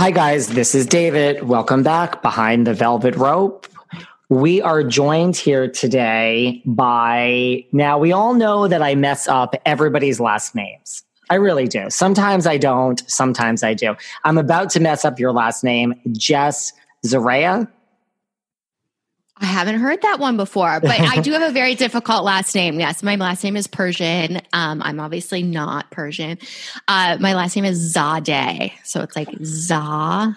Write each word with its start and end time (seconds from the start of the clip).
Hi, 0.00 0.10
guys. 0.10 0.48
This 0.48 0.74
is 0.74 0.86
David. 0.86 1.42
Welcome 1.42 1.82
back 1.82 2.22
behind 2.22 2.66
the 2.66 2.72
velvet 2.72 3.14
rope. 3.16 3.66
We 4.30 4.62
are 4.62 4.82
joined 4.82 5.36
here 5.36 5.68
today 5.68 6.62
by 6.64 7.66
now, 7.72 7.98
we 7.98 8.10
all 8.10 8.32
know 8.32 8.66
that 8.66 8.80
I 8.80 8.94
mess 8.94 9.28
up 9.28 9.54
everybody's 9.66 10.18
last 10.18 10.54
names. 10.54 11.04
I 11.28 11.34
really 11.34 11.68
do. 11.68 11.90
Sometimes 11.90 12.46
I 12.46 12.56
don't, 12.56 13.02
sometimes 13.10 13.62
I 13.62 13.74
do. 13.74 13.94
I'm 14.24 14.38
about 14.38 14.70
to 14.70 14.80
mess 14.80 15.04
up 15.04 15.20
your 15.20 15.32
last 15.32 15.62
name, 15.62 15.92
Jess 16.12 16.72
Zarea. 17.04 17.68
I 19.40 19.46
haven't 19.46 19.80
heard 19.80 20.02
that 20.02 20.18
one 20.18 20.36
before, 20.36 20.80
but 20.80 21.00
I 21.00 21.20
do 21.22 21.32
have 21.32 21.42
a 21.42 21.52
very 21.52 21.74
difficult 21.74 22.24
last 22.24 22.54
name. 22.54 22.78
Yes, 22.78 23.02
my 23.02 23.16
last 23.16 23.42
name 23.42 23.56
is 23.56 23.66
Persian. 23.66 24.42
Um, 24.52 24.82
I'm 24.82 25.00
obviously 25.00 25.42
not 25.42 25.90
Persian. 25.90 26.38
Uh, 26.88 27.16
my 27.20 27.34
last 27.34 27.56
name 27.56 27.64
is 27.64 27.94
Zadeh. 27.94 28.72
So 28.84 29.00
it's 29.02 29.16
like 29.16 29.28
Zadeh. 29.30 30.36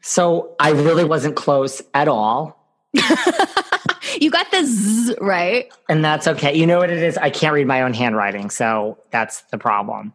So 0.00 0.54
I 0.60 0.70
really 0.70 1.04
wasn't 1.04 1.34
close 1.34 1.82
at 1.92 2.06
all. 2.06 2.58
you 4.20 4.30
got 4.30 4.50
the 4.50 4.64
Z 4.64 5.16
right. 5.20 5.72
And 5.88 6.04
that's 6.04 6.28
okay. 6.28 6.54
You 6.54 6.66
know 6.66 6.78
what 6.78 6.90
it 6.90 7.02
is? 7.02 7.16
I 7.18 7.30
can't 7.30 7.54
read 7.54 7.66
my 7.66 7.82
own 7.82 7.94
handwriting. 7.94 8.50
So 8.50 8.98
that's 9.10 9.42
the 9.42 9.58
problem. 9.58 10.12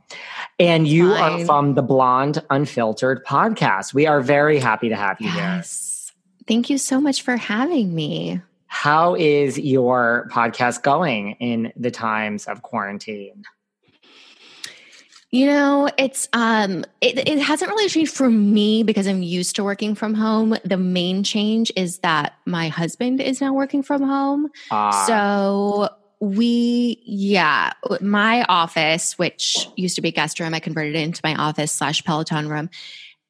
And 0.59 0.87
you 0.87 1.13
Fine. 1.13 1.41
are 1.41 1.45
from 1.45 1.73
the 1.73 1.81
Blonde 1.81 2.41
Unfiltered 2.49 3.25
podcast. 3.25 3.93
We 3.93 4.05
are 4.05 4.21
very 4.21 4.59
happy 4.59 4.89
to 4.89 4.95
have 4.95 5.19
you 5.19 5.27
yes. 5.29 5.86
Thank 6.47 6.69
you 6.69 6.77
so 6.77 7.01
much 7.01 7.21
for 7.21 7.35
having 7.35 7.93
me. 7.93 8.41
How 8.67 9.15
is 9.15 9.57
your 9.57 10.29
podcast 10.31 10.81
going 10.83 11.31
in 11.39 11.73
the 11.75 11.91
times 11.91 12.45
of 12.45 12.61
quarantine? 12.61 13.43
You 15.29 15.47
know, 15.47 15.89
it's 15.97 16.29
um 16.31 16.85
it, 17.01 17.27
it 17.27 17.39
hasn't 17.39 17.69
really 17.69 17.89
changed 17.89 18.13
for 18.13 18.29
me 18.29 18.83
because 18.83 19.07
I'm 19.07 19.23
used 19.23 19.57
to 19.57 19.63
working 19.63 19.93
from 19.93 20.13
home. 20.13 20.55
The 20.63 20.77
main 20.77 21.23
change 21.23 21.71
is 21.75 21.99
that 21.99 22.35
my 22.45 22.69
husband 22.69 23.19
is 23.19 23.41
now 23.41 23.53
working 23.53 23.83
from 23.83 24.03
home. 24.03 24.49
Uh. 24.71 25.05
So 25.05 25.89
we 26.21 27.01
yeah, 27.05 27.73
my 27.99 28.43
office, 28.43 29.17
which 29.19 29.67
used 29.75 29.95
to 29.95 30.01
be 30.01 30.09
a 30.09 30.13
guest 30.13 30.39
room, 30.39 30.53
I 30.53 30.59
converted 30.61 30.95
it 30.95 31.01
into 31.01 31.21
my 31.25 31.35
office 31.35 31.73
slash 31.73 32.05
Peloton 32.05 32.47
room, 32.47 32.69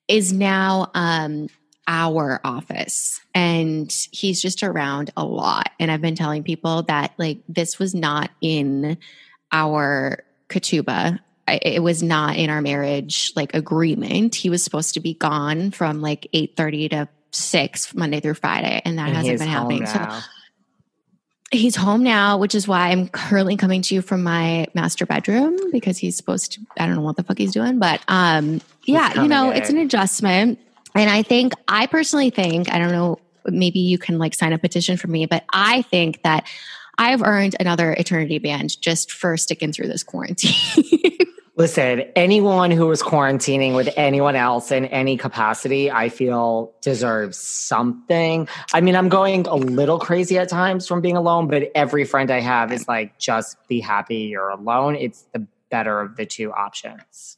is 0.08 0.32
now 0.32 0.92
um 0.94 1.48
our 1.88 2.42
office 2.44 3.22
and 3.34 3.92
he's 4.12 4.42
just 4.42 4.62
around 4.62 5.12
a 5.16 5.24
lot. 5.24 5.70
And 5.80 5.90
I've 5.90 6.02
been 6.02 6.16
telling 6.16 6.44
people 6.44 6.84
that 6.84 7.14
like 7.18 7.40
this 7.48 7.80
was 7.80 7.96
not 7.96 8.30
in 8.42 8.98
our 9.52 10.24
ketubah. 10.50 11.20
It 11.48 11.82
was 11.82 12.04
not 12.04 12.36
in 12.36 12.50
our 12.50 12.62
marriage 12.62 13.32
like 13.36 13.54
agreement. 13.54 14.36
He 14.36 14.50
was 14.50 14.64
supposed 14.64 14.96
to 14.96 15.00
be 15.00 15.14
gone 15.14 15.72
from 15.72 16.02
like 16.02 16.28
8 16.34 16.58
30 16.58 16.90
to 16.90 17.10
6 17.32 17.96
Monday 17.96 18.20
through 18.20 18.34
Friday. 18.34 18.82
And 18.84 18.98
that 19.00 19.08
and 19.08 19.18
hasn't 19.18 19.40
been 19.40 19.48
happening. 19.48 19.84
Now. 19.84 20.20
So 20.20 20.28
he's 21.52 21.76
home 21.76 22.04
now, 22.04 22.38
which 22.38 22.54
is 22.54 22.68
why 22.68 22.90
I'm 22.90 23.08
currently 23.08 23.56
coming 23.56 23.82
to 23.84 23.96
you 23.96 24.02
from 24.02 24.24
my 24.24 24.68
master 24.74 25.06
bedroom 25.06 25.58
because 25.72 25.98
he's 25.98 26.18
supposed 26.18 26.54
to, 26.54 26.62
I 26.78 26.86
don't 26.86 26.96
know 26.96 27.02
what 27.02 27.16
the 27.16 27.24
fuck 27.24 27.38
he's 27.38 27.54
doing, 27.54 27.80
but 27.80 28.02
um, 28.10 28.60
yeah, 28.84 29.22
you 29.22 29.30
know, 29.30 29.52
it's 29.52 29.70
an 29.70 29.78
adjustment. 29.78 30.60
And 30.98 31.10
I 31.10 31.22
think, 31.22 31.54
I 31.68 31.86
personally 31.86 32.30
think, 32.30 32.74
I 32.74 32.80
don't 32.80 32.92
know, 32.92 33.20
maybe 33.46 33.80
you 33.80 33.98
can 33.98 34.18
like 34.18 34.34
sign 34.34 34.54
a 34.54 34.58
petition 34.58 34.98
for 34.98 35.08
me, 35.08 35.26
but 35.26 35.44
I 35.54 35.84
think 35.84 36.24
that 36.24 36.48
I've 36.98 37.22
earned 37.22 37.56
another 37.60 37.92
eternity 37.94 38.40
band 38.40 38.82
just 38.82 39.12
for 39.12 39.38
sticking 39.38 39.72
through 39.72 39.88
this 39.88 40.04
quarantine. 40.04 40.56
Listen, 41.56 42.02
anyone 42.16 42.70
who 42.70 42.90
is 42.92 43.02
quarantining 43.02 43.76
with 43.76 43.92
anyone 43.98 44.36
else 44.36 44.72
in 44.72 44.86
any 44.86 45.18
capacity, 45.18 45.90
I 45.90 46.10
feel 46.10 46.74
deserves 46.82 47.38
something. 47.38 48.48
I 48.74 48.82
mean, 48.82 48.96
I'm 48.96 49.10
going 49.10 49.48
a 49.48 49.56
little 49.56 49.98
crazy 49.98 50.38
at 50.38 50.50
times 50.50 50.88
from 50.88 51.02
being 51.02 51.18
alone, 51.18 51.48
but 51.48 51.72
every 51.74 52.06
friend 52.06 52.30
I 52.30 52.42
have 52.42 52.72
is 52.72 52.88
like, 52.88 53.18
just 53.18 53.58
be 53.68 53.80
happy 53.80 54.18
you're 54.18 54.50
alone. 54.50 54.96
It's 54.96 55.26
the 55.34 55.48
better 55.72 56.00
of 56.00 56.16
the 56.16 56.28
two 56.28 56.52
options. 56.54 57.38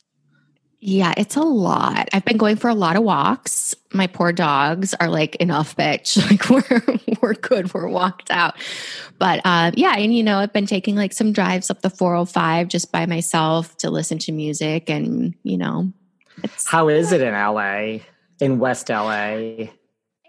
Yeah, 0.81 1.13
it's 1.17 1.35
a 1.35 1.41
lot. 1.41 2.07
I've 2.13 2.23
been 2.23 2.37
going 2.37 2.55
for 2.55 2.69
a 2.69 2.73
lot 2.73 2.95
of 2.95 3.03
walks. 3.03 3.75
My 3.93 4.07
poor 4.07 4.31
dogs 4.31 4.93
are 4.93 5.09
like 5.09 5.35
enough, 5.35 5.75
bitch. 5.75 6.17
Like 6.29 6.49
we're 6.49 6.99
we're 7.21 7.33
good. 7.33 7.73
We're 7.73 7.89
walked 7.89 8.31
out. 8.31 8.55
But 9.17 9.41
uh, 9.43 9.71
yeah, 9.73 9.95
and 9.97 10.15
you 10.15 10.23
know, 10.23 10.37
I've 10.37 10.53
been 10.53 10.67
taking 10.67 10.95
like 10.95 11.11
some 11.11 11.33
drives 11.33 11.69
up 11.69 11.81
the 11.81 11.89
405 11.89 12.69
just 12.69 12.91
by 12.91 13.05
myself 13.05 13.75
to 13.77 13.89
listen 13.89 14.19
to 14.19 14.31
music, 14.31 14.89
and 14.89 15.33
you 15.43 15.57
know, 15.57 15.91
how 16.65 16.87
is 16.87 17.11
it 17.11 17.21
in 17.21 17.33
LA, 17.33 17.99
in 18.39 18.59
West 18.59 18.89
LA? 18.89 19.67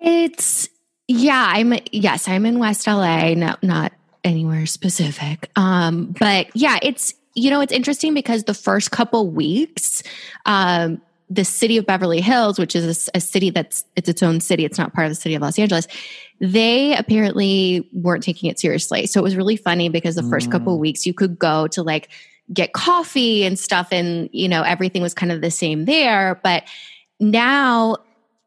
It's 0.01 0.69
yeah. 1.07 1.53
I'm 1.55 1.75
yes, 1.93 2.27
I'm 2.27 2.45
in 2.45 2.59
West 2.59 2.89
LA. 2.89 3.35
No, 3.35 3.55
not 3.63 3.93
anywhere 4.25 4.67
specific. 4.67 5.51
Um, 5.55 6.15
but 6.19 6.49
yeah, 6.55 6.79
it's 6.83 7.15
you 7.41 7.51
know, 7.51 7.61
it's 7.61 7.73
interesting 7.73 8.15
because 8.15 8.45
the 8.45 8.55
first 8.55 8.91
couple 8.91 9.29
weeks, 9.31 10.03
um, 10.47 11.01
the 11.29 11.45
city 11.45 11.77
of 11.77 11.87
Beverly 11.87 12.21
Hills, 12.21 12.59
which 12.59 12.75
is 12.75 13.09
a, 13.15 13.19
a, 13.19 13.21
city 13.21 13.51
that's 13.51 13.85
it's 13.95 14.09
its 14.09 14.23
own 14.23 14.41
city, 14.41 14.65
it's 14.65 14.79
not 14.79 14.93
part 14.93 15.07
of 15.07 15.13
the 15.13 15.15
city 15.15 15.37
of 15.37 15.43
Los 15.43 15.59
Angeles. 15.59 15.87
They 16.41 16.97
apparently 16.97 17.89
weren't 17.93 18.25
taking 18.25 18.51
it 18.51 18.59
seriously. 18.59 19.07
So 19.07 19.21
it 19.21 19.23
was 19.23 19.37
really 19.37 19.57
funny 19.57 19.89
because 19.89 20.17
the 20.17 20.25
first 20.25 20.49
mm. 20.49 20.53
couple 20.53 20.79
weeks 20.79 21.07
you 21.07 21.15
could 21.15 21.39
go 21.39 21.69
to 21.69 21.83
like 21.83 22.09
get 22.53 22.73
coffee 22.73 23.45
and 23.45 23.59
stuff, 23.59 23.89
and 23.93 24.29
you 24.33 24.49
know 24.49 24.63
everything 24.63 25.03
was 25.03 25.15
kind 25.15 25.31
of 25.31 25.41
the 25.41 25.51
same 25.51 25.85
there. 25.85 26.41
But 26.43 26.65
now, 27.21 27.99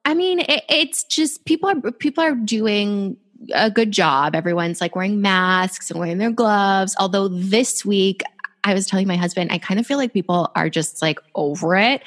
I 0.04 0.14
mean, 0.14 0.40
it, 0.42 0.64
it's 0.70 1.06
just 1.06 1.46
people 1.46 1.70
are 1.70 1.92
people 1.94 2.24
are 2.24 2.36
doing 2.36 3.16
a 3.54 3.72
good 3.72 3.92
job. 3.92 4.36
Everyone's 4.36 4.82
like 4.82 4.96
wearing 4.96 5.22
masks 5.22 5.90
and 5.90 6.00
wearing 6.00 6.18
their 6.18 6.32
gloves. 6.32 6.96
Although 7.00 7.30
this 7.30 7.86
week 7.86 8.24
I 8.64 8.74
was 8.74 8.88
telling 8.88 9.08
my 9.08 9.18
husband, 9.18 9.52
I 9.52 9.58
kind 9.58 9.80
of 9.80 9.86
feel 9.86 9.98
like 9.98 10.14
people 10.14 10.52
are 10.56 10.70
just 10.70 11.02
like 11.02 11.20
over 11.36 11.76
it. 11.76 12.04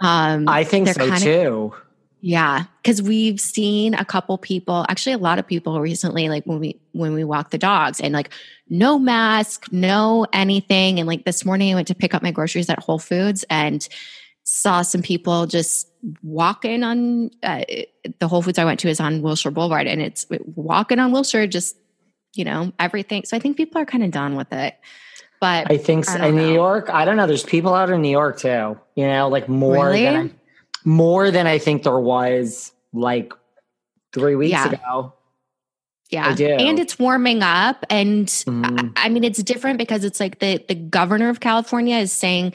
Um, 0.00 0.48
I 0.48 0.64
think 0.64 0.88
so 0.88 0.94
kinda, 0.94 1.20
too. 1.20 1.74
Yeah, 2.20 2.64
because 2.82 3.02
we've 3.02 3.40
seen 3.40 3.94
a 3.94 4.04
couple 4.04 4.36
people, 4.38 4.84
actually 4.88 5.12
a 5.12 5.18
lot 5.18 5.38
of 5.38 5.46
people 5.46 5.80
recently, 5.80 6.28
like 6.28 6.44
when 6.44 6.58
we 6.58 6.80
when 6.92 7.14
we 7.14 7.24
walk 7.24 7.50
the 7.50 7.58
dogs, 7.58 8.00
and 8.00 8.12
like 8.12 8.30
no 8.68 8.98
mask, 8.98 9.66
no 9.70 10.26
anything. 10.32 10.98
And 10.98 11.06
like 11.06 11.24
this 11.24 11.44
morning, 11.44 11.72
I 11.72 11.74
went 11.74 11.88
to 11.88 11.94
pick 11.94 12.14
up 12.14 12.22
my 12.22 12.30
groceries 12.30 12.68
at 12.68 12.78
Whole 12.78 12.98
Foods 12.98 13.44
and 13.48 13.86
saw 14.42 14.82
some 14.82 15.02
people 15.02 15.46
just 15.46 15.88
walking 16.22 16.82
on 16.82 17.30
uh, 17.42 17.64
the 18.18 18.28
Whole 18.28 18.42
Foods 18.42 18.58
I 18.58 18.64
went 18.64 18.80
to 18.80 18.88
is 18.88 19.00
on 19.00 19.22
Wilshire 19.22 19.52
Boulevard, 19.52 19.86
and 19.86 20.00
it's 20.00 20.26
walking 20.54 20.98
on 20.98 21.12
Wilshire, 21.12 21.46
just 21.46 21.76
you 22.34 22.44
know 22.44 22.72
everything. 22.78 23.24
So 23.24 23.36
I 23.36 23.40
think 23.40 23.56
people 23.56 23.80
are 23.80 23.86
kind 23.86 24.02
of 24.02 24.10
done 24.10 24.36
with 24.36 24.52
it. 24.52 24.74
But 25.40 25.70
I 25.70 25.76
think 25.76 26.08
I 26.08 26.28
in 26.28 26.36
New 26.36 26.52
York, 26.52 26.88
I 26.90 27.04
don't 27.04 27.16
know. 27.16 27.26
There's 27.26 27.44
people 27.44 27.74
out 27.74 27.90
in 27.90 28.00
New 28.00 28.10
York 28.10 28.38
too. 28.38 28.78
You 28.94 29.06
know, 29.06 29.28
like 29.28 29.48
more 29.48 29.86
really? 29.86 30.04
than 30.04 30.16
I, 30.16 30.30
more 30.84 31.30
than 31.30 31.46
I 31.46 31.58
think 31.58 31.82
there 31.82 31.98
was 31.98 32.72
like 32.92 33.32
three 34.12 34.34
weeks 34.34 34.52
yeah. 34.52 34.70
ago. 34.70 35.12
Yeah. 36.10 36.28
I 36.28 36.34
do. 36.34 36.46
And 36.46 36.78
it's 36.78 36.98
warming 36.98 37.42
up. 37.42 37.84
And 37.90 38.26
mm. 38.26 38.92
I, 38.96 39.06
I 39.06 39.08
mean, 39.08 39.24
it's 39.24 39.42
different 39.42 39.78
because 39.78 40.04
it's 40.04 40.20
like 40.20 40.38
the, 40.38 40.64
the 40.68 40.74
governor 40.74 41.28
of 41.28 41.40
California 41.40 41.96
is 41.96 42.12
saying 42.12 42.54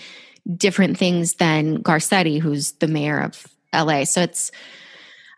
different 0.55 0.97
things 0.97 1.35
than 1.35 1.83
Garcetti, 1.83 2.39
who's 2.39 2.73
the 2.73 2.87
mayor 2.87 3.19
of 3.19 3.45
LA. 3.73 4.05
So 4.05 4.21
it's, 4.21 4.51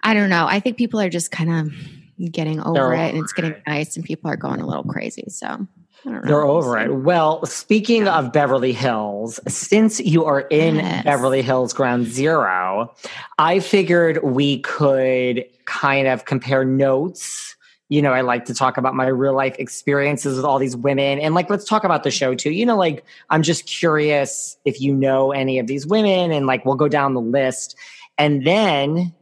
I 0.04 0.14
don't 0.14 0.30
know. 0.30 0.46
I 0.48 0.60
think 0.60 0.78
people 0.78 1.00
are 1.02 1.10
just 1.10 1.32
kind 1.32 1.52
of 1.52 2.32
getting 2.32 2.60
over 2.60 2.74
They're 2.74 2.94
it 2.94 3.16
and 3.16 3.24
it's 3.24 3.34
getting 3.34 3.56
nice 3.66 3.96
and 3.96 4.06
people 4.06 4.30
are 4.30 4.38
going 4.38 4.62
a 4.62 4.68
little 4.68 4.84
crazy. 4.84 5.26
So 5.30 5.68
they're 6.06 6.44
over 6.44 6.78
it. 6.78 6.94
Well, 6.94 7.46
speaking 7.46 8.06
yeah. 8.06 8.20
of 8.20 8.34
Beverly 8.34 8.74
Hills, 8.74 9.40
since 9.48 10.00
you 10.00 10.26
are 10.26 10.42
in 10.42 10.76
yes. 10.76 11.04
Beverly 11.04 11.42
Hills 11.42 11.74
Ground 11.74 12.08
Zero, 12.08 12.94
I 13.38 13.60
figured 13.60 14.22
we 14.24 14.60
could 14.60 15.46
kind 15.66 16.08
of 16.08 16.26
compare 16.26 16.66
notes. 16.66 17.56
You 17.90 18.02
know, 18.02 18.12
I 18.12 18.22
like 18.22 18.46
to 18.46 18.54
talk 18.54 18.78
about 18.78 18.96
my 18.96 19.08
real 19.08 19.34
life 19.34 19.56
experiences 19.60 20.36
with 20.36 20.46
all 20.46 20.58
these 20.58 20.76
women. 20.76 21.20
And 21.20 21.36
like, 21.36 21.50
let's 21.50 21.66
talk 21.66 21.84
about 21.84 22.04
the 22.04 22.12
show 22.12 22.34
too. 22.34 22.52
You 22.52 22.66
know, 22.66 22.78
like, 22.78 23.06
I'm 23.30 23.44
just 23.44 23.66
curious 23.66 24.58
if 24.66 24.82
you 24.82 24.94
know 24.94 25.32
any 25.32 25.60
of 25.60 25.68
these 25.68 25.86
women, 25.86 26.32
and 26.32 26.48
like, 26.48 26.66
we'll 26.66 26.76
go 26.76 26.88
down 26.88 27.14
the 27.14 27.22
list. 27.22 27.76
And 28.18 28.48
then, 28.48 29.14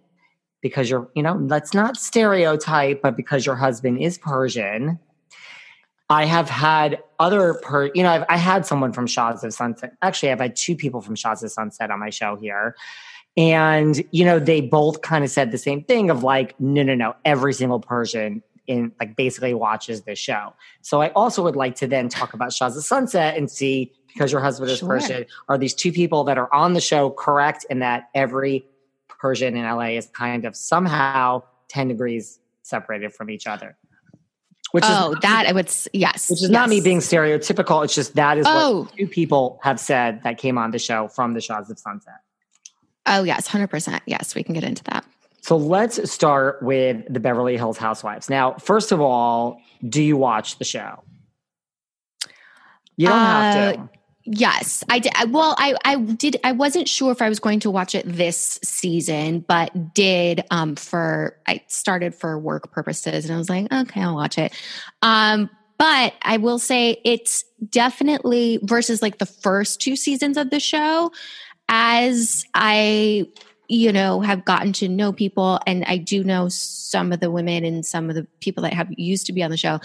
because 0.62 0.90
you're, 0.90 1.10
you 1.16 1.24
know, 1.24 1.34
let's 1.34 1.74
not 1.74 1.98
stereotype, 1.98 3.02
but 3.02 3.18
because 3.18 3.46
your 3.46 3.56
husband 3.56 4.00
is 4.00 4.18
Persian, 4.18 5.00
I 6.12 6.26
have 6.26 6.50
had 6.50 7.02
other 7.20 7.54
per, 7.54 7.90
you 7.96 8.04
know, 8.04 8.10
I've, 8.10 8.26
I 8.28 8.36
had 8.36 8.66
someone 8.66 8.92
from 8.92 9.08
Shahs 9.08 9.46
of 9.46 9.54
Sunset. 9.54 9.94
Actually, 10.02 10.34
I've 10.34 10.42
had 10.42 10.58
two 10.58 10.76
people 10.76 11.00
from 11.00 11.16
Shahs 11.16 11.42
of 11.42 11.52
Sunset 11.52 11.90
on 11.90 12.02
my 12.02 12.10
show 12.10 12.36
here. 12.36 12.76
And, 13.38 14.04
you 14.12 14.26
know, 14.26 14.38
they 14.38 14.60
both 14.60 15.04
kind 15.04 15.24
of 15.24 15.30
said 15.30 15.52
the 15.52 15.58
same 15.58 15.86
thing 15.86 16.10
of 16.10 16.22
like, 16.22 16.60
no, 16.60 16.84
no, 16.84 16.96
no, 16.96 17.16
every 17.24 17.54
single 17.54 17.80
Persian 17.80 18.44
in 18.68 18.92
like 19.00 19.16
basically 19.16 19.54
watches 19.54 20.02
this 20.02 20.20
show. 20.20 20.54
So 20.82 21.02
I 21.02 21.12
also 21.12 21.44
would 21.44 21.56
like 21.56 21.76
to 21.76 21.88
then 21.88 22.10
talk 22.10 22.34
about 22.34 22.52
Shahs 22.52 22.76
of 22.76 22.84
Sunset 22.84 23.38
and 23.38 23.50
see, 23.50 23.94
because 24.08 24.34
your 24.34 24.42
husband 24.42 24.70
is 24.70 24.80
sure. 24.80 24.90
Persian, 24.90 25.26
are 25.48 25.58
these 25.58 25.74
two 25.74 25.94
people 25.94 26.26
that 26.26 26.38
are 26.38 26.54
on 26.54 26.74
the 26.74 26.82
show 26.82 27.10
correct 27.10 27.66
in 27.70 27.80
that 27.80 28.10
every 28.14 28.66
Persian 29.08 29.56
in 29.56 29.64
LA 29.64 29.92
is 29.92 30.08
kind 30.08 30.44
of 30.44 30.58
somehow 30.58 31.42
10 31.70 31.88
degrees 31.88 32.40
separated 32.64 33.14
from 33.14 33.30
each 33.30 33.48
other? 33.48 33.78
Which 34.72 34.86
oh, 34.88 35.14
is 35.14 35.20
that 35.22 35.46
I 35.48 35.52
would 35.52 35.70
yes. 35.94 36.30
Which 36.30 36.38
is 36.38 36.44
yes. 36.44 36.50
not 36.50 36.70
me 36.70 36.80
being 36.80 37.00
stereotypical. 37.00 37.84
It's 37.84 37.94
just 37.94 38.16
that 38.16 38.38
is 38.38 38.46
oh. 38.48 38.84
what 38.84 38.98
two 38.98 39.08
people 39.08 39.60
have 39.64 39.80
said 39.80 40.24
that 40.24 40.38
came 40.38 40.58
on 40.58 40.72
the 40.72 40.80
show 40.80 41.10
from 41.10 41.34
the 41.34 41.42
Shahs 41.42 41.70
of 41.70 41.78
Sunset. 41.78 42.22
Oh 43.06 43.24
yes, 43.24 43.48
hundred 43.48 43.68
percent. 43.68 44.02
Yes, 44.06 44.34
we 44.34 44.44
can 44.44 44.54
get 44.54 44.64
into 44.64 44.84
that. 44.86 45.06
So 45.42 45.58
let's 45.58 46.10
start 46.10 46.62
with 46.62 47.04
the 47.12 47.20
Beverly 47.20 47.58
Hills 47.58 47.78
Housewives. 47.78 48.30
Now, 48.30 48.54
first 48.54 48.92
of 48.92 49.02
all, 49.02 49.60
do 49.88 50.02
you 50.02 50.16
watch 50.16 50.60
the 50.60 50.66
show? 50.66 51.04
You 52.96 53.08
don't 53.08 53.18
uh, 53.18 53.26
have 53.26 53.76
to. 53.76 53.90
Yes, 54.24 54.84
I 54.88 55.00
did. 55.00 55.14
Well, 55.30 55.56
I 55.58 55.76
I 55.84 55.96
did. 55.96 56.38
I 56.44 56.52
wasn't 56.52 56.88
sure 56.88 57.12
if 57.12 57.22
I 57.22 57.30
was 57.30 57.40
going 57.40 57.60
to 57.62 57.72
watch 57.72 57.96
it 57.96 58.06
this 58.06 58.60
season, 58.64 59.40
but 59.40 59.94
did 59.94 60.44
um 60.52 60.76
for 60.76 61.38
I 61.48 61.64
started 61.68 62.14
for 62.14 62.38
work 62.38 62.72
purposes, 62.72 63.26
and 63.26 63.34
I 63.34 63.38
was 63.38 63.50
like, 63.50 63.72
okay, 63.72 64.02
I'll 64.02 64.16
watch 64.16 64.38
it. 64.38 64.54
Um, 65.02 65.50
but 65.78 66.14
I 66.22 66.38
will 66.38 66.60
say 66.60 67.02
it's 67.04 67.44
definitely 67.70 68.60
versus 68.62 69.02
like 69.02 69.18
the 69.18 69.26
first 69.26 69.82
two 69.82 69.96
seasons 69.96 70.38
of 70.38 70.52
the 70.52 70.60
show. 70.60 71.12
As 71.68 72.46
I 72.54 73.26
you 73.70 73.92
know 73.92 74.22
have 74.22 74.46
gotten 74.46 74.72
to 74.74 74.88
know 74.88 75.14
people, 75.14 75.60
and 75.66 75.84
I 75.86 75.98
do 75.98 76.24
know 76.24 76.48
some 76.50 77.12
of 77.12 77.22
the 77.22 77.32
women 77.32 77.66
and 77.66 77.84
some 77.84 78.10
of 78.10 78.16
the 78.16 78.28
people 78.40 78.62
that 78.64 78.74
have 78.74 78.90
used 78.98 79.26
to 79.28 79.34
be 79.34 79.42
on 79.42 79.50
the 79.50 79.58
show. 79.58 79.80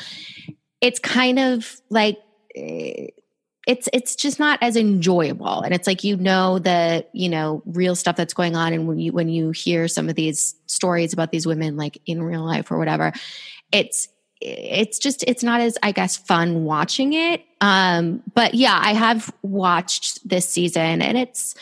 It's 0.83 0.99
kind 0.99 1.39
of 1.39 1.81
like. 1.89 2.19
Eh, 2.55 3.07
it's 3.67 3.89
it's 3.93 4.15
just 4.15 4.39
not 4.39 4.59
as 4.63 4.77
enjoyable 4.77 5.61
and 5.61 5.75
it's 5.75 5.87
like 5.87 6.05
you 6.05 6.17
know 6.17 6.59
the 6.59 7.05
you 7.13 7.29
know 7.29 7.63
real 7.67 7.97
stuff 7.97 8.17
that's 8.17 8.33
going 8.33 8.55
on 8.55 8.73
and 8.73 8.87
when 8.87 8.99
you 8.99 9.13
when 9.13 9.29
you 9.29 9.51
hear 9.51 9.89
some 9.89 10.09
of 10.09 10.15
these 10.15 10.55
stories 10.67 11.13
about 11.13 11.33
these 11.33 11.47
women 11.47 11.77
like 11.77 12.01
in 12.07 12.23
real 12.23 12.45
life 12.45 12.71
or 12.71 12.79
whatever 12.79 13.13
it's 13.73 14.09
it's 14.41 14.99
just 14.99 15.25
it's 15.27 15.43
not 15.43 15.61
as 15.61 15.77
i 15.83 15.91
guess 15.91 16.17
fun 16.17 16.65
watching 16.65 17.13
it 17.13 17.43
um 17.61 18.23
but 18.35 18.55
yeah 18.55 18.79
i 18.81 18.93
have 18.93 19.33
watched 19.43 20.27
this 20.29 20.49
season 20.49 21.03
and 21.03 21.19
it's 21.19 21.55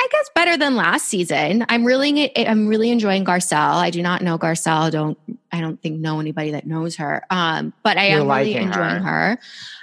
I 0.00 0.08
guess 0.12 0.30
better 0.34 0.56
than 0.56 0.76
last 0.76 1.08
season. 1.08 1.66
I'm 1.68 1.84
really 1.84 2.34
I'm 2.38 2.68
really 2.68 2.90
enjoying 2.90 3.24
Garcelle. 3.24 3.74
I 3.74 3.90
do 3.90 4.00
not 4.00 4.22
know 4.22 4.38
Garcelle. 4.38 4.90
Don't 4.90 5.18
I 5.52 5.60
don't 5.60 5.80
think 5.80 6.00
know 6.00 6.20
anybody 6.20 6.52
that 6.52 6.66
knows 6.66 6.96
her. 6.96 7.22
Um, 7.30 7.72
but 7.82 7.96
I 7.96 8.10
You're 8.10 8.20
am 8.20 8.28
really 8.28 8.54
enjoying 8.54 9.02
her. 9.02 9.30
her. 9.30 9.38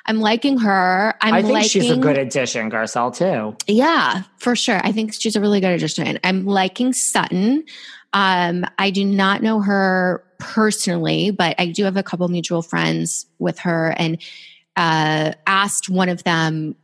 I'm 0.05 0.19
liking 0.19 0.57
her. 0.59 1.13
I'm 1.21 1.33
I 1.33 1.41
think 1.41 1.53
liking, 1.53 1.69
she's 1.69 1.91
a 1.91 1.97
good 1.97 2.17
addition, 2.17 2.71
Garcelle 2.71 3.15
too. 3.15 3.55
Yeah, 3.67 4.23
for 4.37 4.55
sure. 4.55 4.79
I 4.83 4.91
think 4.91 5.13
she's 5.13 5.35
a 5.35 5.41
really 5.41 5.59
good 5.59 5.71
addition. 5.71 6.19
I'm 6.23 6.45
liking 6.45 6.93
Sutton. 6.93 7.65
Um, 8.13 8.65
I 8.77 8.89
do 8.89 9.03
not 9.03 9.43
know 9.43 9.61
her 9.61 10.23
personally, 10.39 11.31
but 11.31 11.55
I 11.59 11.67
do 11.67 11.83
have 11.83 11.97
a 11.97 12.03
couple 12.03 12.27
mutual 12.29 12.61
friends 12.61 13.25
with 13.39 13.59
her 13.59 13.93
and 13.97 14.21
uh, 14.75 15.33
asked 15.45 15.89
one 15.89 16.09
of 16.09 16.23
them 16.23 16.75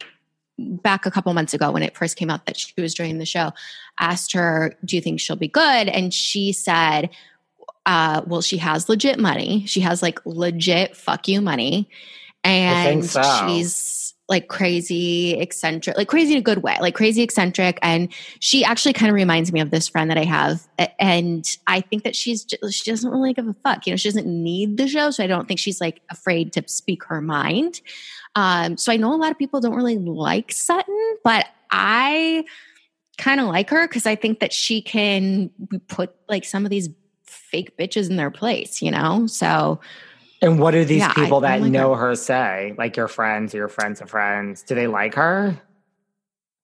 back 0.58 1.06
a 1.06 1.12
couple 1.12 1.34
months 1.34 1.54
ago 1.54 1.72
when 1.72 1.84
it 1.84 1.96
first 1.96 2.16
came 2.16 2.30
out 2.30 2.46
that 2.46 2.58
she 2.58 2.74
was 2.78 2.94
joining 2.94 3.18
the 3.18 3.26
show, 3.26 3.52
asked 4.00 4.34
her, 4.34 4.76
Do 4.84 4.96
you 4.96 5.02
think 5.02 5.20
she'll 5.20 5.36
be 5.36 5.48
good? 5.48 5.88
And 5.88 6.14
she 6.14 6.52
said, 6.52 7.10
uh, 7.86 8.22
Well, 8.26 8.42
she 8.42 8.58
has 8.58 8.90
legit 8.90 9.20
money. 9.20 9.66
She 9.66 9.82
has 9.82 10.02
like 10.02 10.20
legit 10.26 10.96
fuck 10.96 11.28
you 11.28 11.42
money. 11.42 11.90
And 12.44 13.06
so. 13.06 13.22
she's 13.48 14.14
like 14.30 14.48
crazy 14.48 15.34
eccentric, 15.40 15.98
like 15.98 16.08
crazy 16.08 16.34
in 16.34 16.40
a 16.40 16.42
good 16.42 16.64
way, 16.64 16.78
like 16.80 16.96
crazy 16.96 17.22
eccentric. 17.22 17.78
And 17.82 18.12
she 18.40 18.64
actually 18.64 18.94
kind 18.94 19.10
of 19.10 19.16
reminds 19.16 19.52
me 19.52 19.60
of 19.60 19.70
this 19.70 19.88
friend 19.88 20.10
that 20.10 20.18
I 20.18 20.24
have. 20.24 20.66
And 20.98 21.46
I 21.68 21.82
think 21.82 22.04
that 22.04 22.16
she's, 22.16 22.46
just, 22.46 22.74
she 22.74 22.90
doesn't 22.90 23.10
really 23.10 23.34
give 23.34 23.48
a 23.48 23.54
fuck. 23.64 23.86
You 23.86 23.94
know, 23.94 23.98
she 23.98 24.08
doesn't 24.08 24.26
need 24.26 24.78
the 24.78 24.88
show. 24.88 25.12
So 25.12 25.24
I 25.24 25.28
don't 25.28 25.48
think 25.48 25.60
she's 25.60 25.82
like 25.82 26.02
afraid 26.10 26.54
to 26.54 26.64
speak 26.68 27.04
her 27.06 27.22
mind. 27.22 27.82
Um, 28.36 28.78
so 28.78 28.92
I 28.92 28.98
know 28.98 29.14
a 29.14 29.18
lot 29.18 29.32
of 29.32 29.38
people 29.38 29.60
don't 29.60 29.76
really 29.76 30.00
like 30.00 30.52
Sutton, 30.52 31.18
but 31.24 31.46
I 31.70 32.46
kind 33.18 33.40
of 33.40 33.48
like 33.48 33.70
her 33.70 33.88
because 33.88 34.06
I 34.06 34.16
think 34.16 34.40
that 34.40 34.54
she 34.54 34.82
can 34.82 35.52
put 35.88 36.16
like 36.28 36.46
some 36.46 36.66
of 36.66 36.72
these 36.72 36.90
fake 37.34 37.78
bitches 37.78 38.10
in 38.10 38.16
their 38.16 38.32
place, 38.32 38.82
you 38.82 38.92
know? 38.92 39.28
So 39.28 39.80
and 40.44 40.60
what 40.60 40.72
do 40.72 40.84
these 40.84 41.00
yeah, 41.00 41.14
people 41.14 41.38
I, 41.46 41.58
that 41.58 41.62
like 41.62 41.72
know 41.72 41.96
her. 41.96 42.10
her 42.10 42.16
say? 42.16 42.76
Like 42.78 42.98
your 42.98 43.08
friends 43.08 43.56
or 43.56 43.58
your 43.60 43.70
friends 43.70 44.02
of 44.02 44.10
friends? 44.10 44.62
Do 44.62 44.76
they 44.76 44.88
like 44.88 45.16
her? 45.16 45.60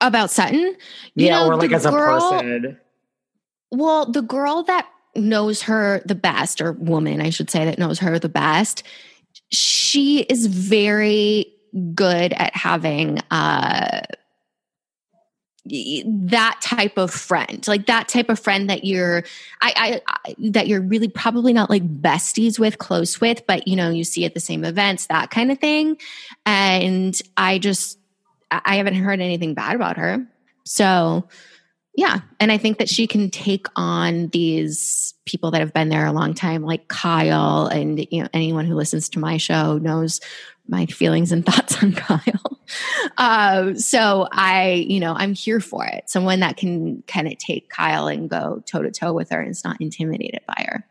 About 0.02 0.32
Sutton? 0.32 0.76
You 1.16 1.28
yeah, 1.28 1.40
know, 1.40 1.48
or 1.48 1.56
like 1.56 1.72
as 1.72 1.86
girl, 1.86 1.94
a 1.96 2.42
person. 2.42 2.78
Well, 3.72 4.12
the 4.12 4.22
girl 4.22 4.64
that 4.64 4.90
knows 5.16 5.62
her 5.64 6.02
the 6.06 6.16
best, 6.16 6.60
or 6.60 6.74
woman, 6.74 7.22
I 7.22 7.30
should 7.30 7.50
say, 7.50 7.64
that 7.66 7.80
knows 7.80 8.00
her 8.00 8.20
the 8.20 8.30
best, 8.30 8.84
she 9.52 10.22
is 10.22 10.48
very 10.48 11.46
good 11.94 12.34
at 12.34 12.56
having 12.56 13.20
uh 13.32 14.02
that 15.66 16.60
type 16.62 16.98
of 16.98 17.12
friend 17.12 17.68
like 17.68 17.86
that 17.88 18.08
type 18.08 18.30
of 18.30 18.40
friend 18.40 18.70
that 18.70 18.86
you're 18.86 19.24
I, 19.62 20.02
I, 20.08 20.14
I 20.26 20.36
that 20.52 20.68
you're 20.68 20.82
really 20.82 21.10
probably 21.10 21.52
not 21.54 21.70
like 21.70 21.84
besties 22.02 22.58
with 22.58 22.78
close 22.78 23.20
with 23.20 23.46
but 23.46 23.68
you 23.68 23.76
know 23.76 23.90
you 23.90 24.04
see 24.04 24.26
at 24.26 24.34
the 24.34 24.40
same 24.40 24.64
events 24.64 25.08
that 25.08 25.32
kind 25.32 25.52
of 25.52 25.60
thing. 25.60 25.98
And 26.46 27.20
i 27.36 27.60
just 27.60 28.00
i 28.52 28.78
haven't 28.78 28.96
heard 28.96 29.20
anything 29.20 29.54
bad 29.54 29.76
about 29.76 29.98
her. 29.98 30.26
So 30.66 31.28
yeah. 31.96 32.22
And 32.40 32.52
i 32.52 32.58
think 32.58 32.78
that 32.78 32.90
she 32.90 33.06
can 33.06 33.30
take 33.30 33.68
on 33.76 34.28
these 34.28 35.14
people 35.26 35.52
that 35.52 35.60
have 35.60 35.74
been 35.74 35.90
there 35.90 36.06
a 36.06 36.14
long 36.14 36.34
time 36.34 36.64
like 36.64 36.88
kyle 36.88 37.68
and 37.68 38.08
you 38.10 38.24
know 38.24 38.30
anyone 38.34 38.66
who 38.66 38.76
listens 38.76 39.10
to 39.10 39.20
my 39.20 39.38
show 39.38 39.78
knows 39.78 40.22
my 40.70 40.86
feelings 40.86 41.32
and 41.32 41.46
thoughts 41.46 41.82
on 41.84 41.94
Kyle. 41.94 42.60
Uh, 43.18 43.74
so 43.76 44.28
I, 44.32 44.86
you 44.88 45.00
know, 45.00 45.14
I'm 45.14 45.34
here 45.34 45.60
for 45.60 45.86
it. 45.86 46.10
Someone 46.10 46.40
that 46.42 46.58
can 46.58 47.04
kind 47.08 47.28
of 47.28 47.38
take 47.38 47.70
Kyle 47.70 48.08
and 48.08 48.30
go 48.30 48.64
toe 48.66 48.82
to 48.82 48.92
toe 48.92 49.14
with 49.14 49.32
her 49.32 49.42
and 49.42 49.50
is 49.50 49.64
not 49.64 49.82
intimidated 49.82 50.42
by 50.48 50.66
her. 50.68 50.86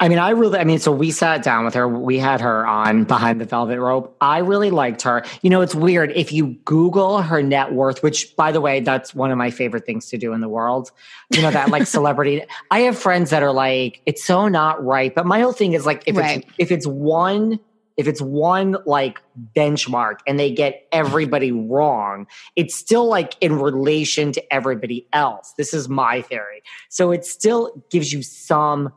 I 0.00 0.08
mean, 0.08 0.18
I 0.18 0.30
really, 0.30 0.58
I 0.58 0.64
mean, 0.64 0.80
so 0.80 0.90
we 0.90 1.12
sat 1.12 1.44
down 1.44 1.64
with 1.64 1.74
her. 1.74 1.86
We 1.86 2.18
had 2.18 2.40
her 2.40 2.66
on 2.66 3.04
behind 3.04 3.40
the 3.40 3.44
velvet 3.44 3.78
rope. 3.78 4.16
I 4.20 4.38
really 4.38 4.70
liked 4.70 5.02
her. 5.02 5.24
You 5.42 5.50
know, 5.50 5.60
it's 5.60 5.74
weird. 5.74 6.10
If 6.16 6.32
you 6.32 6.56
Google 6.64 7.22
her 7.22 7.42
net 7.42 7.72
worth, 7.72 8.02
which 8.02 8.34
by 8.34 8.50
the 8.50 8.60
way, 8.60 8.80
that's 8.80 9.14
one 9.14 9.30
of 9.30 9.38
my 9.38 9.50
favorite 9.50 9.86
things 9.86 10.06
to 10.10 10.18
do 10.18 10.32
in 10.32 10.40
the 10.40 10.48
world, 10.48 10.90
you 11.30 11.42
know, 11.42 11.50
that 11.50 11.68
like 11.70 11.86
celebrity. 11.86 12.42
I 12.72 12.80
have 12.80 12.98
friends 12.98 13.30
that 13.30 13.42
are 13.42 13.52
like, 13.52 14.00
it's 14.04 14.24
so 14.24 14.48
not 14.48 14.84
right. 14.84 15.14
But 15.14 15.26
my 15.26 15.40
whole 15.40 15.52
thing 15.52 15.74
is 15.74 15.86
like, 15.86 16.02
if 16.06 16.16
right. 16.16 16.38
it's, 16.38 16.54
if 16.58 16.72
it's 16.72 16.86
one 16.86 17.60
if 17.96 18.08
it's 18.08 18.20
one 18.20 18.76
like 18.86 19.20
benchmark 19.56 20.16
and 20.26 20.38
they 20.38 20.50
get 20.50 20.86
everybody 20.92 21.52
wrong, 21.52 22.26
it's 22.56 22.74
still 22.74 23.06
like 23.06 23.36
in 23.40 23.58
relation 23.58 24.32
to 24.32 24.54
everybody 24.54 25.06
else. 25.12 25.54
This 25.56 25.72
is 25.72 25.88
my 25.88 26.22
theory. 26.22 26.62
So 26.88 27.10
it 27.12 27.24
still 27.24 27.84
gives 27.90 28.12
you 28.12 28.22
some 28.22 28.92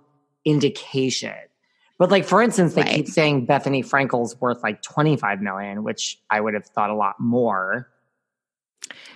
indication. 0.46 1.34
But 2.00 2.12
like 2.12 2.26
for 2.26 2.42
instance, 2.42 2.74
they 2.74 2.82
Right. 2.84 2.96
keep 2.96 3.08
saying 3.08 3.48
Bethenny 3.48 3.88
Frankel's 3.88 4.40
worth 4.40 4.62
like 4.64 4.82
25 4.82 5.42
million, 5.42 5.84
which 5.84 6.20
I 6.30 6.40
would 6.42 6.54
have 6.54 6.66
thought 6.66 6.90
a 6.90 6.96
lot 6.96 7.20
more. 7.20 7.90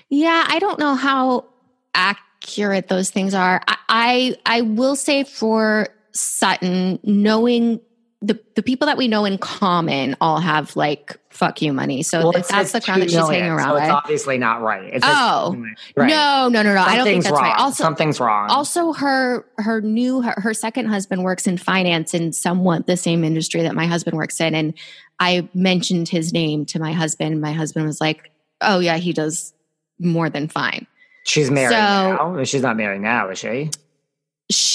Yeah, 0.10 0.46
I 0.48 0.60
don't 0.60 0.80
know 0.80 0.96
how 0.96 1.46
accurate 1.94 2.88
those 2.88 3.10
things 3.10 3.34
are. 3.34 3.62
I 3.68 3.78
I, 3.94 4.36
I 4.46 4.62
will 4.62 4.96
say 4.96 5.24
for 5.26 5.90
Sutton, 6.14 6.98
knowing 7.04 7.82
the 8.24 8.40
the 8.56 8.62
people 8.62 8.86
that 8.86 8.98
we 8.98 9.08
know 9.08 9.26
in 9.26 9.38
common 9.40 10.16
all 10.22 10.40
have 10.40 10.76
like 10.76 11.18
fuck 11.32 11.62
you 11.62 11.74
money. 11.74 12.04
So 12.04 12.20
Well, 12.20 12.32
that's 12.34 12.72
the 12.72 12.82
crowd 12.82 13.02
that 13.02 13.10
she's 13.10 13.18
hanging 13.20 13.50
around 13.50 13.70
so 13.70 13.74
with. 13.76 13.84
it's 13.84 13.92
obviously 13.92 14.38
not 14.38 14.62
right. 14.62 14.84
It 14.94 15.02
says 15.04 15.12
Oh. 15.16 15.52
2 15.54 15.58
million. 15.58 15.76
Right. 15.96 16.08
No, 16.10 16.50
no, 16.50 16.62
no, 16.62 16.74
no. 16.76 16.82
I 16.82 16.98
don't 16.98 17.06
think 17.06 17.24
that's 17.24 17.34
wrong. 17.34 17.42
right. 17.44 17.58
Also, 17.60 17.84
something's 17.84 18.20
wrong. 18.20 18.50
also 18.50 18.94
her 18.94 19.46
her 19.58 19.82
new 19.82 20.22
her, 20.22 20.36
her 20.38 20.54
second 20.54 20.88
husband 20.88 21.24
works 21.24 21.48
in 21.48 21.58
finance 21.58 22.14
in 22.14 22.32
somewhat 22.34 22.86
the 22.86 22.98
same 22.98 23.24
industry 23.24 23.64
that 23.64 23.74
my 23.74 23.88
husband 23.88 24.18
works 24.18 24.40
in 24.40 24.54
and 24.54 24.74
i 25.20 25.48
mentioned 25.54 26.08
his 26.10 26.32
name 26.34 26.66
to 26.66 26.80
my 26.80 26.92
husband 26.94 27.42
my 27.42 27.52
husband 27.54 27.86
was 27.88 28.00
like 28.02 28.32
oh 28.62 28.80
yeah 28.80 28.98
he 28.98 29.14
does 29.14 29.54
more 30.00 30.30
than 30.30 30.48
fine 30.48 30.86
she's 31.26 31.50
married 31.50 31.70
so- 31.72 32.36
now. 32.36 32.44
She's 32.44 32.62
not 32.62 32.78
married 32.78 33.02
now, 33.02 33.30
is 33.30 33.40
she? 33.40 33.70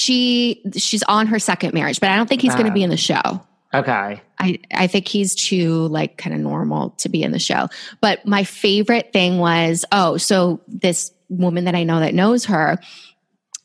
She 0.06 0.62
she's 0.76 1.02
on 1.04 1.26
her 1.26 1.38
second 1.38 1.75
marriage 1.75 2.00
but 2.00 2.10
i 2.10 2.16
don't 2.16 2.28
think 2.28 2.40
he's 2.40 2.54
going 2.54 2.66
to 2.66 2.72
be 2.72 2.82
in 2.82 2.90
the 2.90 2.96
show 2.96 3.40
Okay. 3.75 4.22
I, 4.38 4.58
I 4.72 4.86
think 4.86 5.06
he's 5.06 5.34
too 5.34 5.88
like 5.88 6.16
kind 6.16 6.34
of 6.34 6.40
normal 6.40 6.90
to 6.98 7.08
be 7.08 7.22
in 7.22 7.32
the 7.32 7.38
show. 7.38 7.68
But 8.00 8.25
my 8.25 8.44
favorite 8.44 9.12
thing 9.12 9.38
was, 9.38 9.84
oh, 9.92 10.16
so 10.16 10.60
this 10.66 11.12
woman 11.28 11.64
that 11.64 11.75
I 11.75 11.84
know 11.84 12.00
that 12.00 12.14
knows 12.14 12.46
her 12.46 12.78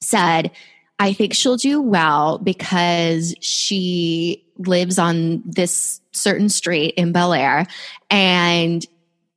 said, 0.02 0.52
I 1.00 1.14
think 1.14 1.34
she'll 1.34 1.56
do 1.56 1.82
well 1.82 2.40
because 2.40 3.34
she 3.40 4.46
lives 4.58 5.00
on 5.00 5.44
this 5.46 6.02
certain 6.12 6.50
street 6.50 6.96
in 6.98 7.12
Bel 7.12 7.34
Air. 7.34 7.66
And 8.10 8.86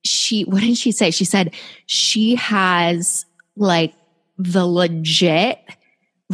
she, 0.02 0.42
what 0.42 0.60
did 0.60 0.76
she 0.76 0.92
say? 0.92 1.10
She 1.10 1.24
said 1.24 1.54
she 1.86 2.34
has 2.34 3.26
like 3.56 3.94
the 4.38 4.66
legit 4.66 5.58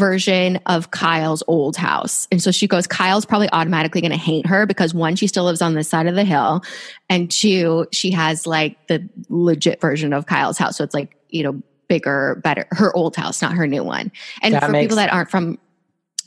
version 0.01 0.59
of 0.67 0.91
Kyle's 0.91 1.45
old 1.47 1.77
house. 1.77 2.27
And 2.33 2.43
so 2.43 2.51
she 2.51 2.67
goes, 2.67 2.89
Kyle's 2.89 3.25
probably 3.25 3.49
automatically 3.53 4.01
going 4.01 4.11
to 4.11 4.17
hate 4.17 4.47
her 4.47 4.67
because 4.67 4.93
one, 4.93 5.15
she 5.15 5.29
still 5.29 5.45
lives 5.45 5.63
on 5.63 5.75
this 5.75 5.89
side 5.89 6.09
of 6.09 6.17
the 6.17 6.25
hill. 6.25 6.63
And 7.09 7.31
two, 7.31 7.87
she 7.93 8.11
has 8.11 8.47
like 8.47 8.89
the 8.89 9.09
legit 9.29 9.81
version 9.81 10.13
of 10.13 10.27
Kyle's 10.27 10.59
house. 10.59 10.77
So 10.77 10.83
it's 10.83 10.95
like, 10.95 11.17
you 11.29 11.45
know, 11.45 11.63
bigger, 11.87 12.41
better, 12.43 12.67
her 12.73 12.97
old 12.97 13.15
house, 13.15 13.41
not 13.41 13.53
her 13.53 13.69
new 13.69 13.85
one. 13.85 14.11
And 14.43 14.55
That 14.55 14.65
for 14.65 14.73
people 14.73 14.97
that 14.97 15.13
aren't 15.13 15.31
from, 15.31 15.59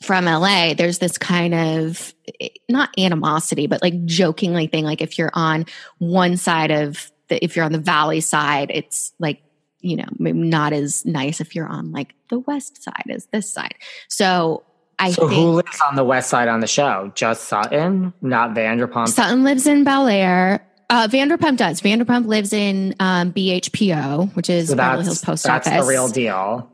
from 0.01 0.25
LA, 0.25 0.73
there's 0.73 0.99
this 0.99 1.17
kind 1.17 1.53
of 1.53 2.13
eh, 2.39 2.49
not 2.69 2.89
animosity, 2.97 3.67
but 3.67 3.81
like 3.81 4.05
jokingly 4.05 4.67
thing. 4.67 4.85
Like 4.85 5.01
if 5.01 5.17
you're 5.17 5.31
on 5.33 5.65
one 5.97 6.37
side 6.37 6.71
of 6.71 7.11
the, 7.27 7.43
if 7.43 7.55
you're 7.55 7.65
on 7.65 7.71
the 7.71 7.79
valley 7.79 8.21
side, 8.21 8.71
it's 8.73 9.13
like 9.19 9.42
you 9.83 9.97
know, 9.97 10.07
maybe 10.17 10.39
not 10.39 10.73
as 10.73 11.05
nice 11.05 11.39
if 11.41 11.55
you're 11.55 11.67
on 11.67 11.91
like 11.91 12.15
the 12.29 12.39
west 12.39 12.81
side 12.81 13.05
as 13.09 13.27
this 13.27 13.51
side. 13.51 13.75
So 14.07 14.63
I 14.97 15.11
so 15.11 15.27
who 15.27 15.51
lives 15.51 15.79
on 15.87 15.95
the 15.95 16.03
west 16.03 16.29
side 16.29 16.47
on 16.47 16.61
the 16.61 16.67
show? 16.67 17.11
Just 17.15 17.43
Sutton, 17.45 18.13
not 18.21 18.51
Vanderpump. 18.51 19.09
Sutton 19.09 19.43
lives 19.43 19.67
in 19.67 19.83
Bel 19.83 20.07
Air. 20.07 20.65
Uh, 20.89 21.07
Vanderpump 21.07 21.57
does. 21.57 21.81
Vanderpump 21.81 22.27
lives 22.27 22.53
in 22.53 22.95
um, 22.99 23.33
BHPO, 23.33 24.35
which 24.35 24.49
is 24.49 24.69
so 24.69 24.75
Beverly 24.75 25.03
Hills 25.03 25.23
Post 25.23 25.43
that's 25.43 25.67
Office. 25.67 25.81
the 25.83 25.89
real 25.89 26.07
deal. 26.07 26.69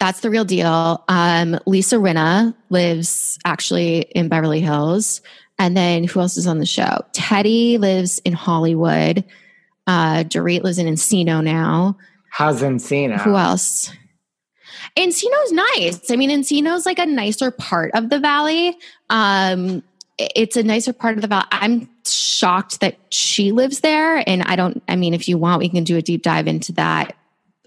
That's 0.00 0.20
the 0.20 0.30
real 0.30 0.44
deal. 0.44 1.04
Um, 1.08 1.58
Lisa 1.66 1.96
Rinna 1.96 2.54
lives 2.68 3.38
actually 3.44 4.00
in 4.00 4.28
Beverly 4.28 4.60
Hills. 4.60 5.22
And 5.58 5.76
then 5.76 6.04
who 6.04 6.20
else 6.20 6.36
is 6.36 6.46
on 6.46 6.58
the 6.58 6.66
show? 6.66 7.04
Teddi 7.12 7.78
lives 7.78 8.18
in 8.20 8.32
Hollywood. 8.32 9.24
Uh, 9.86 10.24
Dorit 10.24 10.62
lives 10.62 10.78
in 10.78 10.86
Encino 10.86 11.42
now. 11.42 11.96
How's 12.34 12.62
Encino? 12.62 13.20
Who 13.20 13.36
else? 13.36 13.92
Encino's 14.96 15.52
nice. 15.52 16.10
I 16.10 16.16
mean, 16.16 16.30
Encino's 16.30 16.84
like 16.84 16.98
a 16.98 17.06
nicer 17.06 17.52
part 17.52 17.92
of 17.94 18.10
the 18.10 18.18
valley. 18.18 18.76
Um, 19.08 19.84
it's 20.18 20.56
a 20.56 20.64
nicer 20.64 20.92
part 20.92 21.14
of 21.14 21.22
the 21.22 21.28
valley. 21.28 21.46
I'm 21.52 21.88
shocked 22.04 22.80
that 22.80 22.96
she 23.08 23.52
lives 23.52 23.80
there. 23.80 24.28
And 24.28 24.42
I 24.42 24.56
don't, 24.56 24.82
I 24.88 24.96
mean, 24.96 25.14
if 25.14 25.28
you 25.28 25.38
want, 25.38 25.60
we 25.60 25.68
can 25.68 25.84
do 25.84 25.96
a 25.96 26.02
deep 26.02 26.22
dive 26.24 26.48
into 26.48 26.72
that 26.72 27.14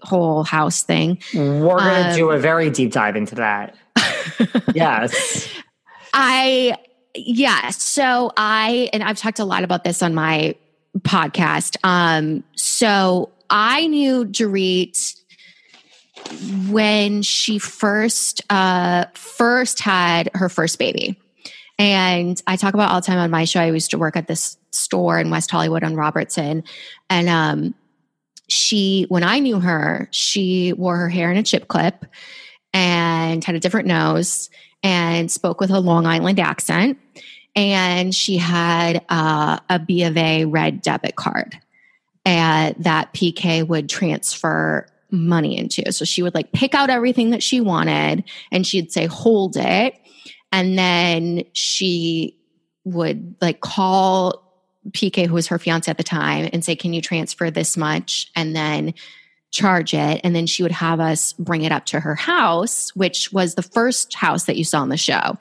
whole 0.02 0.44
house 0.44 0.82
thing. 0.82 1.18
We're 1.32 1.78
gonna 1.78 2.10
Um, 2.10 2.14
do 2.16 2.30
a 2.30 2.38
very 2.38 2.68
deep 2.68 2.92
dive 2.92 3.16
into 3.16 3.36
that. 3.36 3.74
yes. 4.74 5.48
I, 6.12 6.76
yeah. 7.14 7.70
So 7.70 8.32
I, 8.36 8.90
and 8.92 9.02
I've 9.02 9.16
talked 9.16 9.38
a 9.38 9.46
lot 9.46 9.64
about 9.64 9.82
this 9.84 10.02
on 10.02 10.14
my 10.14 10.56
podcast. 10.98 11.78
Um, 11.84 12.44
so 12.54 13.30
I 13.50 13.86
knew 13.86 14.24
Dorit 14.24 15.16
when 16.68 17.22
she 17.22 17.58
first, 17.58 18.42
uh, 18.50 19.06
first 19.14 19.80
had 19.80 20.30
her 20.34 20.48
first 20.48 20.78
baby. 20.78 21.18
And 21.78 22.40
I 22.46 22.56
talk 22.56 22.74
about 22.74 22.90
all 22.90 23.00
the 23.00 23.06
time 23.06 23.18
on 23.18 23.30
my 23.30 23.44
show. 23.44 23.60
I 23.60 23.70
used 23.70 23.92
to 23.92 23.98
work 23.98 24.16
at 24.16 24.26
this 24.26 24.56
store 24.72 25.18
in 25.18 25.30
West 25.30 25.50
Hollywood 25.50 25.84
on 25.84 25.94
Robertson. 25.94 26.64
And, 27.08 27.28
um, 27.28 27.74
she, 28.48 29.04
when 29.08 29.24
I 29.24 29.38
knew 29.40 29.60
her, 29.60 30.08
she 30.10 30.72
wore 30.72 30.96
her 30.96 31.08
hair 31.08 31.30
in 31.30 31.36
a 31.36 31.42
chip 31.42 31.68
clip 31.68 32.06
and 32.72 33.44
had 33.44 33.54
a 33.54 33.60
different 33.60 33.86
nose 33.86 34.48
and 34.82 35.30
spoke 35.30 35.60
with 35.60 35.70
a 35.70 35.80
Long 35.80 36.06
Island 36.06 36.40
accent. 36.40 36.98
And 37.54 38.14
she 38.14 38.38
had 38.38 39.04
uh, 39.08 39.58
a 39.68 39.78
B 39.78 40.04
of 40.04 40.16
A 40.16 40.46
red 40.46 40.80
debit 40.80 41.16
card 41.16 41.58
and 42.28 42.76
that 42.78 43.14
PK 43.14 43.66
would 43.66 43.88
transfer 43.88 44.86
money 45.10 45.56
into. 45.56 45.90
So 45.92 46.04
she 46.04 46.22
would 46.22 46.34
like 46.34 46.52
pick 46.52 46.74
out 46.74 46.90
everything 46.90 47.30
that 47.30 47.42
she 47.42 47.62
wanted 47.62 48.22
and 48.52 48.66
she'd 48.66 48.92
say, 48.92 49.06
hold 49.06 49.56
it. 49.56 49.94
And 50.52 50.78
then 50.78 51.44
she 51.54 52.36
would 52.84 53.34
like 53.40 53.60
call 53.60 54.44
PK, 54.90 55.26
who 55.26 55.34
was 55.34 55.46
her 55.46 55.58
fiance 55.58 55.90
at 55.90 55.96
the 55.96 56.04
time, 56.04 56.48
and 56.52 56.64
say, 56.64 56.74
Can 56.76 56.92
you 56.94 57.02
transfer 57.02 57.50
this 57.50 57.76
much? 57.76 58.30
And 58.36 58.56
then 58.56 58.94
charge 59.50 59.92
it. 59.92 60.20
And 60.24 60.34
then 60.34 60.46
she 60.46 60.62
would 60.62 60.72
have 60.72 61.00
us 61.00 61.32
bring 61.34 61.62
it 61.62 61.72
up 61.72 61.86
to 61.86 62.00
her 62.00 62.14
house, 62.14 62.94
which 62.94 63.32
was 63.32 63.54
the 63.54 63.62
first 63.62 64.14
house 64.14 64.44
that 64.44 64.56
you 64.56 64.64
saw 64.64 64.80
on 64.80 64.88
the 64.88 64.96
show. 64.96 65.36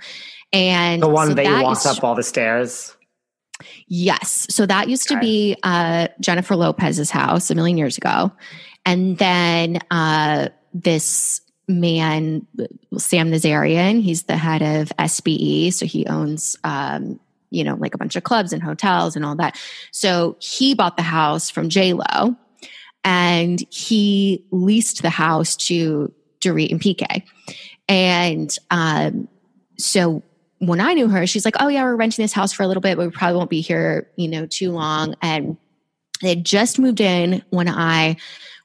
And 0.51 1.01
The 1.01 1.07
one 1.07 1.29
so 1.29 1.33
that 1.35 1.45
you 1.45 1.63
walked 1.63 1.85
used- 1.85 1.97
up 1.97 2.03
all 2.03 2.15
the 2.15 2.23
stairs. 2.23 2.96
Yes. 3.87 4.47
So 4.49 4.65
that 4.65 4.89
used 4.89 5.07
to 5.09 5.19
be 5.19 5.57
uh, 5.63 6.07
Jennifer 6.19 6.55
Lopez's 6.55 7.09
house 7.09 7.49
a 7.49 7.55
million 7.55 7.77
years 7.77 7.97
ago. 7.97 8.31
And 8.85 9.17
then 9.17 9.79
uh, 9.91 10.49
this 10.73 11.41
man, 11.67 12.45
Sam 12.97 13.31
Nazarian, 13.31 14.01
he's 14.01 14.23
the 14.23 14.37
head 14.37 14.61
of 14.61 14.89
SBE. 14.97 15.73
So 15.73 15.85
he 15.85 16.05
owns, 16.05 16.55
um, 16.63 17.19
you 17.49 17.63
know, 17.63 17.75
like 17.75 17.93
a 17.93 17.97
bunch 17.97 18.15
of 18.15 18.23
clubs 18.23 18.53
and 18.53 18.63
hotels 18.63 19.15
and 19.15 19.25
all 19.25 19.35
that. 19.35 19.59
So 19.91 20.37
he 20.39 20.75
bought 20.75 20.97
the 20.97 21.03
house 21.03 21.49
from 21.49 21.69
J-Lo 21.69 22.35
and 23.03 23.63
he 23.69 24.45
leased 24.51 25.01
the 25.01 25.09
house 25.09 25.55
to 25.55 26.13
Dorit 26.41 26.71
and 26.71 26.81
PK. 26.81 27.23
And 27.89 28.55
um, 28.69 29.27
so 29.77 30.23
when 30.59 30.81
I 30.81 30.93
knew 30.93 31.07
her, 31.07 31.27
she's 31.27 31.45
like, 31.45 31.55
"Oh 31.59 31.67
yeah, 31.67 31.83
we're 31.83 31.95
renting 31.95 32.23
this 32.23 32.33
house 32.33 32.51
for 32.51 32.63
a 32.63 32.67
little 32.67 32.81
bit, 32.81 32.97
but 32.97 33.05
we 33.05 33.11
probably 33.11 33.37
won't 33.37 33.49
be 33.49 33.61
here, 33.61 34.09
you 34.15 34.27
know, 34.27 34.45
too 34.45 34.71
long." 34.71 35.15
And 35.21 35.57
they 36.21 36.29
had 36.29 36.45
just 36.45 36.79
moved 36.79 36.99
in 36.99 37.43
when 37.49 37.67
I 37.67 38.17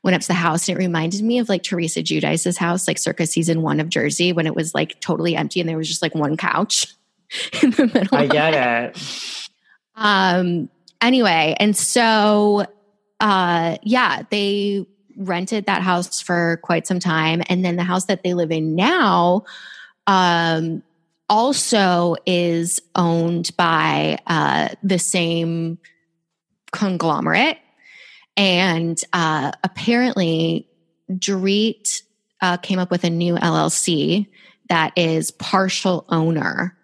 went 0.02 0.14
up 0.14 0.22
to 0.22 0.28
the 0.28 0.34
house, 0.34 0.68
and 0.68 0.76
it 0.76 0.78
reminded 0.78 1.22
me 1.22 1.38
of 1.38 1.49
like 1.49 1.62
Teresa 1.62 2.02
Giudice's 2.02 2.56
house, 2.56 2.88
like 2.88 2.99
circa 2.99 3.26
season 3.26 3.62
one 3.62 3.78
of 3.78 3.88
Jersey, 3.88 4.32
when 4.32 4.46
it 4.46 4.54
was 4.54 4.75
like 4.75 5.00
totally 5.00 5.37
empty 5.37 5.61
and 5.61 5.68
there 5.68 5.76
was 5.76 5.88
just 5.88 6.02
like 6.02 6.14
one 6.14 6.37
couch 6.37 6.87
in 7.62 7.70
the 7.72 7.87
middle. 7.87 8.18
I 8.18 8.26
get 8.26 8.54
it. 8.54 8.96
it. 8.96 9.49
Um. 9.94 10.68
Anyway, 11.00 11.56
and 11.58 11.76
so, 11.76 12.64
uh, 13.18 13.76
yeah, 13.82 14.22
they 14.30 14.87
rented 15.16 15.66
that 15.66 15.82
house 15.82 16.20
for 16.20 16.61
quite 16.62 16.87
some 16.87 17.00
time, 17.00 17.42
and 17.49 17.64
then 17.64 17.76
the 17.76 17.82
house 17.82 18.04
that 18.04 18.22
they 18.22 18.34
live 18.34 18.52
in 18.52 18.76
now, 18.76 19.44
um, 20.06 20.82
also 21.32 22.14
is 22.26 22.78
owned 22.94 23.56
by 23.56 24.18
uh, 24.26 24.68
the 24.82 24.98
same 24.98 25.78
conglomerate, 26.72 27.56
and 28.36 29.00
uh, 29.14 29.52
apparently, 29.64 30.68
Dorit 31.10 32.02
uh, 32.42 32.58
came 32.58 32.78
up 32.78 32.90
with 32.90 33.04
a 33.04 33.10
new 33.10 33.36
LLC 33.36 34.26
that 34.68 34.92
is 34.96 35.30
partial 35.30 36.04
owner 36.10 36.76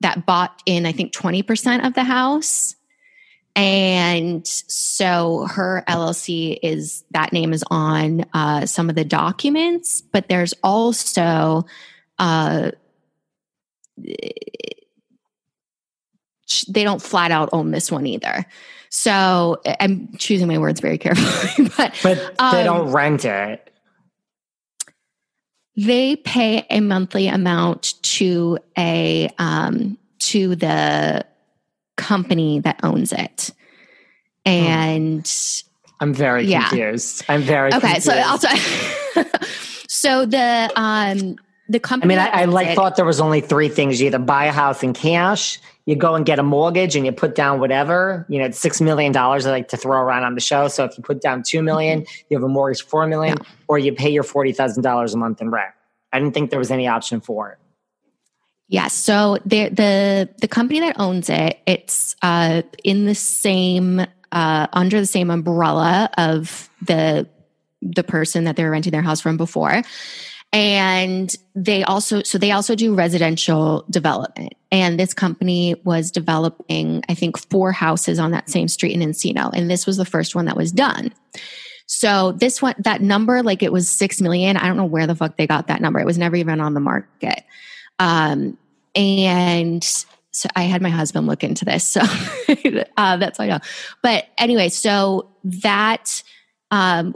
that 0.00 0.24
bought 0.24 0.62
in, 0.66 0.86
I 0.86 0.92
think, 0.92 1.12
20% 1.12 1.84
of 1.84 1.94
the 1.94 2.04
house. 2.04 2.76
And 3.56 4.46
so 4.46 5.48
her 5.50 5.82
LLC 5.88 6.58
is 6.62 7.02
that 7.10 7.32
name 7.32 7.52
is 7.52 7.64
on 7.70 8.24
uh, 8.34 8.66
some 8.66 8.88
of 8.88 8.94
the 8.94 9.04
documents, 9.04 10.00
but 10.00 10.28
there's 10.28 10.54
also 10.62 11.64
uh, 12.18 12.72
they 16.68 16.84
don't 16.84 17.02
flat 17.02 17.30
out 17.30 17.48
own 17.52 17.70
this 17.70 17.90
one 17.90 18.06
either. 18.06 18.46
So 18.88 19.60
I'm 19.80 20.16
choosing 20.16 20.48
my 20.48 20.58
words 20.58 20.80
very 20.80 20.98
carefully, 20.98 21.68
but 21.76 21.94
but 22.02 22.34
um, 22.40 22.54
they 22.54 22.64
don't 22.64 22.92
rent 22.92 23.24
it. 23.24 23.72
They 25.76 26.16
pay 26.16 26.64
a 26.70 26.80
monthly 26.80 27.28
amount 27.28 27.94
to 28.02 28.58
a 28.78 29.28
um, 29.38 29.98
to 30.20 30.56
the 30.56 31.26
company 31.96 32.60
that 32.60 32.80
owns 32.82 33.12
it, 33.12 33.50
hmm. 34.46 34.52
and 34.52 35.32
I'm 36.00 36.14
very 36.14 36.44
yeah. 36.44 36.68
confused. 36.68 37.24
I'm 37.28 37.42
very 37.42 37.72
okay. 37.74 38.00
Confused. 38.00 38.06
So 38.06 38.18
also, 38.24 38.48
so 39.88 40.26
the 40.26 40.72
um 40.76 41.36
the 41.68 41.80
company. 41.80 42.14
I 42.14 42.18
mean, 42.18 42.32
I, 42.32 42.42
I 42.42 42.44
like 42.44 42.68
it, 42.68 42.76
thought 42.76 42.96
there 42.96 43.04
was 43.04 43.20
only 43.20 43.40
three 43.40 43.68
things: 43.68 44.00
you 44.00 44.06
either 44.06 44.18
buy 44.18 44.46
a 44.46 44.52
house 44.52 44.82
in 44.82 44.92
cash, 44.92 45.58
you 45.84 45.96
go 45.96 46.14
and 46.14 46.24
get 46.24 46.38
a 46.38 46.42
mortgage, 46.42 46.96
and 46.96 47.04
you 47.04 47.12
put 47.12 47.34
down 47.34 47.60
whatever. 47.60 48.26
You 48.28 48.38
know, 48.38 48.46
it's 48.46 48.58
six 48.58 48.80
million 48.80 49.12
dollars. 49.12 49.46
I 49.46 49.50
like 49.50 49.68
to 49.68 49.76
throw 49.76 50.00
around 50.00 50.24
on 50.24 50.34
the 50.34 50.40
show. 50.40 50.68
So 50.68 50.84
if 50.84 50.96
you 50.96 51.02
put 51.02 51.20
down 51.20 51.42
two 51.42 51.62
million, 51.62 52.02
mm-hmm. 52.02 52.26
you 52.28 52.36
have 52.36 52.44
a 52.44 52.48
mortgage 52.48 52.82
four 52.82 53.06
million, 53.06 53.38
yeah. 53.40 53.48
or 53.68 53.78
you 53.78 53.92
pay 53.92 54.10
your 54.10 54.22
forty 54.22 54.52
thousand 54.52 54.82
dollars 54.82 55.14
a 55.14 55.18
month 55.18 55.40
in 55.40 55.50
rent. 55.50 55.72
I 56.12 56.18
didn't 56.18 56.34
think 56.34 56.50
there 56.50 56.58
was 56.58 56.70
any 56.70 56.86
option 56.86 57.20
for 57.20 57.50
it. 57.50 57.58
Yes. 58.68 58.94
So 58.94 59.38
the 59.44 59.68
the 59.68 60.28
the 60.40 60.48
company 60.48 60.80
that 60.80 60.98
owns 60.98 61.28
it, 61.30 61.58
it's 61.66 62.16
uh, 62.22 62.62
in 62.82 63.06
the 63.06 63.14
same 63.14 64.06
uh, 64.32 64.66
under 64.72 65.00
the 65.00 65.06
same 65.06 65.30
umbrella 65.30 66.10
of 66.18 66.68
the 66.82 67.28
the 67.82 68.02
person 68.02 68.44
that 68.44 68.56
they're 68.56 68.70
renting 68.70 68.90
their 68.90 69.02
house 69.02 69.20
from 69.20 69.36
before 69.36 69.82
and 70.56 71.36
they 71.54 71.84
also 71.84 72.22
so 72.22 72.38
they 72.38 72.50
also 72.50 72.74
do 72.74 72.94
residential 72.94 73.84
development. 73.90 74.54
And 74.72 74.98
this 74.98 75.12
company 75.12 75.74
was 75.84 76.10
developing 76.10 77.04
i 77.10 77.14
think 77.14 77.36
four 77.50 77.72
houses 77.72 78.18
on 78.18 78.30
that 78.30 78.48
same 78.48 78.66
street 78.66 78.94
in 78.94 79.00
encino. 79.00 79.50
And 79.52 79.70
this 79.70 79.86
was 79.86 79.98
the 79.98 80.06
first 80.06 80.34
one 80.34 80.46
that 80.46 80.56
was 80.56 80.72
done. 80.72 81.12
So 81.84 82.32
this 82.32 82.62
one 82.62 82.74
that 82.78 83.02
number 83.02 83.42
like 83.42 83.62
it 83.62 83.70
was 83.70 83.86
six 83.86 84.18
million. 84.18 84.56
I 84.56 84.66
don't 84.66 84.78
know 84.78 84.86
where 84.86 85.06
the 85.06 85.14
fuck 85.14 85.36
they 85.36 85.46
got 85.46 85.66
that 85.66 85.82
number. 85.82 86.00
It 86.00 86.06
was 86.06 86.16
never 86.16 86.36
even 86.36 86.62
on 86.62 86.72
the 86.72 86.80
market. 86.80 87.44
Um 87.98 88.56
and 88.94 89.84
so 90.30 90.48
I 90.56 90.62
had 90.62 90.80
my 90.80 90.88
husband 90.88 91.26
look 91.26 91.44
into 91.44 91.66
this. 91.66 91.86
So 91.86 92.00
uh, 92.96 93.16
that's 93.18 93.38
all 93.38 93.44
I 93.44 93.48
know. 93.48 93.58
But 94.02 94.26
anyway, 94.38 94.68
so 94.70 95.30
that 95.44 96.22
um, 96.70 97.14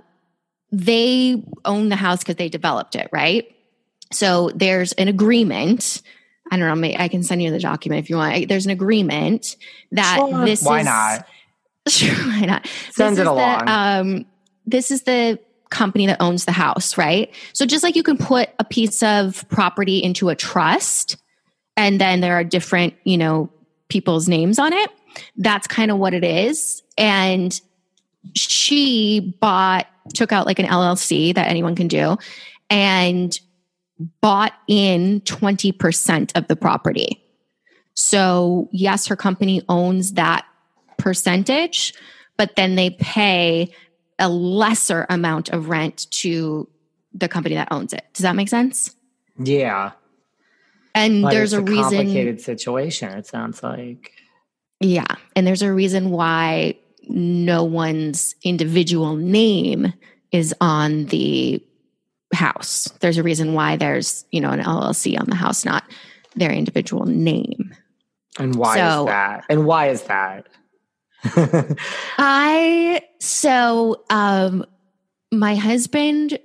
they 0.73 1.43
own 1.65 1.89
the 1.89 1.97
house 1.97 2.21
because 2.21 2.37
they 2.37 2.49
developed 2.49 2.95
it, 2.97 3.09
right? 3.12 3.55
So 4.12 4.50
there's 4.55 4.93
an 4.93 5.09
agreement. 5.09 6.03
I 6.50 6.57
don't 6.57 6.81
know. 6.81 6.89
I 6.99 7.09
can 7.09 7.23
send 7.23 7.43
you 7.43 7.50
the 7.50 7.61
document 7.61 8.05
if 8.05 8.11
you 8.11 8.17
want. 8.17 8.49
There's 8.49 8.67
an 8.67 8.73
agreement 8.73 9.57
that 9.93 10.17
sure. 10.19 10.45
this 10.45 10.62
why 10.62 10.81
is, 10.81 10.85
not? 10.87 11.27
Sure, 11.89 12.15
why 12.15 12.41
not? 12.43 12.69
Send 12.93 13.17
this 13.17 13.21
it 13.21 13.27
along. 13.27 13.65
The, 13.65 13.73
um, 13.73 14.27
this 14.67 14.91
is 14.91 15.03
the 15.03 15.39
company 15.71 16.07
that 16.07 16.21
owns 16.21 16.45
the 16.45 16.53
house, 16.53 16.99
right? 16.99 17.33
So 17.53 17.65
just 17.65 17.83
like 17.83 17.97
you 17.97 18.03
can 18.03 18.19
put 18.19 18.50
a 18.59 18.65
piece 18.65 19.03
of 19.03 19.49
property 19.49 19.99
into 19.99 20.29
a 20.29 20.37
trust, 20.37 21.17
and 21.77 22.00
then 22.00 22.21
there 22.21 22.35
are 22.35 22.45
different, 22.45 22.95
you 23.05 23.17
know, 23.17 23.50
people's 23.89 24.29
names 24.29 24.59
on 24.59 24.73
it. 24.73 24.91
That's 25.37 25.67
kind 25.67 25.91
of 25.91 25.99
what 25.99 26.12
it 26.12 26.25
is. 26.25 26.83
And 26.99 27.59
she 28.35 29.37
bought, 29.41 29.87
took 30.15 30.33
out 30.33 30.47
like 30.47 30.59
an 30.59 30.67
LLC 30.67 31.35
that 31.35 31.49
anyone 31.49 31.75
can 31.75 31.89
do 31.89 32.17
and 32.69 33.39
bought 34.21 34.53
in 34.69 35.21
20% 35.23 36.33
of 36.37 36.49
the 36.49 36.57
property. 36.57 37.23
So, 37.95 38.69
yes, 38.73 39.07
her 39.09 39.17
company 39.17 39.62
owns 39.69 40.15
that 40.15 40.47
percentage, 40.97 41.95
but 42.37 42.57
then 42.57 42.77
they 42.77 42.91
pay 42.91 43.73
a 44.19 44.29
lesser 44.29 45.07
amount 45.11 45.49
of 45.50 45.69
rent 45.69 46.07
to 46.11 46.69
the 47.12 47.29
company 47.29 47.55
that 47.57 47.68
owns 47.71 47.92
it. 47.92 48.05
Does 48.14 48.23
that 48.23 48.37
make 48.37 48.49
sense? 48.49 48.94
Yeah 49.38 49.92
and 50.94 51.23
but 51.23 51.31
there's 51.31 51.53
a, 51.53 51.61
a 51.61 51.62
reason 51.62 51.83
complicated 51.83 52.40
situation 52.40 53.11
it 53.11 53.27
sounds 53.27 53.62
like 53.62 54.12
yeah 54.81 55.07
and 55.37 55.47
there's 55.47 55.62
a 55.62 55.73
reason 55.73 56.11
why 56.11 56.75
no 57.11 57.64
one's 57.64 58.35
individual 58.42 59.16
name 59.16 59.92
is 60.33 60.55
on 60.61 61.07
the 61.07 61.62
house. 62.33 62.88
There's 63.01 63.18
a 63.18 63.23
reason 63.23 63.55
why 63.55 63.77
there's 63.77 64.25
you 64.31 64.40
know 64.40 64.51
an 64.51 64.61
llc 64.61 65.18
on 65.20 65.27
the 65.27 65.37
house 65.37 65.64
not 65.64 65.85
their 66.37 66.53
individual 66.53 67.07
name. 67.07 67.75
And 68.38 68.55
why 68.55 68.77
so, 68.77 69.01
is 69.01 69.07
that? 69.07 69.44
And 69.49 69.66
why 69.66 69.88
is 69.88 70.03
that? 70.03 70.46
I 72.18 73.03
so 73.18 74.05
um 74.11 74.64
my 75.33 75.55
husband 75.57 76.38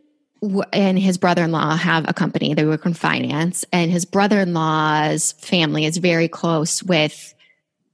and 0.74 1.00
his 1.00 1.18
brother-in-law 1.18 1.76
have 1.76 2.06
a 2.08 2.14
company. 2.14 2.54
They 2.54 2.66
work 2.66 2.86
in 2.86 2.94
finance 2.94 3.66
and 3.72 3.90
his 3.90 4.06
brother-in-law's 4.06 5.32
family 5.34 5.86
is 5.86 5.98
very 5.98 6.28
close 6.28 6.84
with 6.84 7.34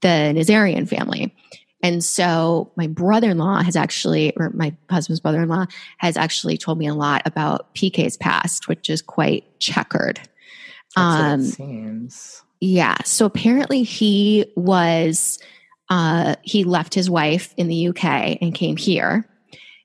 the 0.01 0.34
nazarian 0.36 0.88
family 0.89 1.34
and 1.83 2.03
so 2.03 2.71
my 2.75 2.87
brother-in-law 2.87 3.63
has 3.63 3.75
actually 3.75 4.33
or 4.37 4.49
my 4.51 4.75
husband's 4.89 5.19
brother-in-law 5.19 5.65
has 5.97 6.17
actually 6.17 6.57
told 6.57 6.77
me 6.77 6.87
a 6.87 6.93
lot 6.93 7.21
about 7.25 7.73
pk's 7.73 8.17
past 8.17 8.67
which 8.67 8.89
is 8.89 9.01
quite 9.01 9.43
checkered 9.59 10.19
um 10.95 11.41
seems 11.41 12.43
yeah 12.59 12.97
so 13.03 13.25
apparently 13.25 13.83
he 13.83 14.45
was 14.55 15.39
uh 15.89 16.35
he 16.43 16.63
left 16.63 16.93
his 16.93 17.09
wife 17.09 17.53
in 17.57 17.67
the 17.67 17.87
uk 17.87 18.03
and 18.03 18.53
came 18.53 18.77
here 18.77 19.27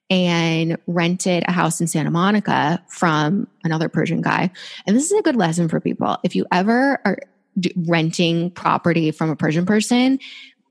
and 0.08 0.78
rented 0.86 1.42
a 1.48 1.52
house 1.52 1.80
in 1.80 1.86
Santa 1.86 2.10
Monica 2.10 2.82
from 2.88 3.48
another 3.64 3.88
Persian 3.88 4.20
guy. 4.22 4.50
And 4.86 4.96
this 4.96 5.10
is 5.10 5.18
a 5.18 5.22
good 5.22 5.36
lesson 5.36 5.68
for 5.68 5.80
people. 5.80 6.16
If 6.22 6.36
you 6.36 6.46
ever 6.52 7.00
are 7.04 7.18
renting 7.86 8.50
property 8.50 9.10
from 9.10 9.30
a 9.30 9.36
Persian 9.36 9.66
person, 9.66 10.18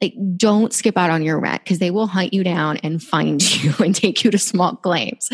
like 0.02 0.14
don't 0.36 0.74
skip 0.74 0.98
out 0.98 1.10
on 1.10 1.24
your 1.24 1.40
rent 1.40 1.64
because 1.64 1.80
they 1.80 1.92
will 1.92 2.08
hunt 2.08 2.34
you 2.34 2.44
down 2.44 2.78
and 2.78 3.02
find 3.02 3.42
you 3.64 3.74
and 3.80 3.96
take 3.96 4.24
you 4.24 4.32
to 4.32 4.38
small 4.38 4.76
claims. 4.76 5.30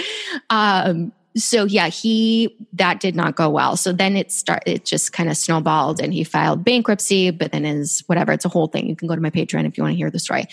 Um, 0.50 1.12
so 1.36 1.64
yeah, 1.64 1.88
he 1.88 2.58
that 2.74 3.00
did 3.00 3.16
not 3.16 3.36
go 3.36 3.50
well. 3.50 3.78
So 3.78 3.94
then 3.94 4.18
it 4.18 4.32
start 4.32 4.64
it 4.66 4.86
just 4.86 5.14
kind 5.14 5.30
of 5.30 5.38
snowballed 5.38 6.02
and 6.02 6.14
he 6.14 6.24
filed 6.24 6.64
bankruptcy, 6.64 7.32
but 7.32 7.52
then 7.52 7.66
is 7.66 8.04
whatever, 8.08 8.34
it's 8.34 8.46
a 8.46 8.50
whole 8.50 8.68
thing. 8.68 8.88
You 8.88 8.96
can 8.96 9.08
go 9.08 9.16
to 9.16 9.22
my 9.22 9.30
Patreon 9.30 9.66
if 9.66 9.78
you 9.78 9.84
want 9.84 9.94
to 9.94 9.98
hear 9.98 10.12
the 10.12 10.20
story. 10.20 10.48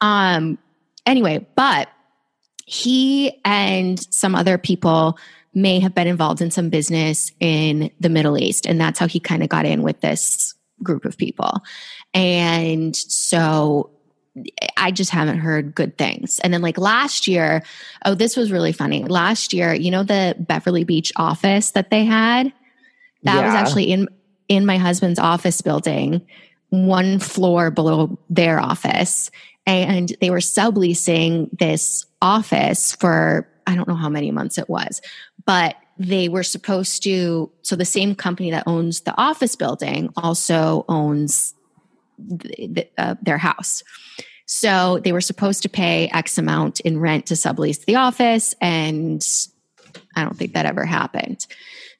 Um 0.00 0.58
anyway, 1.04 1.46
but 1.54 1.88
he 2.64 3.40
and 3.44 4.00
some 4.12 4.34
other 4.34 4.56
people 4.56 5.18
may 5.54 5.80
have 5.80 5.94
been 5.94 6.06
involved 6.06 6.40
in 6.40 6.50
some 6.50 6.70
business 6.70 7.30
in 7.40 7.90
the 8.00 8.08
Middle 8.08 8.38
East. 8.38 8.66
And 8.66 8.80
that's 8.80 8.98
how 8.98 9.06
he 9.06 9.20
kind 9.20 9.42
of 9.42 9.48
got 9.48 9.66
in 9.66 9.82
with 9.82 10.00
this 10.00 10.54
group 10.82 11.04
of 11.04 11.16
people. 11.16 11.60
And 12.14 12.94
so 12.94 13.90
I 14.76 14.90
just 14.90 15.10
haven't 15.10 15.38
heard 15.38 15.74
good 15.74 15.96
things. 15.98 16.38
And 16.40 16.52
then, 16.52 16.62
like 16.62 16.78
last 16.78 17.26
year, 17.26 17.62
oh, 18.04 18.14
this 18.14 18.36
was 18.36 18.50
really 18.50 18.72
funny. 18.72 19.04
Last 19.04 19.52
year, 19.52 19.74
you 19.74 19.90
know, 19.90 20.02
the 20.02 20.36
Beverly 20.38 20.84
Beach 20.84 21.12
office 21.16 21.72
that 21.72 21.90
they 21.90 22.04
had, 22.04 22.52
that 23.22 23.36
yeah. 23.36 23.46
was 23.46 23.54
actually 23.54 23.92
in 23.92 24.08
in 24.48 24.66
my 24.66 24.78
husband's 24.78 25.18
office 25.18 25.60
building, 25.60 26.20
one 26.70 27.18
floor 27.18 27.70
below 27.70 28.18
their 28.28 28.60
office 28.60 29.30
and 29.66 30.14
they 30.20 30.30
were 30.30 30.38
subleasing 30.38 31.48
this 31.58 32.06
office 32.20 32.94
for 32.96 33.48
I 33.66 33.76
don't 33.76 33.86
know 33.86 33.94
how 33.94 34.08
many 34.08 34.30
months 34.32 34.58
it 34.58 34.68
was, 34.68 35.00
but 35.44 35.76
they 35.98 36.28
were 36.28 36.42
supposed 36.42 37.02
to. 37.04 37.50
So 37.62 37.76
the 37.76 37.84
same 37.84 38.14
company 38.14 38.50
that 38.50 38.64
owns 38.66 39.02
the 39.02 39.16
office 39.16 39.54
building 39.54 40.10
also 40.16 40.84
owns 40.88 41.54
the, 42.26 42.66
the, 42.68 42.88
uh, 42.98 43.14
their 43.22 43.38
house. 43.38 43.82
So 44.46 45.00
they 45.02 45.12
were 45.12 45.20
supposed 45.20 45.62
to 45.62 45.68
pay 45.68 46.08
X 46.12 46.36
amount 46.38 46.80
in 46.80 46.98
rent 46.98 47.26
to 47.26 47.34
sublease 47.34 47.84
the 47.84 47.96
office, 47.96 48.54
and 48.60 49.26
I 50.14 50.24
don't 50.24 50.36
think 50.36 50.54
that 50.54 50.66
ever 50.66 50.84
happened. 50.84 51.46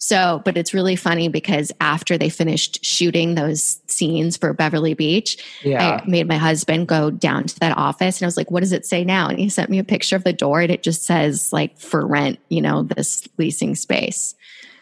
So, 0.03 0.43
but 0.45 0.57
it's 0.57 0.75
really 0.75 0.97
funny 0.97 1.29
because 1.29 1.71
after 1.81 2.19
they 2.19 2.29
finished 2.29 2.85
shooting 2.85 3.37
those 3.37 3.81
scenes 3.87 4.37
for 4.37 4.53
Beverly 4.53 4.95
Beach, 4.95 5.39
yeah. 5.63 6.01
I 6.03 6.11
made 6.11 6.27
my 6.27 6.39
husband 6.39 6.89
go 6.89 7.13
down 7.13 7.45
to 7.45 7.61
that 7.61 7.77
office 7.79 8.19
and 8.19 8.25
I 8.25 8.27
was 8.27 8.37
like, 8.37 8.51
what 8.51 8.61
does 8.61 8.73
it 8.73 8.85
say 8.85 9.05
now? 9.05 9.29
And 9.29 9.39
he 9.39 9.49
sent 9.49 9.71
me 9.71 9.79
a 9.79 9.85
picture 9.85 10.17
of 10.17 10.25
the 10.25 10.33
door 10.33 10.61
and 10.61 10.73
it 10.73 10.83
just 10.83 11.05
says 11.05 11.53
like 11.53 11.79
for 11.79 12.05
rent, 12.05 12.41
you 12.49 12.61
know, 12.61 12.83
this 12.83 13.29
leasing 13.39 13.77
space. 13.77 14.35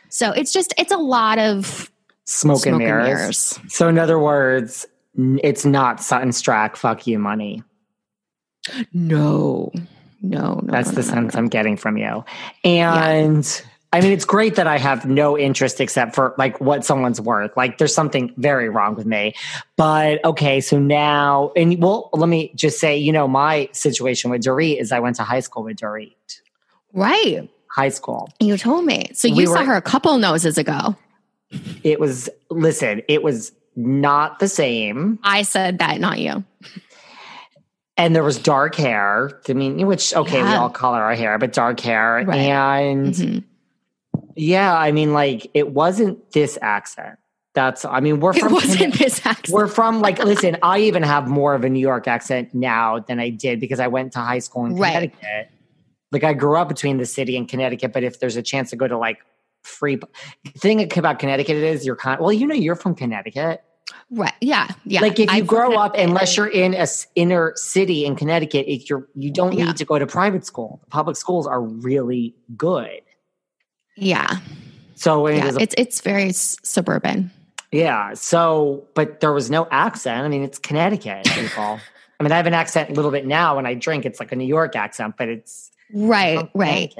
So 0.09 0.33
it's 0.33 0.55
just, 0.55 0.72
it's 0.79 0.90
a 0.90 0.96
lot 0.96 1.38
of 1.38 1.90
smoke, 2.24 2.62
smoke 2.62 2.66
and, 2.66 2.79
mirrors. 2.79 3.07
and 3.07 3.18
mirrors. 3.18 3.61
So, 3.68 3.88
in 3.88 3.98
other 3.98 4.18
words, 4.18 4.87
it's 5.42 5.64
not 5.64 6.02
Sutton 6.02 6.30
Stracke, 6.30 6.76
fuck 6.76 7.06
you 7.06 7.18
money. 7.18 7.62
No, 8.92 9.72
no, 10.22 10.54
no. 10.54 10.61
That's 10.64 10.88
no, 10.88 10.94
the 11.02 11.02
no, 11.02 11.14
sense 11.14 11.35
I'm 11.35 11.48
getting 11.48 11.76
from 11.76 11.96
you. 11.96 12.24
And 12.64 13.62
I 13.92 14.00
mean, 14.00 14.12
it's 14.12 14.24
great 14.24 14.54
that 14.56 14.66
I 14.66 14.78
have 14.78 15.06
no 15.06 15.37
interest 15.37 15.80
except 15.80 16.14
for 16.14 16.35
like 16.38 16.61
what 16.61 16.85
someone's 16.85 17.20
worth. 17.20 17.56
Like, 17.56 17.78
there's 17.78 17.94
something 17.94 18.33
very 18.37 18.68
wrong 18.68 18.94
with 18.94 19.06
me. 19.06 19.35
But 19.76 20.24
okay, 20.24 20.61
so 20.61 20.78
now, 20.78 21.52
and 21.56 21.83
well, 21.83 22.11
let 22.12 22.28
me 22.28 22.52
just 22.54 22.78
say, 22.78 22.96
you 22.96 23.12
know, 23.12 23.26
my 23.26 23.68
situation 23.72 24.30
with 24.30 24.42
Dorit 24.42 24.80
is 24.80 24.92
I 24.92 25.00
went 25.00 25.16
to 25.16 25.24
high 25.24 25.40
school 25.40 25.64
with 25.64 25.76
Dorit. 25.78 26.14
Right. 26.92 27.48
High 27.74 27.88
school. 27.88 28.28
You 28.40 28.56
told 28.56 28.85
me. 28.85 29.11
So 29.14 29.26
you 29.28 29.35
We 29.37 29.46
saw 29.46 29.61
were- 29.61 29.64
her 29.66 29.74
a 29.76 29.83
couple 29.83 30.16
noses 30.18 30.59
ago. 30.59 30.96
It 31.83 31.98
was, 31.98 32.28
listen, 32.48 33.02
it 33.09 33.24
was 33.24 33.50
not 33.86 34.38
the 34.38 34.48
same. 34.48 35.18
I 35.22 35.42
said 35.42 35.78
that, 35.78 36.00
not 36.00 36.18
you. 36.18 36.44
And 37.96 38.14
there 38.16 38.22
was 38.24 38.38
dark 38.38 38.74
hair. 38.76 39.40
I 39.48 39.52
mean, 39.52 39.86
which, 39.86 40.14
okay, 40.14 40.42
we 40.42 40.48
all 40.48 40.70
color 40.70 41.02
our 41.02 41.14
hair, 41.14 41.36
but 41.38 41.52
dark 41.52 41.80
hair. 41.80 42.24
Right. 42.26 42.36
And 42.38 43.14
Mhm. 43.14 43.44
yeah, 44.36 44.74
I 44.74 44.90
mean, 44.92 45.12
like, 45.12 45.50
it 45.54 45.72
wasn't 45.72 46.32
this 46.32 46.58
accent. 46.62 47.18
That's, 47.52 47.84
I 47.84 48.00
mean, 48.00 48.20
we're 48.20 48.30
It 48.30 48.38
from 48.40 48.52
wasn't 48.54 48.94
this 48.94 49.26
accent. 49.26 49.48
We're 49.54 49.66
from 49.66 50.00
like, 50.00 50.18
listen, 50.24 50.56
I 50.62 50.78
even 50.80 51.02
have 51.02 51.28
more 51.28 51.52
of 51.54 51.64
a 51.64 51.68
New 51.68 51.80
York 51.80 52.06
accent 52.08 52.54
now 52.54 53.00
than 53.00 53.18
I 53.20 53.28
did 53.28 53.60
because 53.60 53.80
I 53.80 53.88
went 53.88 54.12
to 54.12 54.20
high 54.20 54.38
school 54.38 54.64
in 54.66 54.76
Right. 54.76 55.12
Connecticut. 55.12 55.50
Like 56.12 56.24
I 56.24 56.32
grew 56.32 56.56
up 56.56 56.68
between 56.68 56.96
the 56.98 57.06
city 57.06 57.36
and 57.36 57.48
Connecticut, 57.48 57.92
but 57.92 58.02
if 58.02 58.18
there's 58.18 58.36
a 58.36 58.42
chance 58.42 58.70
to 58.70 58.76
go 58.76 58.88
to 58.88 58.96
like 58.96 59.18
free 59.62 59.98
thing 60.56 60.90
about 60.98 61.18
Connecticut 61.18 61.56
is 61.56 61.84
you're 61.84 61.96
kind 61.96 62.18
well, 62.20 62.32
you 62.32 62.46
know, 62.46 62.54
you're 62.54 62.74
from 62.76 62.94
Connecticut. 62.94 63.62
Right. 64.11 64.33
Yeah. 64.40 64.68
Yeah. 64.85 65.00
like 65.03 65.18
if 65.18 65.31
you 65.31 65.38
I've 65.38 65.46
grow 65.46 65.74
up, 65.74 65.96
it. 65.96 66.03
unless 66.03 66.37
you're 66.37 66.48
in 66.48 66.74
a 66.74 66.87
inner 67.14 67.53
city 67.57 68.05
in 68.05 68.16
Connecticut, 68.16 68.66
if 68.68 68.88
you're 68.90 69.07
you 69.14 69.31
don't 69.31 69.53
Yeah. 69.53 69.66
need 69.66 69.76
to 69.76 69.85
go 69.85 69.98
to 69.98 70.07
private 70.07 70.44
school. 70.44 70.81
Public 70.90 71.16
schools 71.16 71.46
are 71.46 71.61
really 71.62 72.35
good. 72.57 73.00
Yeah. 73.96 74.29
So 74.94 75.26
I 75.26 75.31
mean, 75.33 75.38
Yeah. 75.44 75.53
a- 75.55 75.61
It's 75.61 75.74
it's 75.79 76.00
very 76.00 76.29
s- 76.31 76.57
suburban. 76.62 77.31
Yeah. 77.72 78.14
So, 78.14 78.85
but 78.94 79.20
there 79.20 79.33
was 79.33 79.48
no 79.50 79.68
accent. 79.70 80.24
I 80.24 80.29
mean, 80.29 80.42
it's 80.42 80.59
Connecticut, 80.59 81.24
people. 81.26 81.79
I 82.20 82.22
mean, 82.22 82.33
I 82.33 82.37
have 82.37 82.46
an 82.46 82.55
accent 82.55 82.90
a 82.90 82.92
little 82.92 83.11
bit 83.12 83.26
now 83.26 83.57
when 83.57 83.64
I 83.66 83.74
drink. 83.74 84.05
It's 84.05 84.20
like 84.20 84.33
a 84.33 84.37
New 84.37 84.44
York 84.46 84.76
accent, 84.76 85.14
but 85.16 85.29
it's 85.29 85.70
Right. 85.92 86.48
Right. 86.55 86.94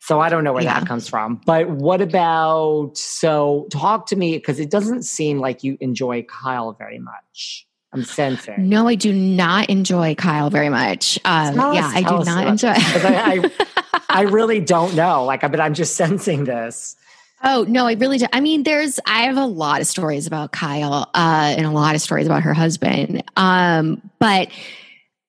So 0.00 0.20
I 0.20 0.28
don't 0.28 0.44
know 0.44 0.52
where 0.52 0.62
Yeah. 0.62 0.78
that 0.78 0.88
comes 0.88 1.08
from. 1.08 1.40
But 1.44 1.68
what 1.68 2.00
about, 2.00 2.92
so 2.96 3.66
talk 3.70 4.06
to 4.06 4.16
me, 4.16 4.36
because 4.36 4.60
it 4.60 4.70
doesn't 4.70 5.02
seem 5.02 5.38
like 5.40 5.64
you 5.64 5.76
enjoy 5.80 6.22
Kyle 6.22 6.72
very 6.72 6.98
much. 6.98 7.66
I'm 7.92 8.04
sensing. 8.04 8.68
No, 8.68 8.86
I 8.86 8.94
do 8.96 9.12
not 9.12 9.70
enjoy 9.70 10.14
Kyle 10.14 10.50
very 10.50 10.68
much. 10.68 11.18
Um, 11.24 11.54
Tell 11.54 11.74
yeah, 11.74 11.90
I 11.92 12.02
do 12.02 12.22
not 12.24 12.46
enjoy. 12.46 12.68
I, 12.74 13.42
I, 13.50 14.00
I 14.10 14.22
really 14.22 14.60
don't 14.60 14.94
know. 14.94 15.24
Like, 15.24 15.40
but 15.40 15.58
I'm 15.58 15.74
just 15.74 15.96
sensing 15.96 16.44
this. 16.44 16.96
Oh 17.42 17.64
no, 17.68 17.86
I 17.86 17.92
really 17.92 18.18
do. 18.18 18.26
I 18.32 18.40
mean, 18.40 18.64
there's 18.64 18.98
I 19.06 19.22
have 19.22 19.36
a 19.36 19.46
lot 19.46 19.80
of 19.80 19.86
stories 19.86 20.26
about 20.26 20.52
Kyle 20.52 21.08
uh, 21.14 21.54
and 21.56 21.64
a 21.66 21.70
lot 21.70 21.94
of 21.94 22.00
stories 22.02 22.26
about 22.26 22.42
her 22.42 22.52
husband. 22.52 23.22
Um, 23.36 24.02
but 24.18 24.48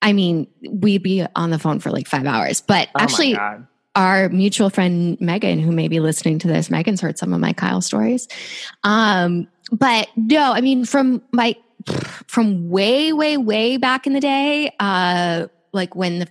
I 0.01 0.13
mean, 0.13 0.47
we'd 0.67 1.03
be 1.03 1.25
on 1.35 1.51
the 1.51 1.59
phone 1.59 1.79
for 1.79 1.91
like 1.91 2.07
five 2.07 2.25
hours. 2.25 2.61
But 2.61 2.87
Oh 2.89 2.91
my 2.97 3.03
actually, 3.03 3.33
God. 3.35 3.67
Our 3.95 4.29
mutual 4.29 4.69
friend 4.69 5.19
Megan, 5.19 5.59
who 5.59 5.71
may 5.71 5.87
be 5.87 5.99
listening 5.99 6.39
to 6.39 6.47
this, 6.47 6.69
Megan's 6.69 7.01
heard 7.01 7.17
some 7.17 7.33
of 7.33 7.39
my 7.39 7.53
Kyle 7.53 7.81
stories. 7.81 8.27
Um, 8.83 9.47
but 9.71 10.07
no, 10.15 10.53
I 10.53 10.61
mean, 10.61 10.85
from 10.85 11.21
my 11.31 11.55
from 12.27 12.69
way, 12.69 13.13
way, 13.13 13.37
way 13.37 13.77
back 13.77 14.05
in 14.05 14.13
the 14.13 14.19
day, 14.19 14.75
uh, 14.79 15.47
like 15.71 15.95
when 15.95 16.19
the 16.19 16.27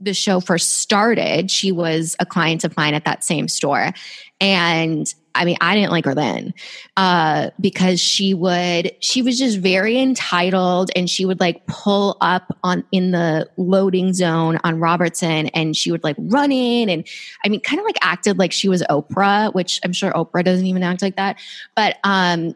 the 0.00 0.14
show 0.14 0.40
first 0.40 0.78
started, 0.78 1.50
she 1.50 1.70
was 1.70 2.16
a 2.18 2.26
client 2.26 2.64
of 2.64 2.76
mine 2.76 2.94
at 2.94 3.04
that 3.04 3.22
same 3.22 3.48
store. 3.48 3.92
And 4.40 5.12
I 5.34 5.44
mean, 5.44 5.56
I 5.60 5.74
didn't 5.74 5.92
like 5.92 6.04
her 6.04 6.14
then 6.14 6.54
uh, 6.96 7.50
because 7.60 8.00
she 8.00 8.34
would, 8.34 8.92
she 9.00 9.22
was 9.22 9.38
just 9.38 9.58
very 9.58 9.98
entitled 9.98 10.90
and 10.96 11.08
she 11.08 11.24
would 11.24 11.40
like 11.40 11.66
pull 11.66 12.16
up 12.20 12.56
on 12.64 12.84
in 12.92 13.12
the 13.12 13.48
loading 13.56 14.12
zone 14.12 14.58
on 14.64 14.80
Robertson 14.80 15.46
and 15.48 15.76
she 15.76 15.90
would 15.92 16.04
like 16.04 16.16
run 16.18 16.52
in 16.52 16.88
and 16.88 17.06
I 17.44 17.48
mean, 17.48 17.60
kind 17.60 17.78
of 17.78 17.86
like 17.86 17.98
acted 18.02 18.38
like 18.38 18.52
she 18.52 18.68
was 18.68 18.82
Oprah, 18.90 19.54
which 19.54 19.80
I'm 19.84 19.92
sure 19.92 20.12
Oprah 20.12 20.44
doesn't 20.44 20.66
even 20.66 20.82
act 20.82 21.02
like 21.02 21.16
that. 21.16 21.38
But, 21.74 21.98
um, 22.04 22.54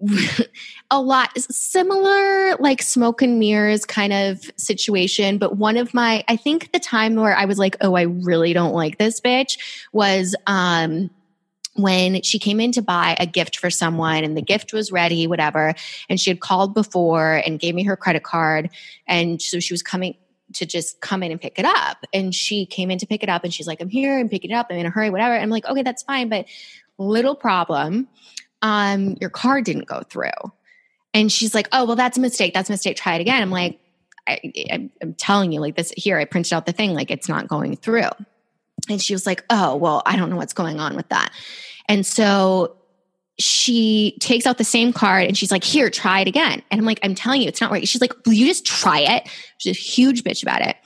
a 0.90 1.00
lot 1.00 1.30
similar 1.38 2.56
like 2.56 2.82
smoke 2.82 3.22
and 3.22 3.38
mirrors 3.38 3.84
kind 3.84 4.12
of 4.12 4.50
situation 4.56 5.38
but 5.38 5.56
one 5.56 5.76
of 5.76 5.94
my 5.94 6.24
i 6.28 6.36
think 6.36 6.72
the 6.72 6.80
time 6.80 7.14
where 7.14 7.36
i 7.36 7.44
was 7.44 7.58
like 7.58 7.76
oh 7.80 7.94
i 7.94 8.02
really 8.02 8.52
don't 8.52 8.74
like 8.74 8.98
this 8.98 9.20
bitch 9.20 9.58
was 9.92 10.34
um 10.46 11.10
when 11.74 12.22
she 12.22 12.38
came 12.38 12.60
in 12.60 12.72
to 12.72 12.82
buy 12.82 13.16
a 13.18 13.26
gift 13.26 13.58
for 13.58 13.70
someone 13.70 14.24
and 14.24 14.36
the 14.36 14.42
gift 14.42 14.72
was 14.72 14.92
ready 14.92 15.26
whatever 15.26 15.74
and 16.08 16.20
she 16.20 16.30
had 16.30 16.40
called 16.40 16.74
before 16.74 17.42
and 17.46 17.58
gave 17.58 17.74
me 17.74 17.82
her 17.84 17.96
credit 17.96 18.22
card 18.22 18.70
and 19.06 19.42
so 19.42 19.60
she 19.60 19.72
was 19.72 19.82
coming 19.82 20.14
to 20.52 20.66
just 20.66 21.00
come 21.00 21.22
in 21.22 21.32
and 21.32 21.40
pick 21.40 21.58
it 21.58 21.64
up 21.64 22.04
and 22.12 22.34
she 22.34 22.64
came 22.64 22.90
in 22.90 22.98
to 22.98 23.06
pick 23.06 23.22
it 23.22 23.28
up 23.28 23.44
and 23.44 23.52
she's 23.52 23.66
like 23.66 23.80
i'm 23.80 23.88
here 23.88 24.18
and 24.18 24.30
picking 24.30 24.50
it 24.50 24.54
up 24.54 24.68
i'm 24.70 24.76
in 24.76 24.86
a 24.86 24.90
hurry 24.90 25.10
whatever 25.10 25.34
and 25.34 25.42
i'm 25.42 25.50
like 25.50 25.66
okay 25.66 25.82
that's 25.82 26.02
fine 26.02 26.28
but 26.28 26.46
little 26.98 27.34
problem 27.34 28.06
um 28.62 29.16
your 29.20 29.30
card 29.30 29.64
didn't 29.64 29.86
go 29.86 30.02
through 30.08 30.30
and 31.14 31.30
she's 31.30 31.54
like, 31.54 31.68
"Oh, 31.72 31.84
well, 31.86 31.96
that's 31.96 32.18
a 32.18 32.20
mistake. 32.20 32.52
That's 32.52 32.68
a 32.68 32.72
mistake. 32.72 32.96
Try 32.96 33.14
it 33.14 33.20
again." 33.20 33.40
I'm 33.40 33.50
like, 33.50 33.78
I, 34.26 34.90
"I'm 35.00 35.14
telling 35.14 35.52
you, 35.52 35.60
like 35.60 35.76
this 35.76 35.92
here. 35.96 36.18
I 36.18 36.24
printed 36.24 36.52
out 36.52 36.66
the 36.66 36.72
thing. 36.72 36.92
Like 36.92 37.10
it's 37.10 37.28
not 37.28 37.48
going 37.48 37.76
through." 37.76 38.10
And 38.88 39.00
she 39.00 39.14
was 39.14 39.26
like, 39.26 39.44
"Oh, 39.50 39.76
well, 39.76 40.02
I 40.06 40.16
don't 40.16 40.30
know 40.30 40.36
what's 40.36 40.52
going 40.52 40.80
on 40.80 40.96
with 40.96 41.08
that." 41.08 41.32
And 41.88 42.04
so 42.06 42.76
she 43.38 44.16
takes 44.20 44.46
out 44.46 44.58
the 44.58 44.64
same 44.64 44.92
card 44.92 45.26
and 45.26 45.36
she's 45.36 45.50
like, 45.50 45.64
"Here, 45.64 45.90
try 45.90 46.20
it 46.20 46.28
again." 46.28 46.62
And 46.70 46.80
I'm 46.80 46.84
like, 46.84 47.00
"I'm 47.02 47.14
telling 47.14 47.42
you, 47.42 47.48
it's 47.48 47.60
not 47.60 47.70
working." 47.70 47.86
She's 47.86 48.00
like, 48.00 48.14
"Will 48.26 48.32
you 48.32 48.46
just 48.46 48.64
try 48.64 49.00
it?" 49.00 49.28
She's 49.58 49.76
a 49.76 49.80
huge 49.80 50.22
bitch 50.24 50.42
about 50.42 50.62
it. 50.62 50.76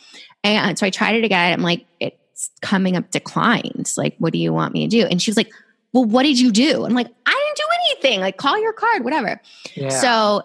And 0.45 0.79
so 0.79 0.87
I 0.87 0.91
tried 0.91 1.17
it 1.17 1.25
again. 1.25 1.53
I'm 1.53 1.63
like, 1.63 1.87
"It's 2.01 2.51
coming 2.63 2.97
up 2.97 3.11
declined. 3.11 3.93
Like, 3.97 4.15
what 4.19 4.33
do 4.33 4.39
you 4.39 4.53
want 4.53 4.73
me 4.73 4.87
to 4.87 4.89
do?" 4.89 5.07
And 5.07 5.21
she 5.21 5.31
was 5.31 5.37
like, 5.37 5.51
"Well, 5.93 6.05
what 6.05 6.23
did 6.23 6.39
you 6.39 6.53
do?" 6.53 6.85
I'm 6.85 6.95
like, 6.95 7.09
"I 7.27 7.53
didn't 7.55 7.57
do 7.57 7.65
anything. 7.91 8.21
Like, 8.21 8.37
call 8.37 8.61
your 8.61 8.73
card, 8.73 9.05
whatever." 9.05 9.41
Yeah. 9.75 9.89
So, 9.91 10.43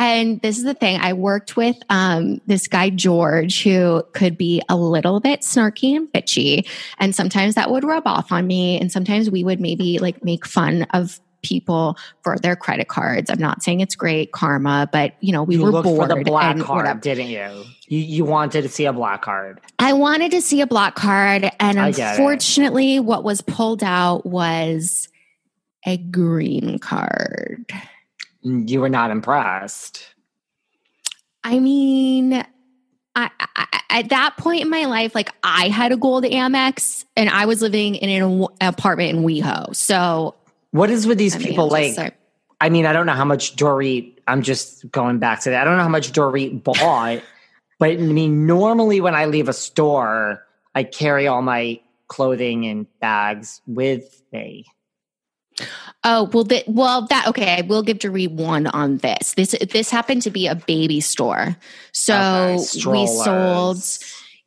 and 0.00 0.40
this 0.40 0.56
is 0.56 0.64
the 0.64 0.72
thing 0.72 0.98
I 0.98 1.12
worked 1.12 1.58
with 1.58 1.76
um, 1.90 2.40
this 2.46 2.68
guy, 2.68 2.88
George, 2.88 3.62
who 3.62 4.02
could 4.14 4.38
be 4.38 4.62
a 4.70 4.74
little 4.74 5.20
bit 5.20 5.42
snarky 5.42 5.94
and 5.94 6.10
bitchy. 6.10 6.66
And 6.98 7.14
sometimes 7.14 7.54
that 7.56 7.70
would 7.70 7.84
rub 7.84 8.06
off 8.06 8.32
on 8.32 8.46
me. 8.46 8.80
And 8.80 8.90
sometimes 8.90 9.30
we 9.30 9.44
would 9.44 9.60
maybe 9.60 9.98
like 9.98 10.24
make 10.24 10.46
fun 10.46 10.84
of 10.94 11.20
people 11.42 11.98
for 12.22 12.38
their 12.38 12.56
credit 12.56 12.88
cards. 12.88 13.28
I'm 13.28 13.38
not 13.38 13.62
saying 13.62 13.80
it's 13.80 13.94
great 13.94 14.32
karma, 14.32 14.88
but 14.90 15.12
you 15.20 15.32
know, 15.32 15.42
we 15.42 15.56
you 15.56 15.64
were 15.64 15.82
bored 15.82 15.84
for 15.84 16.08
the 16.08 16.24
black 16.24 16.56
and 16.56 16.64
card, 16.64 16.84
whatever. 16.84 17.00
didn't 17.00 17.28
you? 17.28 17.64
you? 17.86 17.98
You 17.98 18.24
wanted 18.24 18.62
to 18.62 18.70
see 18.70 18.86
a 18.86 18.94
black 18.94 19.20
card. 19.20 19.60
I 19.78 19.92
wanted 19.92 20.30
to 20.30 20.40
see 20.40 20.62
a 20.62 20.66
black 20.66 20.94
card. 20.94 21.50
And 21.60 21.78
I 21.78 21.90
get 21.92 22.14
it. 22.14 22.18
unfortunately, 22.18 23.00
what 23.00 23.22
was 23.22 23.42
pulled 23.42 23.82
out 23.82 24.24
was 24.24 25.08
a 25.84 25.98
green 25.98 26.78
card. 26.78 27.70
You 28.42 28.80
were 28.80 28.88
not 28.88 29.10
impressed. 29.10 30.14
I 31.44 31.58
mean, 31.58 32.34
I, 33.16 33.30
I, 33.38 33.80
at 33.90 34.08
that 34.10 34.36
point 34.36 34.62
in 34.62 34.70
my 34.70 34.84
life, 34.84 35.14
like 35.14 35.30
I 35.42 35.68
had 35.68 35.92
a 35.92 35.96
gold 35.96 36.24
Amex 36.24 37.04
and 37.16 37.28
I 37.28 37.46
was 37.46 37.62
living 37.62 37.96
in 37.96 38.22
an 38.22 38.46
apartment 38.60 39.10
in 39.10 39.24
WeHo. 39.24 39.74
So, 39.74 40.34
What 40.70 40.90
is 40.90 41.06
with 41.06 41.18
these 41.18 41.34
I 41.34 41.38
people 41.38 41.64
I'm 41.66 41.70
like? 41.70 41.96
like, 41.96 42.16
I 42.60 42.68
mean, 42.68 42.86
I 42.86 42.92
don't 42.92 43.06
know 43.06 43.14
how 43.14 43.24
much 43.24 43.56
Dorit. 43.56 44.18
I'm 44.26 44.42
just 44.42 44.90
going 44.90 45.18
back 45.18 45.40
to 45.42 45.50
that. 45.50 45.62
I 45.62 45.64
don't 45.64 45.76
know 45.76 45.82
how 45.82 45.88
much 45.88 46.12
Dorit 46.12 46.62
bought, 46.62 47.22
but 47.78 47.90
I 47.90 47.96
mean, 47.96 48.46
normally 48.46 49.00
when 49.00 49.14
I 49.14 49.24
leave 49.26 49.48
a 49.48 49.52
store, 49.54 50.46
I 50.74 50.84
carry 50.84 51.26
all 51.26 51.42
my 51.42 51.80
clothing 52.08 52.66
and 52.66 52.86
bags 53.00 53.60
with 53.66 54.22
me. 54.32 54.66
Oh 56.04 56.30
well, 56.32 56.44
that 56.44 56.68
well 56.68 57.06
that 57.06 57.26
okay. 57.28 57.58
I 57.58 57.60
will 57.62 57.82
give 57.82 57.98
Dorit 57.98 58.32
one 58.32 58.66
on 58.68 58.98
this. 58.98 59.34
This 59.34 59.54
this 59.70 59.90
happened 59.90 60.22
to 60.22 60.30
be 60.30 60.46
a 60.46 60.54
baby 60.54 61.00
store, 61.00 61.56
so 61.92 62.14
Okay, 62.14 62.90
we 62.90 63.06
sold. 63.06 63.78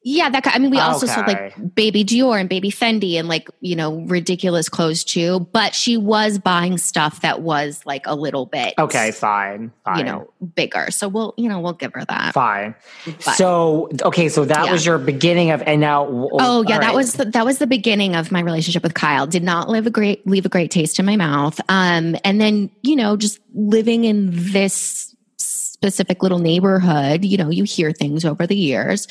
Yeah, 0.06 0.30
that. 0.30 0.46
I 0.48 0.60
mean, 0.60 0.70
we 0.70 0.80
also 0.80 1.06
sold 1.06 1.28
like 1.28 1.76
baby 1.76 2.04
Dior 2.04 2.38
and 2.40 2.50
baby 2.50 2.70
Fendi 2.70 3.14
and 3.14 3.28
like 3.30 3.50
you 3.62 3.76
know 3.76 4.00
ridiculous 4.02 4.68
clothes 4.68 5.04
too. 5.04 5.40
But 5.54 5.74
she 5.74 5.96
was 5.96 6.40
buying 6.40 6.78
stuff 6.78 7.22
that 7.22 7.42
was 7.42 7.82
like 7.86 8.06
a 8.06 8.14
little 8.14 8.46
bit 8.46 8.74
Okay, 8.78 9.12
fine, 9.12 9.72
fine. 9.86 10.00
you 10.00 10.04
know 10.04 10.30
bigger. 10.56 10.92
So 10.92 11.08
we'll 11.08 11.34
you 11.38 11.48
know 11.48 11.62
we'll 11.62 11.72
give 11.74 11.94
her 11.94 12.04
that. 12.06 12.34
fine. 12.34 12.76
But- 13.06 13.36
So 13.36 13.90
okay, 14.04 14.28
so 14.28 14.44
that 14.46 14.66
Yeah. 14.66 14.72
was 14.74 14.86
your 14.86 14.98
beginning 14.98 15.52
of, 15.52 15.62
and 15.62 15.80
now. 15.80 16.06
Oh 16.10 16.66
yeah, 16.68 16.80
that 16.80 16.88
right. 16.88 16.96
was 16.96 17.14
the, 17.14 17.26
that 17.26 17.46
was 17.46 17.60
the 17.60 17.68
beginning 17.68 18.16
of 18.18 18.30
my 18.32 18.42
relationship 18.42 18.84
with 18.84 18.94
Kyle. 18.96 19.26
Did 19.26 19.44
not 19.44 19.70
leave 19.70 19.88
a 19.88 19.90
great 19.90 20.28
leave 20.28 20.46
a 20.46 20.50
great 20.50 20.70
taste 20.70 21.00
in 21.00 21.06
my 21.06 21.16
mouth. 21.16 21.62
Um, 21.70 22.18
and 22.26 22.42
then 22.42 22.70
you 22.82 22.98
know 22.98 23.16
just 23.16 23.40
living 23.54 24.04
in 24.04 24.32
this 24.52 25.13
specific 25.84 26.24
little 26.24 26.40
neighborhood, 26.40 27.26
you 27.26 27.36
know, 27.36 27.50
you 27.50 27.66
hear 27.66 27.92
things 27.92 28.24
over 28.24 28.48
the 28.48 28.56
years, 28.56 29.06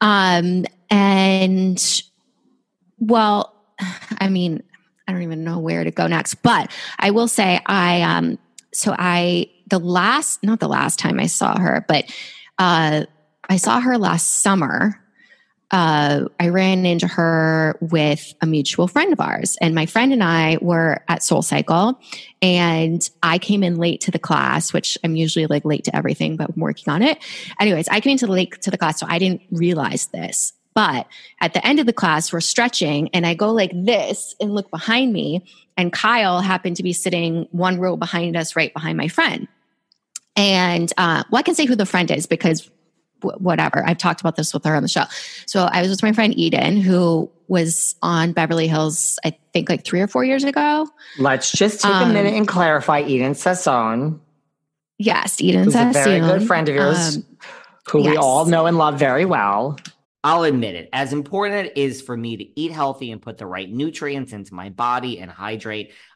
um, 0.00 0.64
and 0.90 2.02
well, 2.98 3.54
I 4.20 4.28
mean, 4.28 4.64
I 5.06 5.12
don't 5.12 5.22
even 5.22 5.44
know 5.44 5.60
where 5.60 5.84
to 5.84 5.92
go 5.92 6.08
next. 6.08 6.34
But 6.42 6.72
I 6.98 7.12
will 7.12 7.28
say, 7.28 7.60
I 7.66 8.02
um, 8.02 8.36
so 8.72 8.96
I 8.98 9.48
the 9.68 9.78
last 9.78 10.42
not 10.42 10.58
the 10.58 10.68
last 10.68 10.98
time 10.98 11.20
I 11.20 11.26
saw 11.26 11.56
her, 11.56 11.84
but 11.86 12.12
uh, 12.58 13.04
I 13.48 13.56
saw 13.56 13.80
her 13.80 13.96
last 13.96 14.42
summer. 14.42 15.00
Uh, 15.70 16.24
I 16.40 16.48
ran 16.48 16.86
into 16.86 17.06
her 17.06 17.76
with 17.82 18.32
a 18.40 18.46
mutual 18.46 18.88
friend 18.88 19.12
of 19.12 19.20
ours, 19.20 19.58
and 19.60 19.74
my 19.74 19.84
friend 19.84 20.14
and 20.14 20.24
I 20.24 20.56
were 20.62 21.04
at 21.08 21.22
Soul 21.22 21.42
Cycle, 21.42 22.00
and 22.40 23.06
I 23.22 23.38
came 23.38 23.62
in 23.62 23.76
late 23.76 24.00
to 24.02 24.10
the 24.10 24.18
class, 24.18 24.72
which 24.72 24.96
I'm 25.04 25.14
usually 25.14 25.46
like 25.46 25.66
late 25.66 25.84
to 25.84 25.94
everything, 25.94 26.36
but 26.36 26.48
I'm 26.48 26.60
working 26.60 26.90
on 26.90 27.02
it. 27.02 27.18
Anyways, 27.60 27.86
I 27.88 28.00
came 28.00 28.12
into 28.12 28.26
late 28.26 28.62
to 28.62 28.70
the 28.70 28.78
class, 28.78 28.98
so 28.98 29.06
I 29.08 29.18
didn't 29.18 29.42
realize 29.50 30.06
this. 30.06 30.54
But 30.72 31.06
at 31.40 31.52
the 31.52 31.66
end 31.66 31.80
of 31.80 31.86
the 31.86 31.92
class, 31.92 32.32
we're 32.32 32.40
stretching, 32.40 33.10
and 33.12 33.26
I 33.26 33.34
go 33.34 33.52
like 33.52 33.72
this 33.74 34.34
and 34.40 34.54
look 34.54 34.70
behind 34.70 35.12
me, 35.12 35.44
and 35.76 35.92
Kyle 35.92 36.40
happened 36.40 36.76
to 36.76 36.82
be 36.82 36.94
sitting 36.94 37.46
one 37.50 37.78
row 37.78 37.96
behind 37.96 38.36
us, 38.36 38.56
right 38.56 38.72
behind 38.72 38.96
my 38.96 39.08
friend. 39.08 39.48
And 40.34 40.90
uh, 40.96 41.24
well, 41.30 41.40
I 41.40 41.42
can 41.42 41.56
say 41.56 41.66
who 41.66 41.74
the 41.74 41.84
friend 41.84 42.10
is 42.10 42.26
because 42.26 42.70
whatever. 43.22 43.84
I've 43.86 43.98
talked 43.98 44.20
about 44.20 44.36
this 44.36 44.52
with 44.52 44.64
her 44.64 44.74
on 44.74 44.82
the 44.82 44.88
show. 44.88 45.04
So 45.46 45.68
I 45.70 45.82
was 45.82 45.90
with 45.90 46.02
my 46.02 46.12
friend 46.12 46.36
Eden, 46.38 46.76
who 46.76 47.30
was 47.48 47.96
on 48.02 48.32
Beverly 48.32 48.68
Hills, 48.68 49.18
I 49.24 49.36
think 49.52 49.68
like 49.68 49.84
three 49.84 50.00
or 50.00 50.06
four 50.06 50.24
years 50.24 50.44
ago. 50.44 50.88
Let's 51.18 51.50
just 51.50 51.80
take 51.80 51.92
um, 51.92 52.10
a 52.10 52.12
minute 52.12 52.34
and 52.34 52.46
clarify 52.46 53.02
Eden 53.02 53.34
Sassoon. 53.34 54.20
Yes, 54.98 55.40
Eden 55.40 55.64
Who's 55.64 55.74
Sassoon. 55.74 56.02
a 56.02 56.04
very 56.04 56.20
good 56.20 56.46
friend 56.46 56.68
of 56.68 56.74
yours, 56.74 57.16
um, 57.16 57.26
who 57.90 58.02
yes. 58.02 58.10
we 58.10 58.16
all 58.16 58.46
know 58.46 58.66
and 58.66 58.76
love 58.76 58.98
very 58.98 59.24
well. 59.24 59.78
I'll 60.24 60.42
admit 60.42 60.74
it. 60.74 60.88
As 60.92 61.12
important 61.12 61.68
it 61.68 61.78
is 61.78 62.02
for 62.02 62.16
me 62.16 62.36
to 62.36 62.60
eat 62.60 62.72
healthy 62.72 63.12
and 63.12 63.22
put 63.22 63.38
the 63.38 63.46
right 63.46 63.70
nutrients 63.70 64.32
into 64.32 64.52
my 64.52 64.68
body 64.68 65.20
and 65.20 65.30
hydrate, 65.30 65.92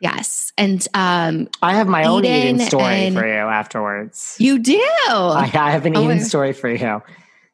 Yes. 0.00 0.52
And 0.56 0.86
um, 0.94 1.48
I 1.62 1.74
have 1.74 1.86
my 1.86 2.04
own 2.04 2.24
Eden, 2.24 2.56
Eden 2.56 2.66
story 2.66 3.10
for 3.10 3.26
you 3.26 3.32
afterwards. 3.32 4.36
You 4.38 4.58
do? 4.58 4.80
I, 5.08 5.50
I 5.52 5.70
have 5.70 5.84
an 5.84 5.96
oh, 5.96 6.04
Eden 6.04 6.20
story 6.20 6.54
for 6.54 6.70
you. 6.70 7.02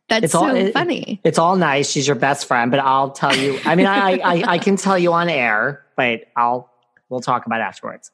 That's 0.09 0.25
it's 0.25 0.33
so 0.33 0.45
all, 0.45 0.55
it, 0.55 0.73
funny. 0.73 1.21
It's 1.25 1.39
all 1.39 1.57
nice. 1.57 1.91
She's 1.91 2.07
your 2.07 2.15
best 2.15 2.47
friend, 2.47 2.71
but 2.71 2.79
I'll 2.79 3.11
tell 3.11 3.35
you. 3.35 3.59
I 3.65 3.75
mean, 3.75 3.87
I, 3.87 4.19
I, 4.19 4.53
I 4.53 4.59
can 4.59 4.77
tell 4.77 4.97
you 4.97 5.13
on 5.13 5.29
air, 5.29 5.85
but 5.97 6.27
I'll 6.37 6.71
we'll 7.09 7.21
talk 7.21 7.47
about 7.47 7.61
afterwards. 7.61 8.13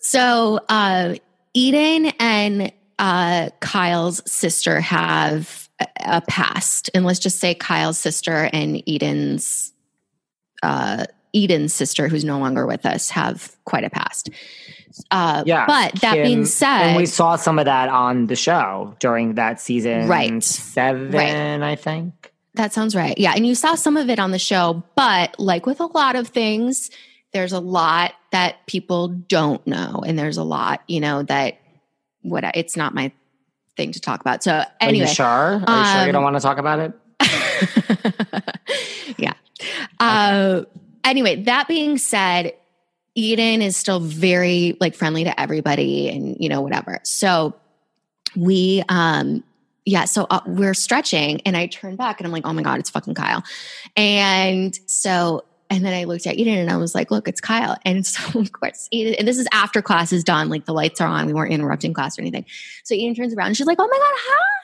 So, 0.00 0.60
uh, 0.68 1.14
Eden 1.54 2.12
and 2.18 2.72
uh, 2.98 3.50
Kyle's 3.60 4.28
sister 4.30 4.80
have 4.80 5.68
a, 5.80 5.86
a 6.04 6.20
past, 6.22 6.90
and 6.92 7.04
let's 7.04 7.20
just 7.20 7.38
say 7.38 7.54
Kyle's 7.54 7.98
sister 7.98 8.50
and 8.52 8.82
Eden's 8.88 9.72
uh, 10.64 11.04
Eden's 11.34 11.72
sister, 11.74 12.08
who's 12.08 12.24
no 12.24 12.38
longer 12.38 12.66
with 12.66 12.86
us, 12.86 13.10
have 13.10 13.56
quite 13.64 13.84
a 13.84 13.90
past. 13.90 14.30
Uh, 15.10 15.42
yeah, 15.44 15.66
but 15.66 16.00
that 16.00 16.14
Kim, 16.14 16.22
being 16.22 16.44
said, 16.44 16.82
and 16.82 16.96
we 16.96 17.06
saw 17.06 17.36
some 17.36 17.58
of 17.58 17.64
that 17.64 17.88
on 17.88 18.26
the 18.26 18.36
show 18.36 18.94
during 19.00 19.34
that 19.34 19.60
season, 19.60 20.06
right? 20.08 20.42
Seven, 20.42 21.10
right. 21.10 21.62
I 21.62 21.74
think. 21.74 22.32
That 22.54 22.72
sounds 22.72 22.94
right. 22.94 23.18
Yeah, 23.18 23.32
and 23.34 23.44
you 23.44 23.56
saw 23.56 23.74
some 23.74 23.96
of 23.96 24.08
it 24.08 24.20
on 24.20 24.30
the 24.30 24.38
show, 24.38 24.84
but 24.94 25.34
like 25.40 25.66
with 25.66 25.80
a 25.80 25.86
lot 25.86 26.14
of 26.14 26.28
things, 26.28 26.90
there's 27.32 27.52
a 27.52 27.58
lot 27.58 28.12
that 28.30 28.64
people 28.66 29.08
don't 29.08 29.66
know, 29.66 30.04
and 30.06 30.16
there's 30.16 30.36
a 30.36 30.44
lot, 30.44 30.82
you 30.86 31.00
know, 31.00 31.24
that 31.24 31.58
what 32.22 32.44
it's 32.54 32.76
not 32.76 32.94
my 32.94 33.10
thing 33.76 33.90
to 33.92 34.00
talk 34.00 34.20
about. 34.20 34.44
So 34.44 34.62
anyway, 34.80 35.06
Are 35.06 35.08
you 35.08 35.14
sure? 35.14 35.26
Are 35.26 35.58
you 35.58 35.66
um, 35.66 35.96
sure 35.96 36.06
you 36.06 36.12
don't 36.12 36.24
um, 36.24 36.32
want 36.32 36.36
to 36.36 36.40
talk 36.40 36.58
about 36.58 36.78
it? 36.78 36.92
yeah. 39.18 39.34
Uh, 39.98 40.62
anyway, 41.04 41.42
that 41.44 41.68
being 41.68 41.98
said, 41.98 42.54
Eden 43.14 43.62
is 43.62 43.76
still 43.76 44.00
very 44.00 44.76
like 44.80 44.94
friendly 44.94 45.24
to 45.24 45.40
everybody 45.40 46.08
and 46.08 46.36
you 46.40 46.48
know 46.48 46.60
whatever. 46.60 46.98
So 47.04 47.54
we 48.34 48.82
um 48.88 49.44
yeah, 49.86 50.06
so 50.06 50.26
uh, 50.30 50.40
we're 50.46 50.72
stretching 50.72 51.42
and 51.42 51.56
I 51.56 51.66
turn 51.66 51.96
back 51.96 52.18
and 52.18 52.26
I'm 52.26 52.32
like, 52.32 52.46
"Oh 52.46 52.52
my 52.52 52.62
god, 52.62 52.78
it's 52.78 52.90
fucking 52.90 53.14
Kyle." 53.14 53.44
And 53.96 54.78
so 54.86 55.44
and 55.70 55.84
then 55.84 55.94
I 55.94 56.04
looked 56.04 56.26
at 56.26 56.36
Eden 56.36 56.58
and 56.58 56.70
I 56.70 56.76
was 56.76 56.94
like, 56.94 57.10
look, 57.10 57.26
it's 57.26 57.40
Kyle. 57.40 57.76
And 57.84 58.06
so, 58.06 58.38
of 58.40 58.52
course, 58.52 58.88
Eden, 58.90 59.14
and 59.14 59.26
this 59.26 59.38
is 59.38 59.48
after 59.52 59.82
class 59.82 60.12
is 60.12 60.24
done, 60.24 60.48
like 60.48 60.66
the 60.66 60.74
lights 60.74 61.00
are 61.00 61.08
on. 61.08 61.26
We 61.26 61.32
weren't 61.32 61.52
interrupting 61.52 61.94
class 61.94 62.18
or 62.18 62.22
anything. 62.22 62.44
So 62.84 62.94
Eden 62.94 63.14
turns 63.14 63.34
around 63.34 63.48
and 63.48 63.56
she's 63.56 63.66
like, 63.66 63.78
oh 63.80 63.88
my 63.90 63.98
God, 63.98 64.14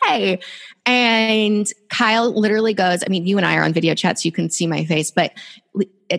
hi. 0.03 0.39
And 0.87 1.67
Kyle 1.89 2.31
literally 2.31 2.75
goes, 2.75 3.03
I 3.05 3.09
mean, 3.09 3.27
you 3.27 3.37
and 3.37 3.47
I 3.47 3.57
are 3.57 3.65
on 3.65 3.73
video 3.73 3.95
chat, 3.95 4.19
so 4.19 4.27
you 4.27 4.33
can 4.33 4.51
see 4.51 4.67
my 4.67 4.85
face, 4.85 5.11
but 5.11 5.33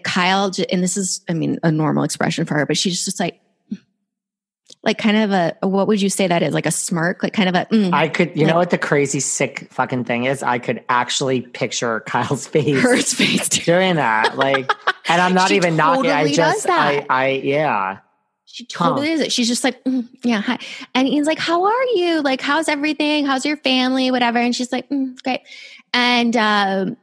Kyle, 0.03 0.51
and 0.71 0.83
this 0.83 0.97
is, 0.97 1.21
I 1.29 1.33
mean, 1.33 1.59
a 1.63 1.71
normal 1.71 2.03
expression 2.03 2.45
for 2.45 2.55
her, 2.55 2.65
but 2.65 2.77
she's 2.77 3.03
just 3.03 3.19
like, 3.19 3.39
like 4.83 4.97
kind 4.97 5.17
of 5.17 5.31
a 5.31 5.67
what 5.67 5.87
would 5.87 6.01
you 6.01 6.09
say 6.09 6.27
that 6.27 6.41
is? 6.41 6.53
Like 6.53 6.65
a 6.65 6.71
smirk? 6.71 7.21
Like 7.21 7.33
kind 7.33 7.49
of 7.49 7.55
a 7.55 7.65
mm, 7.65 7.93
i 7.93 8.07
could 8.07 8.35
you 8.35 8.45
like, 8.45 8.53
know 8.53 8.59
what 8.59 8.69
the 8.71 8.77
crazy 8.77 9.19
sick 9.19 9.67
fucking 9.71 10.05
thing 10.05 10.25
is? 10.25 10.41
I 10.41 10.59
could 10.59 10.83
actually 10.89 11.41
picture 11.41 11.99
kyle's 12.01 12.47
face 12.51 12.81
her 12.81 12.97
face 12.97 13.49
doing 13.65 13.95
that 13.95 14.37
like 14.37 14.71
and 15.07 15.21
i'm 15.21 15.33
not 15.33 15.51
even 15.51 15.77
totally 15.77 16.07
knocking 16.07 16.11
i 16.11 16.31
just 16.31 16.69
i 16.69 17.05
i 17.09 17.29
yeah. 17.29 17.99
She 18.45 18.65
totally 18.65 19.07
huh. 19.07 19.13
is 19.13 19.21
it. 19.21 19.31
She's 19.31 19.47
just 19.47 19.63
like 19.63 19.81
mm, 19.85 20.09
yeah 20.23 20.41
hi. 20.41 20.59
and 20.93 21.07
he's 21.07 21.25
like 21.25 21.39
how 21.39 21.63
are 21.63 21.83
you? 21.95 22.21
Like 22.21 22.41
how's 22.41 22.67
everything? 22.67 23.25
How's 23.25 23.45
your 23.45 23.55
family? 23.55 24.11
Whatever. 24.11 24.39
And 24.39 24.53
she's 24.53 24.73
like 24.73 24.89
mm, 24.89 25.21
great. 25.23 25.41
And 25.93 26.35
um 26.35 26.97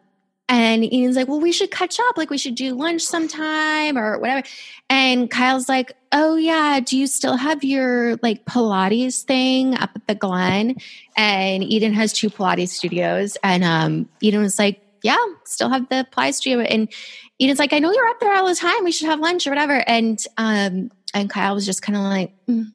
and 0.48 0.82
Eden's 0.82 1.16
like, 1.16 1.28
well, 1.28 1.40
we 1.40 1.52
should 1.52 1.70
catch 1.70 2.00
up. 2.00 2.16
Like, 2.16 2.30
we 2.30 2.38
should 2.38 2.54
do 2.54 2.74
lunch 2.74 3.02
sometime 3.02 3.98
or 3.98 4.18
whatever. 4.18 4.46
And 4.88 5.30
Kyle's 5.30 5.68
like, 5.68 5.92
oh, 6.12 6.36
yeah, 6.36 6.80
do 6.80 6.96
you 6.96 7.06
still 7.06 7.36
have 7.36 7.62
your 7.62 8.16
like 8.22 8.46
Pilates 8.46 9.22
thing 9.22 9.74
up 9.76 9.90
at 9.94 10.06
the 10.06 10.14
Glen? 10.14 10.76
And 11.16 11.62
Eden 11.62 11.92
has 11.92 12.12
two 12.14 12.30
Pilates 12.30 12.70
studios. 12.70 13.36
And 13.42 13.62
um, 13.62 14.08
Eden 14.22 14.40
was 14.40 14.58
like, 14.58 14.80
yeah, 15.02 15.18
still 15.44 15.68
have 15.68 15.88
the 15.90 16.06
Pilates 16.12 16.34
studio. 16.34 16.60
And 16.60 16.90
Eden's 17.38 17.58
like, 17.58 17.74
I 17.74 17.78
know 17.78 17.92
you're 17.92 18.08
up 18.08 18.20
there 18.20 18.34
all 18.34 18.48
the 18.48 18.54
time. 18.54 18.84
We 18.84 18.92
should 18.92 19.08
have 19.08 19.20
lunch 19.20 19.46
or 19.46 19.50
whatever. 19.50 19.84
And 19.86 20.22
um, 20.38 20.90
and 21.14 21.30
Kyle 21.30 21.54
was 21.54 21.66
just 21.66 21.82
kind 21.82 21.96
of 21.96 22.04
like, 22.04 22.32
mm. 22.46 22.72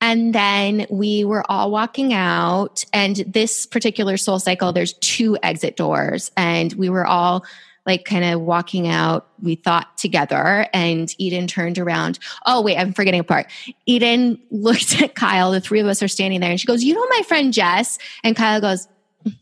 And 0.00 0.34
then 0.34 0.86
we 0.88 1.24
were 1.24 1.44
all 1.50 1.70
walking 1.70 2.14
out, 2.14 2.84
and 2.92 3.16
this 3.26 3.66
particular 3.66 4.16
soul 4.16 4.38
cycle, 4.38 4.72
there's 4.72 4.94
two 4.94 5.36
exit 5.42 5.76
doors, 5.76 6.30
and 6.36 6.72
we 6.74 6.88
were 6.88 7.06
all 7.06 7.44
like 7.86 8.04
kind 8.04 8.24
of 8.24 8.40
walking 8.40 8.88
out, 8.88 9.28
we 9.42 9.54
thought 9.56 9.96
together, 9.98 10.66
and 10.72 11.14
Eden 11.18 11.46
turned 11.46 11.78
around. 11.78 12.18
Oh, 12.46 12.60
wait, 12.62 12.76
I'm 12.76 12.92
forgetting 12.92 13.20
a 13.20 13.24
part. 13.24 13.46
Eden 13.86 14.40
looked 14.50 15.00
at 15.00 15.14
Kyle, 15.14 15.50
the 15.50 15.60
three 15.60 15.80
of 15.80 15.86
us 15.86 16.02
are 16.02 16.08
standing 16.08 16.40
there, 16.40 16.50
and 16.50 16.60
she 16.60 16.66
goes, 16.66 16.82
You 16.82 16.94
know, 16.94 17.06
my 17.08 17.22
friend 17.26 17.52
Jess? 17.52 17.98
And 18.22 18.36
Kyle 18.36 18.60
goes, 18.60 18.86
mm. 19.26 19.34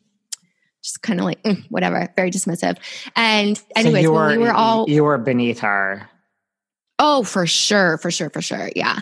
just 0.83 1.03
kind 1.03 1.21
of 1.21 1.27
like 1.27 1.43
mm, 1.43 1.65
whatever, 1.71 2.13
very 2.17 2.31
dismissive. 2.31 2.79
And 3.17 3.61
anyways, 3.77 3.95
so 3.95 4.01
you 4.01 4.13
were, 4.13 4.29
we 4.29 4.39
were 4.39 4.53
all 4.53 4.89
you 4.89 5.05
were 5.05 5.19
beneath 5.19 5.61
her. 5.61 6.09
Oh, 7.01 7.23
for 7.23 7.47
sure, 7.47 7.97
for 7.99 8.11
sure, 8.11 8.29
for 8.29 8.43
sure. 8.43 8.71
Yeah. 8.75 8.99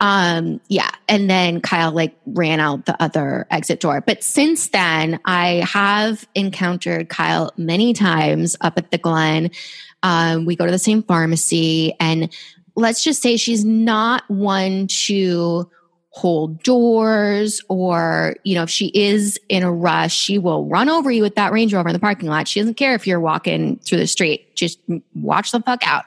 Um, 0.00 0.60
yeah. 0.68 0.88
And 1.08 1.28
then 1.28 1.60
Kyle 1.60 1.92
like 1.92 2.16
ran 2.26 2.58
out 2.58 2.86
the 2.86 3.00
other 3.02 3.46
exit 3.50 3.80
door. 3.80 4.00
But 4.00 4.24
since 4.24 4.68
then, 4.68 5.20
I 5.26 5.62
have 5.66 6.26
encountered 6.34 7.10
Kyle 7.10 7.52
many 7.58 7.92
times 7.92 8.56
up 8.62 8.78
at 8.78 8.90
the 8.90 8.98
Glen. 8.98 9.50
Um, 10.02 10.46
we 10.46 10.56
go 10.56 10.64
to 10.64 10.72
the 10.72 10.78
same 10.78 11.02
pharmacy 11.02 11.94
and 12.00 12.32
let's 12.76 13.04
just 13.04 13.20
say 13.20 13.36
she's 13.36 13.64
not 13.64 14.28
one 14.28 14.86
to 14.86 15.70
hold 16.10 16.62
doors 16.62 17.60
or 17.68 18.36
you 18.44 18.54
know 18.54 18.62
if 18.62 18.70
she 18.70 18.86
is 18.94 19.36
in 19.48 19.64
a 19.64 19.72
rush 19.72 20.14
she 20.14 20.38
will 20.38 20.64
run 20.66 20.88
over 20.88 21.10
you 21.10 21.20
with 21.20 21.34
that 21.34 21.50
range 21.50 21.74
rover 21.74 21.88
in 21.88 21.92
the 21.92 21.98
parking 21.98 22.28
lot 22.28 22.46
she 22.46 22.60
doesn't 22.60 22.76
care 22.76 22.94
if 22.94 23.04
you're 23.04 23.18
walking 23.18 23.76
through 23.78 23.98
the 23.98 24.06
street 24.06 24.54
just 24.54 24.78
watch 25.16 25.50
the 25.50 25.60
fuck 25.62 25.84
out 25.84 26.04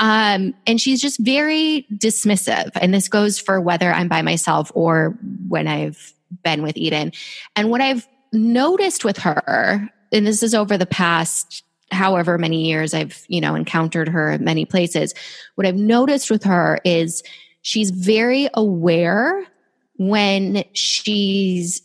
um, 0.00 0.54
and 0.66 0.80
she's 0.80 1.00
just 1.00 1.18
very 1.18 1.86
dismissive. 1.92 2.70
And 2.80 2.94
this 2.94 3.08
goes 3.08 3.38
for 3.38 3.60
whether 3.60 3.92
I'm 3.92 4.08
by 4.08 4.22
myself 4.22 4.70
or 4.74 5.18
when 5.48 5.66
I've 5.66 6.14
been 6.44 6.62
with 6.62 6.76
Eden. 6.76 7.12
And 7.56 7.70
what 7.70 7.80
I've 7.80 8.06
noticed 8.32 9.04
with 9.04 9.18
her, 9.18 9.90
and 10.12 10.26
this 10.26 10.42
is 10.42 10.54
over 10.54 10.78
the 10.78 10.86
past 10.86 11.64
however 11.90 12.38
many 12.38 12.66
years 12.66 12.94
I've, 12.94 13.24
you 13.28 13.40
know, 13.40 13.54
encountered 13.54 14.08
her 14.08 14.30
at 14.30 14.40
many 14.40 14.64
places, 14.64 15.14
what 15.54 15.66
I've 15.66 15.76
noticed 15.76 16.30
with 16.30 16.44
her 16.44 16.78
is 16.84 17.22
she's 17.62 17.90
very 17.90 18.48
aware 18.54 19.44
when 19.96 20.64
she's 20.74 21.82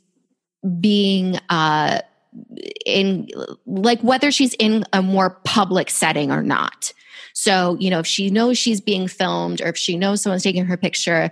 being 0.80 1.38
uh 1.50 2.00
in 2.86 3.28
like 3.66 4.02
whether 4.02 4.32
she's 4.32 4.54
in 4.56 4.84
a 4.94 5.02
more 5.02 5.30
public 5.44 5.90
setting 5.90 6.32
or 6.32 6.42
not 6.42 6.94
so, 7.34 7.76
you 7.80 7.90
know, 7.90 8.00
if 8.00 8.08
she 8.08 8.30
knows 8.30 8.58
she's 8.58 8.80
being 8.80 9.08
filmed 9.08 9.62
or 9.62 9.68
if 9.68 9.78
she 9.78 9.98
knows 9.98 10.22
someone's 10.22 10.44
taking 10.44 10.66
her 10.66 10.78
picture, 10.78 11.32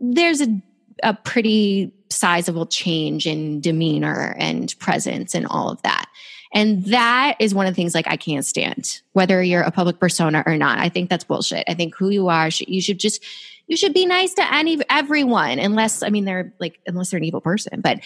there's 0.00 0.40
a, 0.40 0.62
a 1.02 1.14
pretty 1.14 1.92
sizable 2.10 2.66
change 2.66 3.26
in 3.26 3.60
demeanor 3.60 4.34
and 4.38 4.74
presence 4.78 5.34
and 5.34 5.46
all 5.46 5.68
of 5.70 5.80
that. 5.82 6.06
And 6.54 6.84
that 6.86 7.36
is 7.38 7.54
one 7.54 7.66
of 7.66 7.72
the 7.72 7.76
things 7.76 7.94
like 7.94 8.06
I 8.08 8.16
can't 8.16 8.44
stand, 8.44 9.02
whether 9.12 9.42
you're 9.42 9.62
a 9.62 9.70
public 9.70 9.98
persona 10.00 10.42
or 10.46 10.56
not. 10.56 10.78
I 10.78 10.88
think 10.88 11.10
that's 11.10 11.24
bullshit. 11.24 11.64
I 11.68 11.74
think 11.74 11.94
who 11.96 12.08
you 12.08 12.28
are, 12.28 12.48
you 12.66 12.80
should 12.80 12.98
just, 12.98 13.22
you 13.66 13.76
should 13.76 13.92
be 13.92 14.06
nice 14.06 14.32
to 14.34 14.54
any 14.54 14.80
everyone, 14.88 15.58
unless 15.58 16.02
I 16.02 16.08
mean 16.08 16.24
they're 16.24 16.54
like 16.60 16.78
unless 16.86 17.10
they're 17.10 17.18
an 17.18 17.24
evil 17.24 17.40
person. 17.40 17.80
But 17.80 18.00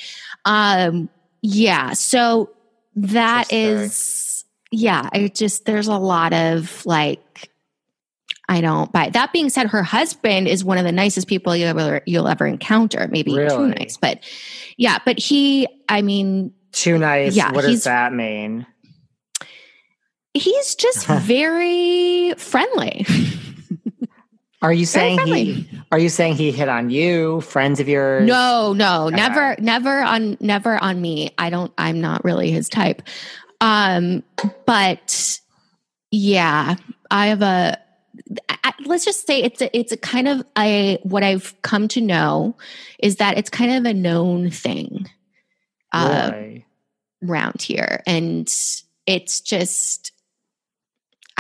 um, 0.45 1.11
yeah, 1.43 1.93
so 1.93 2.51
that 2.97 3.53
is 3.53 3.95
yeah, 4.71 5.09
I 5.13 5.29
just 5.29 5.65
there's 5.65 5.89
a 5.89 5.97
lot 5.97 6.33
of 6.33 6.85
like 6.87 7.51
I 8.49 8.61
don't 8.61 8.93
buy. 8.93 9.11
That 9.11 9.33
being 9.33 9.49
said, 9.49 9.69
her 9.69 9.85
husband 9.85 10.49
is 10.49 10.65
one 10.65 10.77
of 10.77 10.85
the 10.85 10.91
nicest 10.91 11.29
people 11.29 11.55
you 11.55 11.67
ever 11.67 12.03
you'll 12.05 12.27
ever 12.27 12.47
encounter. 12.47 13.09
Maybe 13.09 13.33
really? 13.33 13.57
too 13.57 13.69
nice, 13.79 13.97
but 13.97 14.25
yeah. 14.77 14.99
But 15.05 15.21
he, 15.21 15.69
I 15.89 16.03
mean, 16.03 16.53
too 16.73 16.99
nice. 16.99 17.37
Yeah, 17.37 17.53
what 17.53 17.63
does 17.63 17.85
that 17.85 18.13
mean? 18.13 18.67
He's 20.35 20.75
just 20.75 21.07
very 21.07 22.35
friendly. 22.37 23.07
Are 24.63 24.73
you 24.73 24.85
saying 24.85 25.27
he? 25.27 25.71
Are 25.91 25.99
you 25.99 26.09
saying 26.09 26.35
he 26.35 26.51
hit 26.51 26.69
on 26.69 26.91
you, 26.91 27.41
friends 27.41 27.81
of 27.81 27.89
yours? 27.89 28.27
No, 28.27 28.73
no, 28.75 29.07
okay. 29.07 29.17
never, 29.17 29.57
never 29.59 30.03
on, 30.03 30.37
never 30.39 30.77
on 30.77 31.01
me. 31.01 31.31
I 31.39 31.51
don't. 31.51 31.73
I'm 31.79 32.01
not 32.01 32.25
really 32.25 32.51
his 32.51 32.69
type. 32.69 33.01
Um, 33.61 34.23
but 34.67 35.41
yeah, 36.11 36.77
I 37.11 37.27
have 37.29 37.43
a. 37.43 37.79
I, 38.49 38.73
let's 38.85 39.05
just 39.05 39.27
say 39.27 39.43
it's 39.43 39.63
a, 39.63 39.77
it's 39.77 39.93
a 39.93 39.97
kind 39.97 40.29
of 40.29 40.45
a 40.57 40.99
what 41.03 41.23
I've 41.23 41.55
come 41.63 41.89
to 41.89 42.01
know 42.01 42.57
is 42.99 43.17
that 43.17 43.39
it's 43.39 43.51
kind 43.51 43.73
of 43.73 43.91
a 43.91 43.95
known 43.95 44.51
thing 44.51 45.09
uh, 45.93 46.33
around 47.23 47.63
here, 47.63 48.03
and 48.07 48.53
it's 49.07 49.41
just 49.41 50.13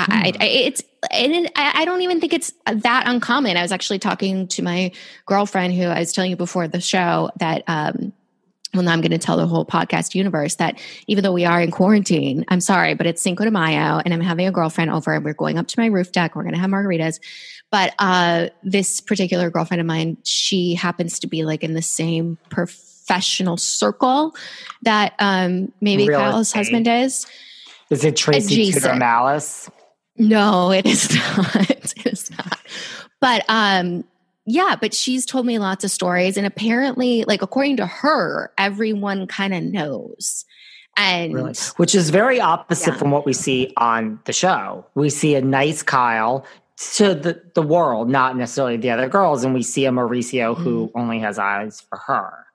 I, 0.09 0.33
I, 0.41 0.47
it's 0.47 0.83
and 1.11 1.51
I 1.57 1.85
don't 1.85 2.03
even 2.03 2.21
think 2.21 2.33
it's 2.33 2.53
that 2.67 3.05
uncommon. 3.07 3.57
I 3.57 3.63
was 3.63 3.73
actually 3.73 3.99
talking 3.99 4.49
to 4.49 4.63
my 4.63 4.93
girlfriend 5.27 5.75
who 5.75 5.85
I 5.85 6.01
was 6.01 6.13
telling 6.13 6.31
you 6.31 6.37
before 6.37 6.69
the 6.69 6.81
show 6.81 7.31
that 7.39 7.65
um, 7.67 8.13
well, 8.75 8.83
now 8.83 8.93
I'm 8.93 9.01
going 9.01 9.11
to 9.11 9.19
tell 9.19 9.37
the 9.37 9.47
whole 9.47 9.67
podcast 9.67 10.15
universe 10.15 10.57
that 10.57 10.79
even 11.09 11.25
though 11.25 11.33
we 11.33 11.45
are 11.45 11.61
in 11.61 11.71
quarantine, 11.71 12.45
I'm 12.49 12.61
sorry, 12.61 12.95
but 12.95 13.07
it's 13.07 13.21
Cinco 13.21 13.45
de 13.45 13.51
Mayo 13.51 14.01
and 14.05 14.15
I'm 14.15 14.21
having 14.21 14.47
a 14.47 14.53
girlfriend 14.53 14.91
over 14.91 15.13
and 15.13 15.25
we're 15.25 15.35
going 15.35 15.59
up 15.59 15.67
to 15.69 15.81
my 15.81 15.87
roof 15.87 16.13
deck. 16.13 16.37
We're 16.37 16.43
going 16.43 16.55
to 16.55 16.61
have 16.61 16.71
margaritas. 16.71 17.19
But 17.71 17.95
uh, 17.99 18.49
this 18.63 19.01
particular 19.01 19.51
girlfriend 19.51 19.81
of 19.81 19.87
mine, 19.87 20.19
she 20.25 20.75
happens 20.75 21.19
to 21.21 21.27
be 21.27 21.45
like 21.45 21.65
in 21.65 21.75
the 21.75 21.83
same 21.83 22.39
professional 22.49 23.57
circle 23.57 24.35
that 24.83 25.15
um, 25.19 25.73
maybe 25.81 26.09
Real 26.09 26.21
Kyle's 26.21 26.49
estate. 26.49 26.59
husband 26.59 26.89
is. 26.89 27.27
Is 27.91 28.05
it 28.05 28.17
Tracy 28.17 28.73
Tutor 28.73 28.91
Maltas? 28.91 29.69
No, 30.17 30.71
it 30.71 30.87
is 30.87 31.13
not. 31.37 31.71
it 31.71 32.07
is 32.07 32.31
not. 32.31 32.59
But 33.21 33.45
um, 33.49 34.05
yeah, 34.51 34.77
but 34.81 34.93
she's 34.93 35.25
told 35.25 35.47
me 35.47 35.59
lots 35.59 35.85
of 35.85 35.91
stories. 35.91 36.37
And 36.37 36.47
apparently, 36.47 37.25
like, 37.25 37.41
according 37.41 37.77
to 37.77 37.87
her, 37.87 38.53
everyone 38.59 39.27
kind 39.27 39.55
of 39.55 39.63
knows. 39.63 40.45
And 40.97 41.35
really? 41.35 41.55
which 41.77 41.95
is 41.95 42.11
very 42.11 42.41
opposite 42.41 42.93
yeah. 42.93 42.99
from 42.99 43.13
what 43.13 43.25
we 43.25 43.33
see 43.33 43.73
on 43.77 44.19
the 44.25 44.33
show. 44.33 44.85
We 44.95 45.09
see 45.09 45.37
a 45.37 45.41
nice 45.41 45.83
Kyle 45.83 46.45
to 46.95 47.15
the, 47.15 47.41
the 47.55 47.63
world, 47.63 48.11
not 48.11 48.37
necessarily 48.37 48.77
the 48.77 48.91
other 48.91 49.09
girls. 49.09 49.45
And 49.45 49.55
we 49.55 49.63
see 49.63 49.87
a 49.87 49.91
Mauricio 49.91 50.55
mm-hmm. 50.55 50.63
who 50.63 50.91
only 50.95 51.21
has 51.21 51.39
eyes 51.39 51.81
for 51.81 51.99
her. 51.99 52.47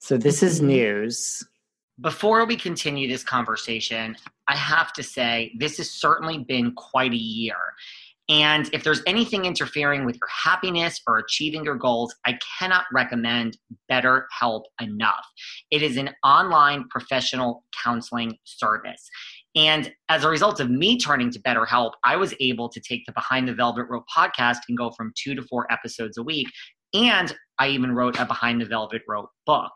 So 0.00 0.16
this 0.16 0.42
is 0.42 0.58
mm-hmm. 0.58 0.68
news. 0.68 1.44
Before 2.00 2.44
we 2.44 2.56
continue 2.56 3.08
this 3.08 3.22
conversation, 3.22 4.16
I 4.48 4.56
have 4.56 4.92
to 4.94 5.02
say 5.02 5.52
this 5.58 5.78
has 5.78 5.90
certainly 5.90 6.38
been 6.38 6.72
quite 6.72 7.12
a 7.12 7.16
year. 7.16 7.56
And 8.28 8.68
if 8.74 8.84
there's 8.84 9.02
anything 9.06 9.46
interfering 9.46 10.04
with 10.04 10.16
your 10.16 10.28
happiness 10.28 11.00
or 11.06 11.18
achieving 11.18 11.64
your 11.64 11.76
goals, 11.76 12.14
I 12.26 12.38
cannot 12.58 12.84
recommend 12.92 13.56
BetterHelp 13.90 14.64
enough. 14.80 15.26
It 15.70 15.82
is 15.82 15.96
an 15.96 16.10
online 16.22 16.84
professional 16.90 17.64
counseling 17.82 18.36
service. 18.44 19.08
And 19.56 19.92
as 20.10 20.24
a 20.24 20.28
result 20.28 20.60
of 20.60 20.70
me 20.70 20.98
turning 20.98 21.30
to 21.30 21.40
BetterHelp, 21.40 21.92
I 22.04 22.16
was 22.16 22.34
able 22.38 22.68
to 22.68 22.80
take 22.80 23.06
the 23.06 23.12
Behind 23.12 23.48
the 23.48 23.54
Velvet 23.54 23.86
Rope 23.88 24.04
podcast 24.14 24.58
and 24.68 24.76
go 24.76 24.90
from 24.90 25.12
two 25.16 25.34
to 25.34 25.42
four 25.42 25.70
episodes 25.72 26.18
a 26.18 26.22
week. 26.22 26.48
And 26.94 27.34
I 27.58 27.68
even 27.68 27.92
wrote 27.92 28.18
a 28.18 28.24
Behind 28.24 28.60
the 28.60 28.66
Velvet 28.66 29.02
Rope 29.08 29.30
book. 29.46 29.72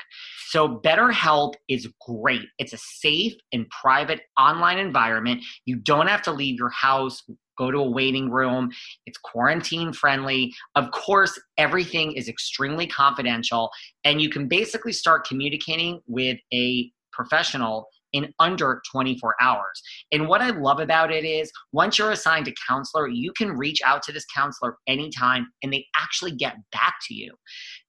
So, 0.49 0.81
BetterHelp 0.85 1.55
is 1.69 1.93
great. 2.07 2.47
It's 2.59 2.73
a 2.73 2.79
safe 2.79 3.35
and 3.53 3.69
private 3.69 4.21
online 4.39 4.79
environment. 4.79 5.43
You 5.67 5.77
don't 5.77 6.07
have 6.07 6.23
to 6.23 6.33
leave 6.33 6.59
your 6.59 6.71
house 6.71 7.23
go 7.63 7.71
to 7.71 7.79
a 7.79 7.91
waiting 7.91 8.31
room. 8.31 8.71
It's 9.07 9.19
quarantine 9.19 9.93
friendly. 9.93 10.53
Of 10.75 10.91
course, 10.91 11.39
everything 11.59 12.13
is 12.13 12.29
extremely 12.29 12.87
confidential, 12.87 13.71
and 14.05 14.21
you 14.21 14.29
can 14.29 14.49
basically 14.49 14.93
start 14.93 15.27
communicating 15.27 16.01
with 16.07 16.39
a 16.53 16.91
professional 17.13 17.87
in 18.13 18.33
under 18.39 18.83
24 18.91 19.35
hours. 19.41 19.83
And 20.13 20.29
what 20.29 20.43
I 20.43 20.51
love 20.51 20.81
about 20.81 21.11
it 21.11 21.25
is 21.25 21.51
once 21.73 21.99
you're 21.99 22.11
assigned 22.11 22.49
a 22.49 22.53
counselor, 22.69 23.09
you 23.09 23.33
can 23.37 23.57
reach 23.57 23.81
out 23.85 24.03
to 24.05 24.13
this 24.13 24.27
counselor 24.35 24.77
anytime 24.87 25.47
and 25.63 25.73
they 25.73 25.87
actually 25.99 26.33
get 26.33 26.57
back 26.73 26.95
to 27.09 27.15
you. 27.15 27.33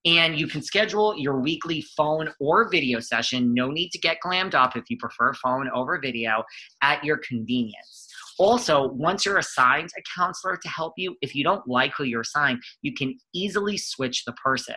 And 0.05 0.37
you 0.37 0.47
can 0.47 0.61
schedule 0.61 1.17
your 1.17 1.39
weekly 1.39 1.83
phone 1.95 2.29
or 2.39 2.69
video 2.69 2.99
session. 2.99 3.53
No 3.53 3.69
need 3.69 3.89
to 3.89 3.99
get 3.99 4.17
glammed 4.25 4.53
up 4.53 4.75
if 4.75 4.85
you 4.89 4.97
prefer 4.97 5.33
phone 5.33 5.69
over 5.73 5.99
video 6.01 6.43
at 6.81 7.03
your 7.03 7.17
convenience. 7.17 8.02
Also, 8.39 8.87
once 8.89 9.25
you're 9.25 9.37
assigned 9.37 9.89
a 9.97 10.01
counselor 10.15 10.57
to 10.57 10.69
help 10.69 10.93
you, 10.97 11.15
if 11.21 11.35
you 11.35 11.43
don't 11.43 11.67
like 11.67 11.93
who 11.95 12.03
you're 12.03 12.21
assigned, 12.21 12.61
you 12.81 12.93
can 12.93 13.15
easily 13.33 13.77
switch 13.77 14.25
the 14.25 14.33
person. 14.33 14.75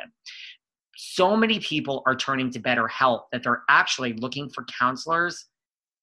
So 0.97 1.37
many 1.37 1.61
people 1.61 2.03
are 2.07 2.17
turning 2.17 2.51
to 2.53 2.61
BetterHelp 2.61 3.23
that 3.33 3.43
they're 3.43 3.63
actually 3.69 4.15
looking 4.15 4.49
for 4.49 4.65
counselors 4.79 5.47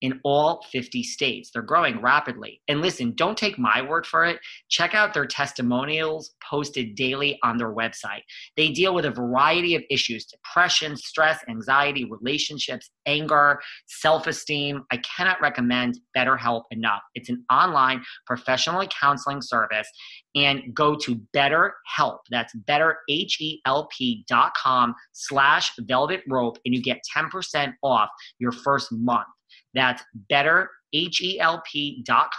in 0.04 0.20
all 0.24 0.64
50 0.72 1.02
states. 1.02 1.50
They're 1.52 1.64
growing 1.64 2.00
rapidly. 2.02 2.62
And 2.68 2.82
listen, 2.82 3.14
don't 3.16 3.38
take 3.38 3.58
my 3.58 3.82
word 3.82 4.06
for 4.06 4.26
it. 4.26 4.38
Check 4.70 4.94
out 4.94 5.14
their 5.14 5.26
testimonials 5.26 6.36
posted 6.48 6.96
daily 6.96 7.40
on 7.42 7.58
their 7.58 7.74
website. 7.74 8.22
They 8.58 8.70
deal 8.70 8.94
with 8.94 9.06
a 9.06 9.12
variety 9.12 9.76
of 9.76 9.84
issues 9.90 10.26
depression, 10.26 10.98
stress, 10.98 11.40
anxiety, 11.50 12.06
relationships, 12.06 12.92
anger, 13.06 13.60
self 13.88 14.28
esteem. 14.28 14.84
I 14.92 14.98
cannot 14.98 15.40
recommend 15.42 16.00
BetterHelp 16.16 16.64
enough. 16.72 17.02
It's 17.16 17.30
an 17.30 17.44
online 17.52 18.04
professional 18.28 18.86
counseling 18.88 19.42
service. 19.42 19.88
And 20.36 20.74
go 20.74 20.96
to 20.96 21.22
BetterHelp. 21.36 22.18
That's 22.32 22.56
betterhelp.com 22.68 24.96
slash 25.14 25.72
velvet 25.80 26.22
rope, 26.28 26.58
and 26.66 26.74
you 26.74 26.82
get 26.82 27.02
10% 27.16 27.74
off 27.84 28.10
your 28.40 28.52
first 28.52 28.92
month. 28.92 29.28
That's 29.74 30.04
better 30.30 30.70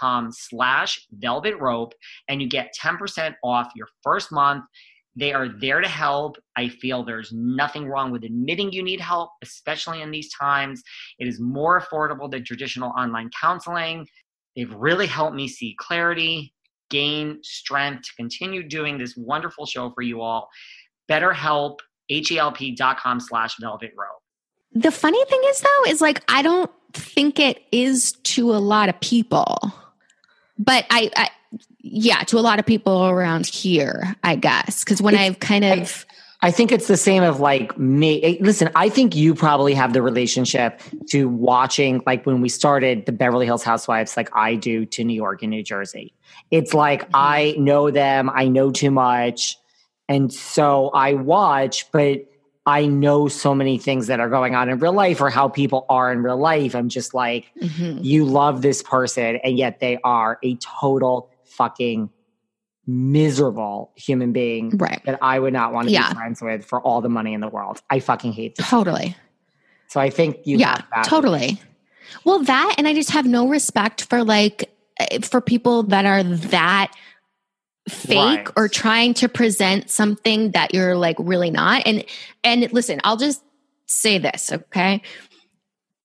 com 0.00 0.30
slash 0.32 1.06
velvet 1.12 1.58
rope 1.58 1.92
and 2.28 2.40
you 2.40 2.48
get 2.48 2.74
10% 2.80 3.34
off 3.42 3.72
your 3.74 3.88
first 4.02 4.32
month. 4.32 4.64
They 5.16 5.32
are 5.32 5.48
there 5.48 5.80
to 5.80 5.88
help. 5.88 6.36
I 6.56 6.68
feel 6.68 7.04
there's 7.04 7.32
nothing 7.32 7.86
wrong 7.86 8.10
with 8.10 8.24
admitting 8.24 8.72
you 8.72 8.82
need 8.82 9.00
help 9.00 9.30
especially 9.42 10.02
in 10.02 10.10
these 10.10 10.32
times. 10.32 10.82
It 11.18 11.28
is 11.28 11.40
more 11.40 11.80
affordable 11.80 12.30
than 12.30 12.44
traditional 12.44 12.90
online 12.90 13.30
counseling. 13.40 14.06
They've 14.56 14.72
really 14.72 15.06
helped 15.06 15.36
me 15.36 15.48
see 15.48 15.76
clarity 15.78 16.52
gain 16.90 17.38
strength 17.42 18.02
to 18.02 18.14
continue 18.16 18.62
doing 18.62 18.98
this 18.98 19.16
wonderful 19.16 19.66
show 19.66 19.90
for 19.90 20.02
you 20.02 20.20
all. 20.20 20.48
Betterhelp 21.10 21.78
help.com 22.08 23.20
slash 23.20 23.54
velvet 23.60 23.92
rope 23.96 24.23
the 24.74 24.90
funny 24.90 25.24
thing 25.26 25.40
is 25.46 25.60
though 25.60 25.90
is 25.90 26.00
like 26.00 26.22
i 26.28 26.42
don't 26.42 26.70
think 26.94 27.38
it 27.38 27.62
is 27.72 28.12
to 28.12 28.52
a 28.52 28.58
lot 28.58 28.88
of 28.88 28.98
people. 29.00 29.72
But 30.58 30.86
I, 30.90 31.10
I 31.16 31.30
yeah, 31.80 32.22
to 32.24 32.38
a 32.38 32.40
lot 32.40 32.58
of 32.58 32.66
people 32.66 33.06
around 33.06 33.46
here, 33.46 34.14
I 34.22 34.36
guess. 34.36 34.84
Because 34.84 35.02
when 35.02 35.16
I've 35.16 35.40
kind 35.40 35.64
of. 35.64 36.06
I, 36.08 36.14
I 36.48 36.50
think 36.50 36.72
it's 36.72 36.88
the 36.88 36.98
same 36.98 37.22
of 37.22 37.40
like 37.40 37.78
me. 37.78 38.22
Eh, 38.22 38.36
listen, 38.40 38.68
I 38.74 38.90
think 38.90 39.16
you 39.16 39.34
probably 39.34 39.72
have 39.72 39.94
the 39.94 40.02
relationship 40.02 40.80
to 41.08 41.26
watching, 41.26 42.02
like 42.06 42.26
when 42.26 42.42
we 42.42 42.50
started 42.50 43.06
the 43.06 43.12
Beverly 43.12 43.46
Hills 43.46 43.62
Housewives, 43.62 44.14
like 44.14 44.28
I 44.36 44.54
do 44.54 44.84
to 44.86 45.04
New 45.04 45.14
York 45.14 45.42
and 45.42 45.50
New 45.50 45.62
Jersey. 45.62 46.12
It's 46.50 46.74
like 46.74 47.02
mm-hmm. 47.04 47.12
I 47.14 47.54
know 47.58 47.90
them, 47.90 48.30
I 48.32 48.48
know 48.48 48.70
too 48.70 48.90
much. 48.90 49.58
And 50.06 50.30
so 50.30 50.90
I 50.90 51.14
watch, 51.14 51.90
but 51.92 52.26
I 52.66 52.86
know 52.86 53.28
so 53.28 53.54
many 53.54 53.76
things 53.76 54.06
that 54.06 54.20
are 54.20 54.28
going 54.30 54.54
on 54.54 54.68
in 54.68 54.78
real 54.78 54.94
life 54.94 55.20
or 55.20 55.28
how 55.28 55.48
people 55.48 55.84
are 55.88 56.10
in 56.10 56.22
real 56.22 56.38
life. 56.38 56.74
I'm 56.74 56.88
just 56.88 57.12
like, 57.12 57.50
mm-hmm. 57.60 57.98
you 58.02 58.24
love 58.24 58.62
this 58.62 58.82
person, 58.82 59.36
and 59.36 59.58
yet 59.58 59.80
they 59.80 59.98
are 60.02 60.38
a 60.42 60.56
total 60.56 61.30
fucking 61.44 62.10
miserable 62.86 63.92
human 63.96 64.32
being 64.32 64.70
right. 64.70 65.02
that 65.04 65.18
I 65.22 65.38
would 65.38 65.52
not 65.52 65.72
want 65.72 65.88
to 65.88 65.94
yeah. 65.94 66.10
be 66.10 66.16
friends 66.16 66.42
with 66.42 66.64
for 66.64 66.80
all 66.80 67.00
the 67.00 67.08
money 67.08 67.34
in 67.34 67.40
the 67.40 67.48
world. 67.48 67.82
I 67.90 68.00
fucking 68.00 68.32
hate 68.32 68.56
this. 68.56 68.68
Totally. 68.68 69.16
So 69.88 70.00
I 70.00 70.10
think 70.10 70.40
you 70.44 70.58
Yeah, 70.58 70.80
totally. 71.04 71.60
Well, 72.24 72.40
that 72.40 72.74
and 72.78 72.86
I 72.86 72.94
just 72.94 73.10
have 73.10 73.26
no 73.26 73.48
respect 73.48 74.04
for 74.04 74.24
like 74.24 74.70
eh, 74.98 75.20
for 75.20 75.40
people 75.40 75.84
that 75.84 76.04
are 76.04 76.22
that 76.22 76.94
fake 77.88 78.18
right. 78.18 78.48
or 78.56 78.68
trying 78.68 79.14
to 79.14 79.28
present 79.28 79.90
something 79.90 80.52
that 80.52 80.72
you're 80.74 80.96
like 80.96 81.16
really 81.18 81.50
not. 81.50 81.82
And 81.86 82.04
and 82.42 82.72
listen 82.72 83.00
i'll 83.04 83.16
just 83.16 83.42
say 83.86 84.18
this 84.18 84.52
okay? 84.52 85.02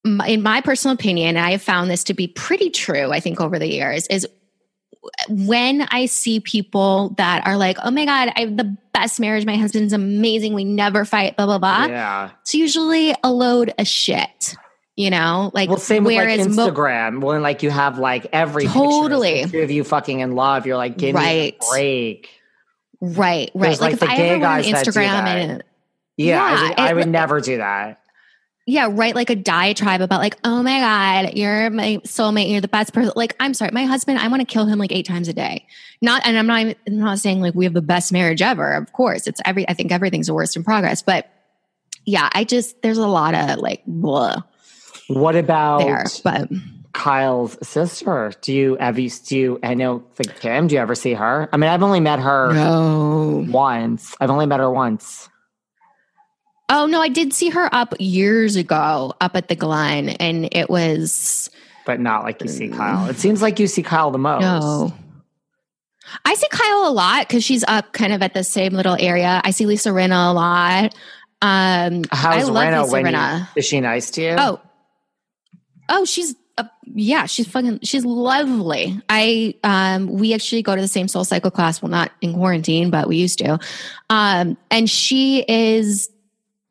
In 0.06 0.42
my 0.42 0.62
personal 0.62 0.96
opinion 0.96 1.38
i 1.38 1.52
have 1.52 1.62
found 1.62 1.90
this 1.92 2.06
to 2.06 2.14
be 2.14 2.28
pretty 2.28 2.70
true 2.70 3.12
i 3.12 3.20
think 3.20 3.40
over 3.42 3.60
the 3.60 3.68
years 3.68 4.08
is 4.08 4.28
when 5.30 5.82
i 5.92 6.06
see 6.06 6.40
people 6.40 7.14
that 7.18 7.46
are 7.46 7.58
like 7.58 7.78
oh 7.84 7.92
my 7.92 8.06
god 8.06 8.32
i 8.36 8.42
have 8.42 8.58
the 8.58 8.78
best 8.94 9.20
marriage. 9.20 9.46
My 9.46 9.56
husband's 9.56 9.94
amazing. 9.94 10.54
We 10.54 10.66
never 10.66 11.06
fight 11.06 11.38
blah 11.38 11.46
blah 11.46 11.60
blah 11.60 11.86
yeah. 11.86 12.32
it's 12.42 12.54
usually 12.54 13.16
a 13.24 13.32
load 13.32 13.74
of 13.78 13.88
shit 13.88 14.56
you 15.00 15.10
know 15.10 15.50
like 15.54 15.70
well 15.70 15.78
same 15.78 16.04
with 16.04 16.18
like 16.18 16.28
instagram 16.28 17.14
mo- 17.14 17.28
when 17.28 17.41
like 17.41 17.64
you 17.64 17.70
have 17.70 17.97
like 17.97 18.28
every 18.34 18.68
totally 18.68 19.45
two 19.45 19.62
of 19.62 19.72
you 19.72 19.84
fucking 19.84 20.20
in 20.20 20.36
love 20.36 20.66
you're 20.66 20.76
like 20.76 20.97
give 20.97 21.16
right. 21.16 21.26
me 21.26 21.58
a 21.58 21.72
break 21.72 22.30
right 23.00 23.50
right 23.56 23.80
like, 23.80 23.80
like, 23.80 23.93
if 23.93 24.04
i 24.04 24.16
ever 24.16 24.39
went 24.39 24.43
on 24.43 24.62
instagram 24.64 25.26
and 25.26 25.64
yeah, 26.18 26.36
yeah 26.36 26.43
I 26.43 26.64
would, 26.64 26.80
I 26.80 26.93
would 26.95 27.08
never 27.08 27.39
do 27.39 27.58
that 27.58 28.02
yeah, 28.70 28.88
write 28.91 29.16
Like 29.16 29.32
a 29.32 29.36
diatribe 29.36 30.00
about 30.00 30.20
like, 30.20 30.38
oh 30.43 30.62
my 30.62 30.80
God, 30.80 31.34
you're 31.36 31.72
my 31.72 32.00
soulmate, 32.06 32.52
you're 32.52 32.62
the 32.62 32.68
best 32.68 32.93
person. 32.93 33.12
Like, 33.16 33.36
I'm 33.39 33.56
sorry, 33.56 33.72
my 33.74 33.86
husband, 33.86 34.20
I 34.20 34.28
want 34.28 34.41
to 34.41 34.45
kill 34.45 34.68
him 34.68 34.78
like 34.78 34.91
eight 34.91 35.08
times 35.08 35.28
a 35.28 35.34
day. 35.34 35.66
Not, 36.04 36.22
and 36.24 36.38
I'm 36.38 36.45
not, 36.45 36.60
I'm 36.86 37.00
not 37.00 37.18
saying 37.18 37.41
like 37.41 37.56
we 37.56 37.66
have 37.66 37.74
the 37.74 37.82
best 37.82 38.12
marriage 38.12 38.43
ever. 38.43 38.74
Of 38.74 38.93
course, 38.93 39.26
it's 39.26 39.41
every. 39.43 39.68
I 39.68 39.74
think 39.74 39.91
everything's 39.91 40.30
a 40.30 40.36
worst 40.36 40.56
in 40.56 40.64
progress, 40.64 41.02
but 41.02 41.28
yeah, 42.06 42.30
I 42.32 42.43
just 42.43 42.80
there's 42.84 43.00
a 43.00 43.08
lot 43.08 43.34
of 43.34 43.58
like, 43.58 43.82
blah. 43.88 44.43
What 45.10 45.36
about 45.36 45.80
there, 45.80 46.05
but 46.24 46.49
Kyle's 46.93 47.57
sister? 47.68 48.32
Do 48.41 48.53
you 48.53 48.78
have 48.80 48.99
you 48.99 49.10
do 49.10 49.38
you 49.38 49.60
I 49.64 49.74
know 49.74 50.03
the 50.18 50.26
Kim, 50.26 50.68
do 50.68 50.76
you 50.76 50.82
ever 50.82 50.93
see 50.93 51.14
her? 51.14 51.49
I 51.51 51.57
mean, 51.57 51.70
I've 51.70 51.82
only 51.82 51.99
met 51.99 52.20
her 52.20 52.53
no. 52.53 53.45
once. 53.49 54.16
I've 54.20 54.30
only 54.30 54.45
met 54.45 54.60
her 54.60 54.72
once. 54.72 55.28
Oh 56.70 56.86
no, 56.86 57.01
I 57.01 57.10
did 57.10 57.34
see 57.34 57.49
her 57.49 57.74
up 57.74 57.95
years 57.99 58.55
ago 58.55 59.14
up 59.20 59.36
at 59.36 59.47
the 59.47 59.55
Glen 59.55 60.10
and 60.10 60.47
it 60.51 60.70
was 60.70 61.49
But 61.88 61.99
not 61.99 62.24
like 62.24 62.41
you 62.41 62.47
see 62.47 62.70
Kyle. 62.70 63.10
It 63.10 63.18
seems 63.18 63.41
like 63.41 63.60
you 63.60 63.66
see 63.66 63.82
Kyle 63.82 64.12
the 64.12 64.20
most. 64.20 64.41
No. 64.41 64.93
I 66.26 66.36
see 66.36 66.47
Kyle 66.51 66.88
a 66.88 66.91
lot 66.93 67.28
because 67.28 67.43
she's 67.43 67.64
up 67.68 67.93
kind 67.93 68.14
of 68.14 68.22
at 68.22 68.36
the 68.36 68.43
same 68.43 68.74
little 68.74 68.97
area. 68.99 69.41
I 69.43 69.51
see 69.51 69.66
Lisa 69.66 69.89
Rinna 69.89 70.30
a 70.30 70.34
lot. 70.34 70.95
Um, 71.41 72.03
How's 72.12 72.49
I 72.49 72.51
love 72.51 72.64
Rinna 72.66 72.84
Lisa 72.84 72.95
Rinna. 72.95 73.39
You, 73.39 73.45
is 73.55 73.66
she 73.66 73.80
nice 73.80 74.12
to 74.12 74.22
you? 74.22 74.36
Oh, 74.38 74.60
Oh, 75.90 76.06
she's 76.06 76.36
uh, 76.60 76.64
yeah, 76.94 77.26
she's 77.26 77.48
fucking 77.48 77.80
she's 77.84 78.04
lovely. 78.04 79.02
I 79.08 79.56
um 79.64 80.08
we 80.08 80.34
actually 80.34 80.62
go 80.62 80.76
to 80.76 80.82
the 80.82 80.88
same 80.90 81.08
soul 81.08 81.24
cycle 81.24 81.52
class, 81.52 81.82
well 81.82 81.90
not 81.90 82.12
in 82.22 82.34
quarantine, 82.34 82.90
but 82.90 83.08
we 83.08 83.16
used 83.16 83.40
to. 83.40 83.60
Um 84.10 84.58
and 84.70 84.90
she 84.90 85.46
is 85.48 86.10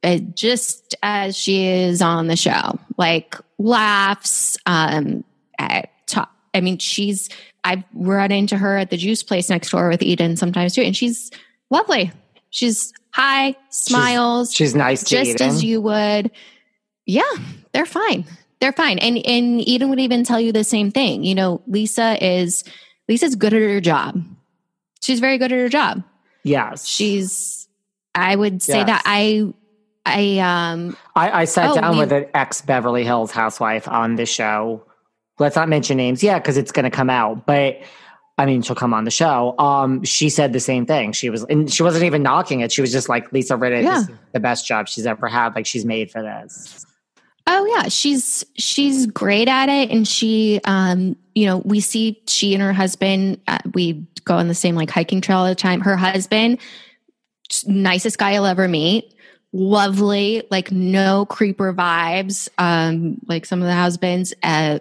uh, 0.02 0.18
just 0.34 0.94
as 1.02 1.36
she 1.36 1.66
is 1.66 2.02
on 2.02 2.26
the 2.26 2.36
show. 2.36 2.78
Like 2.98 3.36
laughs 3.56 4.58
um 4.66 5.24
at 5.58 5.90
top 6.06 6.32
I 6.54 6.60
mean, 6.60 6.78
she's 6.78 7.30
I've 7.64 7.84
run 7.94 8.30
into 8.30 8.58
her 8.58 8.76
at 8.76 8.90
the 8.90 8.96
juice 8.98 9.22
place 9.22 9.48
next 9.48 9.70
door 9.70 9.88
with 9.88 10.02
Eden 10.02 10.36
sometimes 10.36 10.74
too, 10.74 10.82
and 10.82 10.96
she's 10.96 11.30
lovely. 11.70 12.12
She's 12.50 12.92
hi, 13.10 13.56
smiles. 13.70 14.50
She's, 14.50 14.56
she's 14.56 14.74
nice, 14.74 15.02
just 15.02 15.30
Eden. 15.30 15.48
as 15.48 15.64
you 15.64 15.80
would. 15.80 16.30
Yeah, 17.06 17.22
they're 17.72 17.86
fine 17.86 18.26
they're 18.60 18.72
fine. 18.72 18.98
And 18.98 19.18
and 19.26 19.60
Eden 19.66 19.90
would 19.90 20.00
even 20.00 20.24
tell 20.24 20.40
you 20.40 20.52
the 20.52 20.64
same 20.64 20.90
thing. 20.90 21.24
You 21.24 21.34
know, 21.34 21.62
Lisa 21.66 22.22
is 22.24 22.64
Lisa's 23.08 23.36
good 23.36 23.54
at 23.54 23.60
her 23.60 23.80
job. 23.80 24.22
She's 25.00 25.20
very 25.20 25.38
good 25.38 25.52
at 25.52 25.58
her 25.58 25.68
job. 25.68 26.02
Yes. 26.42 26.86
She's 26.86 27.68
I 28.14 28.36
would 28.36 28.62
say 28.62 28.78
yes. 28.78 28.86
that 28.86 29.02
I 29.04 29.52
I 30.04 30.38
um 30.38 30.96
I, 31.14 31.42
I 31.42 31.44
sat 31.44 31.70
oh, 31.70 31.74
down 31.74 31.92
we, 31.92 31.98
with 32.00 32.12
an 32.12 32.26
ex 32.34 32.60
Beverly 32.62 33.04
Hills 33.04 33.30
housewife 33.30 33.86
on 33.88 34.16
the 34.16 34.26
show. 34.26 34.84
Let's 35.38 35.54
not 35.54 35.68
mention 35.68 35.96
names, 35.96 36.22
yeah, 36.22 36.38
because 36.38 36.56
it's 36.56 36.72
gonna 36.72 36.90
come 36.90 37.10
out. 37.10 37.46
But 37.46 37.80
I 38.38 38.46
mean, 38.46 38.62
she'll 38.62 38.76
come 38.76 38.94
on 38.94 39.04
the 39.04 39.10
show. 39.10 39.56
Um, 39.58 40.04
she 40.04 40.30
said 40.30 40.52
the 40.52 40.60
same 40.60 40.86
thing. 40.86 41.10
She 41.12 41.28
was, 41.28 41.44
and 41.44 41.70
she 41.72 41.82
wasn't 41.82 42.04
even 42.04 42.22
knocking 42.22 42.60
it. 42.60 42.70
She 42.70 42.80
was 42.80 42.92
just 42.92 43.08
like, 43.08 43.32
Lisa 43.32 43.54
Rinna 43.54 43.82
yeah. 43.82 43.98
is 43.98 44.10
the 44.32 44.38
best 44.38 44.64
job 44.64 44.86
she's 44.86 45.06
ever 45.06 45.26
had. 45.26 45.56
Like, 45.56 45.66
she's 45.66 45.84
made 45.84 46.12
for 46.12 46.22
this. 46.22 46.86
Oh 47.50 47.64
yeah, 47.64 47.88
she's 47.88 48.44
she's 48.58 49.06
great 49.06 49.48
at 49.48 49.70
it, 49.70 49.90
and 49.90 50.06
she, 50.06 50.60
um, 50.64 51.16
you 51.34 51.46
know, 51.46 51.58
we 51.58 51.80
see 51.80 52.22
she 52.26 52.52
and 52.52 52.62
her 52.62 52.74
husband. 52.74 53.40
Uh, 53.48 53.56
we 53.72 54.06
go 54.24 54.36
on 54.36 54.48
the 54.48 54.54
same 54.54 54.74
like 54.74 54.90
hiking 54.90 55.22
trail 55.22 55.38
all 55.38 55.46
the 55.46 55.54
time. 55.54 55.80
Her 55.80 55.96
husband, 55.96 56.58
nicest 57.66 58.18
guy 58.18 58.34
you'll 58.34 58.44
ever 58.44 58.68
meet, 58.68 59.14
lovely, 59.54 60.42
like 60.50 60.70
no 60.70 61.24
creeper 61.24 61.72
vibes. 61.72 62.50
Um, 62.58 63.18
like 63.26 63.46
some 63.46 63.62
of 63.62 63.66
the 63.66 63.74
husbands. 63.74 64.34
Uh, 64.42 64.80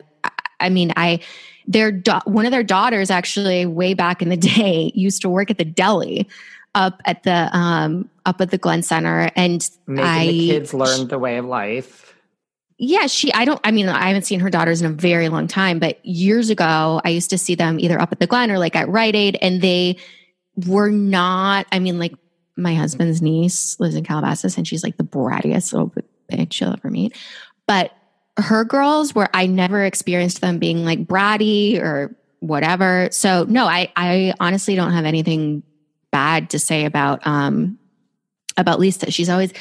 I 0.59 0.67
mean, 0.67 0.91
I 0.97 1.21
their 1.67 1.93
one 2.25 2.45
of 2.45 2.51
their 2.51 2.63
daughters 2.63 3.09
actually 3.09 3.65
way 3.65 3.93
back 3.93 4.21
in 4.21 4.27
the 4.27 4.37
day 4.57 4.91
used 4.93 5.21
to 5.21 5.29
work 5.29 5.49
at 5.49 5.57
the 5.57 5.65
deli 5.65 6.27
up 6.75 7.01
at 7.05 7.23
the 7.23 7.49
um 7.57 8.09
up 8.25 8.41
at 8.41 8.51
the 8.51 8.57
Glen 8.57 8.83
Center, 8.83 9.31
and 9.37 9.69
making 9.87 10.05
I, 10.05 10.27
the 10.27 10.47
kids 10.49 10.73
learn 10.73 11.07
the 11.07 11.17
way 11.17 11.37
of 11.37 11.45
life 11.45 12.07
yeah, 12.77 13.07
she, 13.07 13.33
I 13.33 13.45
don't, 13.45 13.59
I 13.63 13.71
mean, 13.71 13.89
I 13.89 14.07
haven't 14.07 14.25
seen 14.25 14.39
her 14.41 14.49
daughters 14.49 14.81
in 14.81 14.91
a 14.91 14.93
very 14.93 15.29
long 15.29 15.47
time, 15.47 15.79
but 15.79 16.03
years 16.05 16.49
ago, 16.49 17.01
I 17.03 17.09
used 17.09 17.31
to 17.31 17.37
see 17.37 17.55
them 17.55 17.79
either 17.79 17.99
up 17.99 18.11
at 18.11 18.19
the 18.19 18.27
Glen 18.27 18.51
or 18.51 18.59
like 18.59 18.75
at 18.75 18.87
Rite 18.87 19.15
Aid, 19.15 19.37
and 19.41 19.61
they 19.61 19.97
were 20.67 20.89
not, 20.89 21.65
I 21.71 21.79
mean, 21.79 21.97
like 21.97 22.13
my 22.55 22.73
husband's 22.73 23.21
niece 23.21 23.79
lives 23.79 23.95
in 23.95 24.03
Calabasas 24.03 24.57
and 24.57 24.67
she's 24.67 24.83
like 24.83 24.97
the 24.97 25.03
brattiest 25.03 25.73
little 25.73 25.93
bitch 26.31 26.59
you'll 26.59 26.73
ever 26.73 26.89
meet. 26.89 27.15
But 27.67 27.91
her 28.37 28.63
girls 28.63 29.15
where 29.15 29.29
I 29.33 29.45
never 29.47 29.83
experienced 29.83 30.41
them 30.41 30.59
being 30.59 30.83
like 30.83 31.05
bratty 31.05 31.79
or 31.79 32.15
whatever. 32.39 33.09
So 33.11 33.45
no, 33.47 33.65
I 33.65 33.91
I 33.95 34.33
honestly 34.39 34.75
don't 34.75 34.93
have 34.93 35.05
anything 35.05 35.63
bad 36.11 36.51
to 36.51 36.59
say 36.59 36.85
about 36.85 37.25
um 37.25 37.79
about 38.57 38.79
Lisa. 38.79 39.11
She's 39.11 39.29
always 39.29 39.53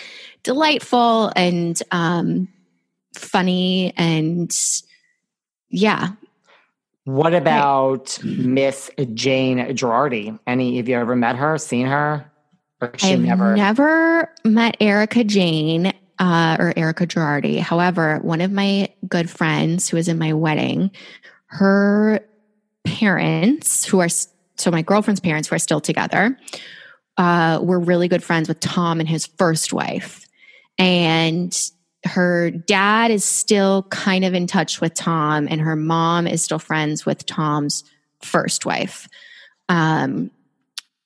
delightful 0.42 1.32
and 1.36 1.80
um 1.90 2.48
funny 3.16 3.92
and 3.96 4.54
yeah. 5.68 6.10
What 7.04 7.34
about 7.34 8.18
Miss 8.24 8.90
Jayne 9.14 9.58
Girardi? 9.76 10.38
Any 10.46 10.76
have 10.78 10.88
you 10.88 10.96
ever 10.96 11.14
met 11.14 11.36
her, 11.36 11.56
seen 11.58 11.86
her? 11.86 12.30
Or 12.80 12.92
she 12.98 13.12
I've 13.12 13.20
never 13.20 13.54
never 13.56 14.34
met 14.44 14.76
Erika 14.80 15.24
Jayne 15.24 15.92
uh, 16.18 16.56
or 16.58 16.72
Erika 16.76 17.06
Girardi. 17.06 17.58
However, 17.58 18.18
one 18.22 18.40
of 18.40 18.50
my 18.50 18.88
good 19.08 19.30
friends 19.30 19.88
who 19.88 19.96
was 19.96 20.08
in 20.08 20.18
my 20.18 20.32
wedding, 20.32 20.90
her 21.46 22.20
parents, 22.84 23.84
who 23.84 24.00
are 24.00 24.08
so 24.08 24.70
my 24.70 24.82
girlfriend's 24.82 25.20
parents, 25.20 25.48
who 25.48 25.54
are 25.54 25.60
still 25.60 25.80
together, 25.80 26.36
uh, 27.18 27.60
were 27.62 27.78
really 27.78 28.08
good 28.08 28.22
friends 28.22 28.48
with 28.48 28.60
Tom 28.60 29.00
and 29.00 29.08
his 29.08 29.26
first 29.26 29.72
wife. 29.72 30.26
And 30.78 31.56
her 32.06 32.50
dad 32.50 33.10
is 33.10 33.24
still 33.24 33.84
kind 33.84 34.24
of 34.24 34.34
in 34.34 34.46
touch 34.46 34.80
with 34.80 34.94
Tom, 34.94 35.46
and 35.50 35.60
her 35.60 35.76
mom 35.76 36.26
is 36.26 36.42
still 36.42 36.58
friends 36.58 37.04
with 37.04 37.26
Tom's 37.26 37.84
first 38.22 38.64
wife. 38.66 39.08
Um, 39.68 40.30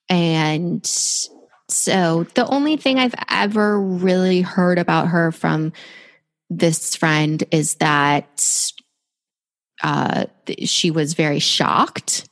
and 0.09 0.85
so 0.85 2.25
the 2.35 2.45
only 2.47 2.77
thing 2.77 2.99
I've 2.99 3.15
ever 3.29 3.79
really 3.79 4.41
heard 4.41 4.77
about 4.77 5.07
her 5.07 5.31
from 5.31 5.73
this 6.49 6.95
friend 6.95 7.43
is 7.51 7.75
that 7.75 8.71
uh, 9.81 10.25
she 10.63 10.91
was 10.91 11.13
very 11.13 11.39
shocked 11.39 12.27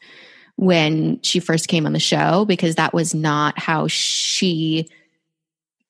when 0.58 1.22
she 1.22 1.40
first 1.40 1.70
came 1.70 1.86
on 1.86 1.94
the 1.94 2.00
show 2.00 2.44
because 2.46 2.76
that 2.76 2.94
was 2.94 3.16
not 3.16 3.58
how 3.58 3.88
she 3.88 4.90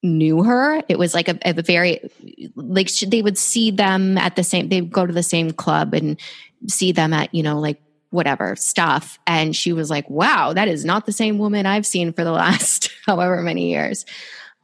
knew 0.04 0.43
her. 0.43 0.82
It 0.88 0.97
was 0.97 1.14
like 1.14 1.28
a, 1.28 1.38
a 1.43 1.54
very 1.62 2.10
like 2.56 2.89
she, 2.89 3.06
they 3.06 3.22
would 3.22 3.38
see 3.38 3.72
them 3.72 4.18
at 4.18 4.36
the 4.36 4.43
same. 4.43 4.70
They 4.70 4.82
would 4.82 4.91
go 4.91 5.06
to 5.06 5.14
the 5.14 5.24
same 5.24 5.52
club 5.52 5.93
and 5.93 6.20
see 6.68 6.91
them 6.91 7.14
at 7.14 7.34
you 7.34 7.43
know 7.43 7.60
like 7.60 7.82
whatever 8.12 8.56
stuff. 8.56 9.20
And 9.28 9.56
she 9.56 9.74
was 9.74 9.89
like, 9.89 10.10
wow, 10.10 10.54
that 10.54 10.68
is 10.68 10.84
not 10.84 11.06
the 11.06 11.12
same 11.12 11.38
woman 11.38 11.66
I've 11.66 11.86
seen 11.86 12.14
for 12.14 12.24
the 12.24 12.32
last 12.43 12.91
however 13.06 13.41
many 13.41 13.72
years. 13.72 14.06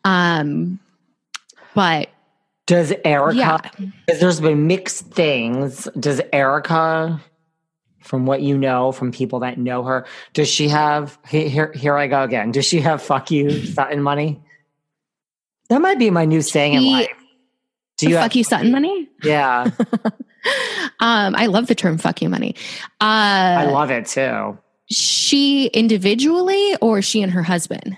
Um, 0.03 0.79
but 1.73 2.09
does 2.65 2.93
Erika? 3.03 3.37
yeah. 3.37 3.59
there's 4.19 4.39
been 4.39 4.67
mixed 4.67 5.07
things. 5.07 5.87
Does 5.99 6.21
Erika? 6.33 7.21
from 8.05 8.27
what 8.27 8.41
you 8.41 8.55
know 8.55 8.91
from 8.91 9.11
people 9.11 9.39
that 9.39 9.57
know 9.57 9.83
her, 9.83 10.05
does 10.33 10.47
she 10.47 10.67
have, 10.67 11.17
here, 11.27 11.71
here 11.73 11.97
I 11.97 12.05
go 12.05 12.21
again. 12.21 12.51
Does 12.51 12.65
she 12.65 12.79
have 12.81 13.01
fuck 13.01 13.31
you 13.31 13.49
Sutton 13.65 14.01
money? 14.01 14.39
That 15.69 15.81
might 15.81 15.99
be 15.99 16.09
my 16.09 16.25
new 16.25 16.41
saying 16.41 16.73
in 16.73 16.85
life. 16.85 17.09
Do 17.97 18.09
you 18.09 18.15
fuck 18.15 18.35
you 18.35 18.43
Sutton 18.43 18.71
money? 18.71 19.09
Yeah. 19.23 19.69
um, 20.99 21.35
I 21.35 21.47
love 21.47 21.67
the 21.67 21.75
term 21.75 21.97
"fuck 21.97 22.21
you 22.21 22.29
money." 22.29 22.55
Uh, 23.01 23.03
I 23.59 23.65
love 23.65 23.89
it 23.89 24.05
too. 24.05 24.57
She 24.91 25.67
individually, 25.67 26.75
or 26.81 27.01
she 27.01 27.21
and 27.21 27.31
her 27.31 27.43
husband? 27.43 27.97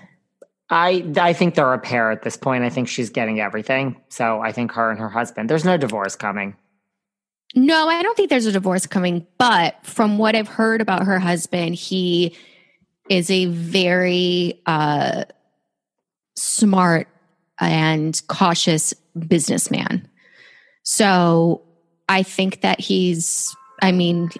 I 0.70 1.04
I 1.16 1.32
think 1.32 1.54
they're 1.54 1.72
a 1.72 1.78
pair 1.78 2.10
at 2.10 2.22
this 2.22 2.36
point. 2.36 2.64
I 2.64 2.70
think 2.70 2.88
she's 2.88 3.10
getting 3.10 3.40
everything. 3.40 3.96
So 4.08 4.40
I 4.40 4.52
think 4.52 4.72
her 4.72 4.90
and 4.90 5.00
her 5.00 5.08
husband. 5.08 5.50
There's 5.50 5.64
no 5.64 5.76
divorce 5.76 6.14
coming. 6.16 6.56
No, 7.54 7.88
I 7.88 8.02
don't 8.02 8.16
think 8.16 8.30
there's 8.30 8.46
a 8.46 8.52
divorce 8.52 8.86
coming. 8.86 9.26
But 9.38 9.76
from 9.82 10.18
what 10.18 10.36
I've 10.36 10.48
heard 10.48 10.80
about 10.80 11.04
her 11.04 11.18
husband, 11.18 11.74
he 11.74 12.36
is 13.08 13.30
a 13.30 13.46
very 13.46 14.60
uh, 14.66 15.24
smart 16.36 17.08
and 17.60 18.20
cautious 18.28 18.94
businessman. 19.26 20.08
So 20.82 21.62
I 22.08 22.22
think 22.22 22.62
that 22.62 22.80
he's, 22.80 23.54
I 23.82 23.92
mean, 23.92 24.30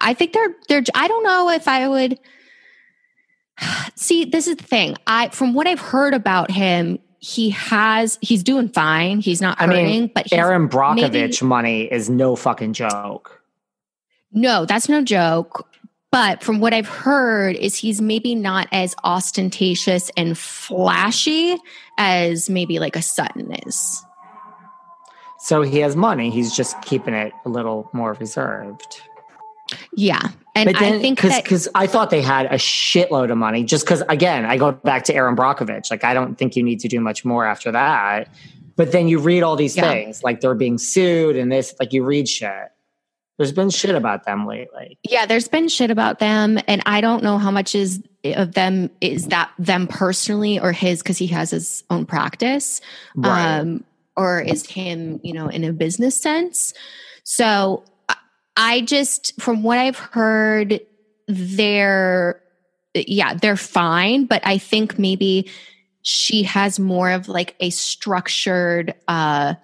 I 0.00 0.14
think 0.14 0.32
they're, 0.32 0.54
they're, 0.68 0.84
I 0.94 1.08
don't 1.08 1.24
know 1.24 1.50
if 1.50 1.66
I 1.66 1.88
would 1.88 2.18
see, 3.94 4.24
this 4.24 4.46
is 4.46 4.56
the 4.56 4.64
thing. 4.64 4.96
I, 5.06 5.28
from 5.28 5.54
what 5.54 5.66
I've 5.66 5.80
heard 5.80 6.14
about 6.14 6.50
him, 6.50 6.98
he 7.18 7.50
has, 7.50 8.18
he's 8.20 8.42
doing 8.42 8.68
fine. 8.68 9.20
He's 9.20 9.40
not 9.40 9.58
hurting, 9.58 9.76
I 9.76 9.88
mean, 9.88 10.10
but 10.12 10.32
Erin 10.32 10.68
Brockovich 10.68 11.12
maybe, 11.12 11.46
money 11.46 11.82
is 11.82 12.10
no 12.10 12.34
fucking 12.34 12.72
joke. 12.72 13.40
No, 14.32 14.64
that's 14.64 14.88
no 14.88 15.02
joke. 15.02 15.68
But 16.12 16.42
from 16.42 16.60
what 16.60 16.74
I've 16.74 16.88
heard 16.88 17.56
is 17.56 17.74
he's 17.74 18.00
maybe 18.00 18.34
not 18.34 18.68
as 18.70 18.94
ostentatious 19.02 20.10
and 20.16 20.36
flashy 20.38 21.56
as 21.98 22.50
maybe 22.50 22.78
like 22.78 22.94
a 22.96 23.02
Sutton 23.02 23.52
is. 23.66 24.04
So 25.40 25.62
he 25.62 25.78
has 25.78 25.96
money. 25.96 26.30
He's 26.30 26.54
just 26.54 26.80
keeping 26.82 27.14
it 27.14 27.32
a 27.44 27.48
little 27.48 27.90
more 27.92 28.12
reserved. 28.12 29.00
Yeah. 29.96 30.20
And 30.54 30.68
then, 30.68 30.76
I 30.76 30.98
think 30.98 31.22
because 31.22 31.66
I 31.74 31.86
thought 31.86 32.10
they 32.10 32.20
had 32.20 32.44
a 32.46 32.56
shitload 32.56 33.30
of 33.30 33.38
money 33.38 33.64
just 33.64 33.86
because, 33.86 34.02
again, 34.10 34.44
I 34.44 34.58
go 34.58 34.72
back 34.72 35.04
to 35.04 35.14
Erin 35.14 35.34
Brockovich. 35.34 35.90
Like, 35.90 36.04
I 36.04 36.12
don't 36.12 36.36
think 36.36 36.56
you 36.56 36.62
need 36.62 36.80
to 36.80 36.88
do 36.88 37.00
much 37.00 37.24
more 37.24 37.46
after 37.46 37.72
that. 37.72 38.28
But 38.76 38.92
then 38.92 39.08
you 39.08 39.18
read 39.18 39.42
all 39.42 39.56
these 39.56 39.76
yeah. 39.76 39.90
things 39.90 40.22
like 40.22 40.40
they're 40.40 40.54
being 40.54 40.76
sued 40.76 41.36
and 41.36 41.50
this, 41.50 41.74
like, 41.80 41.94
you 41.94 42.04
read 42.04 42.28
shit. 42.28 42.70
There's 43.38 43.52
been 43.52 43.70
shit 43.70 43.94
about 43.94 44.24
them 44.24 44.46
lately. 44.46 44.98
Yeah, 45.08 45.26
there's 45.26 45.48
been 45.48 45.68
shit 45.68 45.90
about 45.90 46.18
them. 46.18 46.58
And 46.68 46.82
I 46.86 47.00
don't 47.00 47.22
know 47.22 47.38
how 47.38 47.50
much 47.50 47.74
is 47.74 48.02
of 48.24 48.52
them 48.52 48.90
is 49.00 49.26
that 49.28 49.50
them 49.58 49.86
personally 49.88 50.60
or 50.60 50.72
his 50.72 51.02
because 51.02 51.18
he 51.18 51.26
has 51.28 51.50
his 51.50 51.82
own 51.90 52.06
practice. 52.06 52.80
Right. 53.16 53.58
Um, 53.58 53.84
or 54.16 54.40
is 54.40 54.66
him, 54.66 55.20
you 55.24 55.32
know, 55.32 55.48
in 55.48 55.64
a 55.64 55.72
business 55.72 56.20
sense. 56.20 56.74
So 57.24 57.84
I 58.56 58.82
just, 58.82 59.40
from 59.40 59.62
what 59.62 59.78
I've 59.78 59.98
heard, 59.98 60.80
they're, 61.26 62.42
yeah, 62.94 63.34
they're 63.34 63.56
fine. 63.56 64.26
But 64.26 64.42
I 64.44 64.58
think 64.58 64.98
maybe 64.98 65.50
she 66.02 66.42
has 66.42 66.78
more 66.78 67.10
of 67.10 67.28
like 67.28 67.56
a 67.60 67.70
structured 67.70 68.94
uh, 69.08 69.54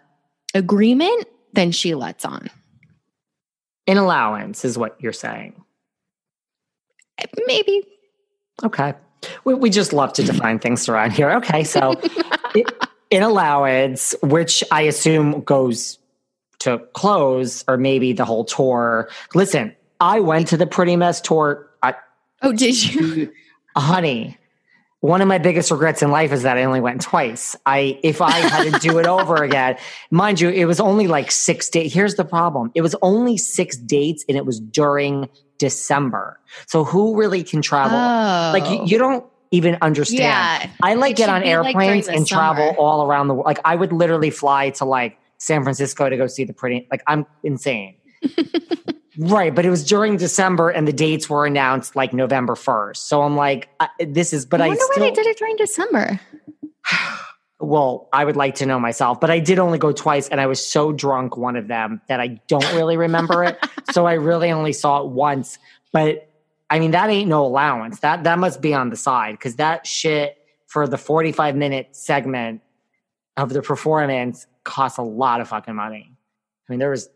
agreement 0.55 1.29
than 1.53 1.71
she 1.71 1.95
lets 1.95 2.25
on. 2.25 2.49
An 3.89 3.97
allowance 3.97 4.65
is 4.65 4.79
what 4.79 4.97
you're 5.01 5.13
saying. 5.13 5.65
Maybe. 7.47 7.83
Okay. 8.63 8.95
We, 9.43 9.55
we 9.55 9.71
just 9.71 9.93
love 9.93 10.13
to 10.13 10.23
define 10.23 10.61
things 10.61 10.89
around 10.89 11.13
here. 11.13 11.33
Okay. 11.33 11.65
So. 11.65 11.95
it, 12.55 12.71
in 13.11 13.23
allowance, 13.23 14.15
which 14.23 14.63
I 14.71 14.83
assume 14.83 15.41
goes 15.43 15.99
to 16.61 16.79
close 16.93 17.65
or 17.69 17.77
maybe 17.77 18.13
the 18.13 18.25
whole 18.25 18.45
tour. 18.45 19.09
Listen, 19.35 19.75
I 20.01 20.21
went 20.21 20.49
to 20.49 20.57
the 20.57 20.67
Pretty 20.67 20.97
Mess 20.97 21.21
tour. 21.21 21.69
I, 21.83 21.95
oh, 22.43 22.53
did 22.53 22.83
you? 22.83 23.33
Honey, 23.77 24.37
one 25.01 25.23
of 25.23 25.29
my 25.29 25.39
biggest 25.39 25.71
regrets 25.71 26.03
in 26.03 26.11
life 26.11 26.33
is 26.33 26.43
that 26.43 26.57
I 26.57 26.65
only 26.65 26.81
went 26.81 27.01
twice. 27.01 27.55
I 27.67 28.01
if 28.03 28.21
I 28.21 28.33
had 28.33 28.73
to 28.73 28.81
do 28.81 28.99
it 28.99 29.07
over 29.07 29.37
again, 29.37 29.77
mind 30.11 30.41
you, 30.41 30.49
it 30.49 30.65
was 30.65 30.81
only 30.81 31.07
like 31.07 31.31
six 31.31 31.69
days. 31.69 31.93
Here's 31.93 32.17
the 32.17 32.25
problem: 32.25 32.73
it 32.75 32.83
was 32.83 32.97
only 33.03 33.37
six 33.37 33.77
dates, 33.77 34.25
and 34.29 34.37
it 34.37 34.45
was 34.45 34.59
during 34.59 35.29
December. 35.59 36.41
So 36.67 36.85
who 36.85 37.17
really 37.17 37.45
can 37.45 37.63
travel? 37.63 37.97
Oh. 37.97 38.53
Like 38.53 38.69
you, 38.71 38.87
you 38.87 38.99
don't 38.99 39.25
even 39.51 39.79
understand. 39.83 40.21
Yeah, 40.21 40.71
I 40.83 40.95
like 40.95 41.17
get 41.17 41.29
on 41.29 41.43
airplanes 41.45 42.09
like 42.09 42.17
and 42.17 42.27
summer. 42.27 42.57
travel 42.57 42.75
all 42.79 43.07
around 43.07 43.29
the 43.29 43.35
world. 43.35 43.47
Like 43.47 43.61
I 43.65 43.77
would 43.77 43.93
literally 43.93 44.31
fly 44.31 44.71
to 44.71 44.85
like 44.85 45.17
San 45.39 45.63
Francisco 45.63 46.09
to 46.09 46.17
go 46.17 46.27
see 46.27 46.45
the 46.45 46.53
pretty. 46.53 46.89
Like 46.91 47.03
I'm 47.07 47.25
insane. 47.45 47.97
right, 49.19 49.55
but 49.55 49.67
it 49.67 49.71
was 49.71 49.85
during 49.85 50.17
December 50.17 50.71
and 50.71 50.89
the 50.89 50.93
dates 50.93 51.29
were 51.29 51.45
announced 51.45 51.97
like 51.97 52.13
November 52.13 52.55
first. 52.55 53.09
So 53.09 53.23
I'm 53.23 53.37
like, 53.37 53.69
uh, 53.81 53.89
this 53.99 54.33
is. 54.33 54.47
But 54.47 54.61
I, 54.61 54.69
wonder 54.69 54.83
I 54.83 54.87
still, 54.93 55.05
why 55.05 55.11
they 55.11 55.15
did 55.15 55.27
it 55.27 55.39
during 55.39 55.57
December. 55.57 56.21
well, 57.61 58.09
I 58.13 58.25
would 58.25 58.37
like 58.37 58.55
to 58.57 58.67
know 58.67 58.79
myself, 58.79 59.21
but 59.21 59.31
I 59.31 59.41
did 59.41 59.59
only 59.59 59.79
go 59.79 59.93
twice, 59.93 60.29
and 60.29 60.41
I 60.41 60.47
was 60.47 60.65
so 60.65 60.93
drunk 60.93 61.37
one 61.37 61.57
of 61.57 61.69
them 61.69 62.01
that 62.09 62.21
I 62.21 62.41
don't 62.47 62.73
really 62.75 62.97
remember 62.97 63.45
it. 63.45 63.59
so 63.91 64.07
I 64.07 64.15
really 64.15 64.51
only 64.51 64.73
saw 64.73 65.03
it 65.03 65.09
once. 65.09 65.59
But 65.93 66.31
I 66.71 66.79
mean, 66.79 66.93
that 66.93 67.11
ain't 67.11 67.29
no 67.29 67.45
allowance. 67.45 68.01
That 68.01 68.25
that 68.25 68.39
must 68.39 68.61
be 68.61 68.75
on 68.75 68.91
the 68.91 68.97
side 68.97 69.33
because 69.33 69.57
that 69.57 69.87
shit 69.87 70.37
for 70.67 70.87
the 70.87 70.99
45 70.99 71.57
minute 71.57 71.97
segment 71.97 72.63
of 73.37 73.51
the 73.51 73.63
performance 73.63 74.47
costs 74.65 74.99
a 74.99 75.03
lot 75.03 75.41
of 75.41 75.49
fucking 75.49 75.75
money. 75.75 76.13
I 76.69 76.73
mean, 76.73 76.79
there 76.79 76.91
was. 76.91 77.09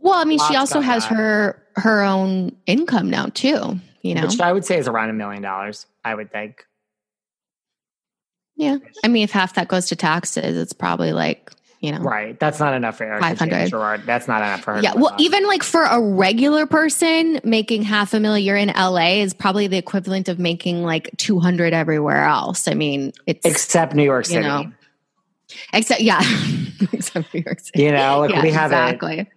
Well, 0.00 0.14
I 0.14 0.24
mean, 0.24 0.38
she 0.48 0.56
also 0.56 0.80
has 0.80 1.08
that. 1.08 1.14
her 1.14 1.62
her 1.76 2.02
own 2.02 2.56
income 2.66 3.10
now 3.10 3.26
too. 3.26 3.80
You 4.02 4.14
know, 4.14 4.22
which 4.22 4.40
I 4.40 4.52
would 4.52 4.64
say 4.64 4.78
is 4.78 4.88
around 4.88 5.10
a 5.10 5.14
million 5.14 5.42
dollars. 5.42 5.86
I 6.04 6.14
would 6.14 6.30
think. 6.30 6.64
Yeah, 8.56 8.78
I 9.04 9.08
mean, 9.08 9.24
if 9.24 9.30
half 9.30 9.54
that 9.54 9.68
goes 9.68 9.86
to 9.88 9.96
taxes, 9.96 10.56
it's 10.56 10.72
probably 10.72 11.12
like 11.12 11.52
you 11.80 11.92
know. 11.92 11.98
Right. 11.98 12.38
That's 12.38 12.58
not 12.58 12.74
enough 12.74 12.98
for 12.98 13.04
Erika 13.04 13.22
500. 13.22 13.68
Gerard. 13.70 14.02
That's 14.04 14.26
not 14.26 14.42
enough 14.42 14.62
for 14.62 14.74
her. 14.74 14.82
Yeah, 14.82 14.94
well, 14.94 15.14
even 15.18 15.46
like 15.46 15.62
for 15.62 15.82
a 15.82 16.00
regular 16.00 16.66
person, 16.66 17.40
making 17.44 17.82
half 17.82 18.14
a 18.14 18.20
million 18.20 18.44
year 18.44 18.56
in 18.56 18.68
LA 18.68 19.20
is 19.20 19.34
probably 19.34 19.66
the 19.66 19.76
equivalent 19.76 20.28
of 20.28 20.38
making 20.38 20.82
like 20.82 21.10
200 21.18 21.72
everywhere 21.72 22.24
else. 22.24 22.66
I 22.66 22.74
mean, 22.74 23.12
it's 23.26 23.44
except 23.46 23.94
New 23.94 24.02
York 24.02 24.26
you 24.26 24.34
City. 24.34 24.44
know, 24.44 24.72
except 25.72 26.00
yeah, 26.00 26.20
except 26.92 27.32
New 27.32 27.42
York 27.44 27.60
City. 27.60 27.84
You 27.84 27.92
know, 27.92 28.20
like 28.20 28.30
yeah, 28.30 28.42
we 28.42 28.50
have 28.50 28.72
it. 28.72 29.28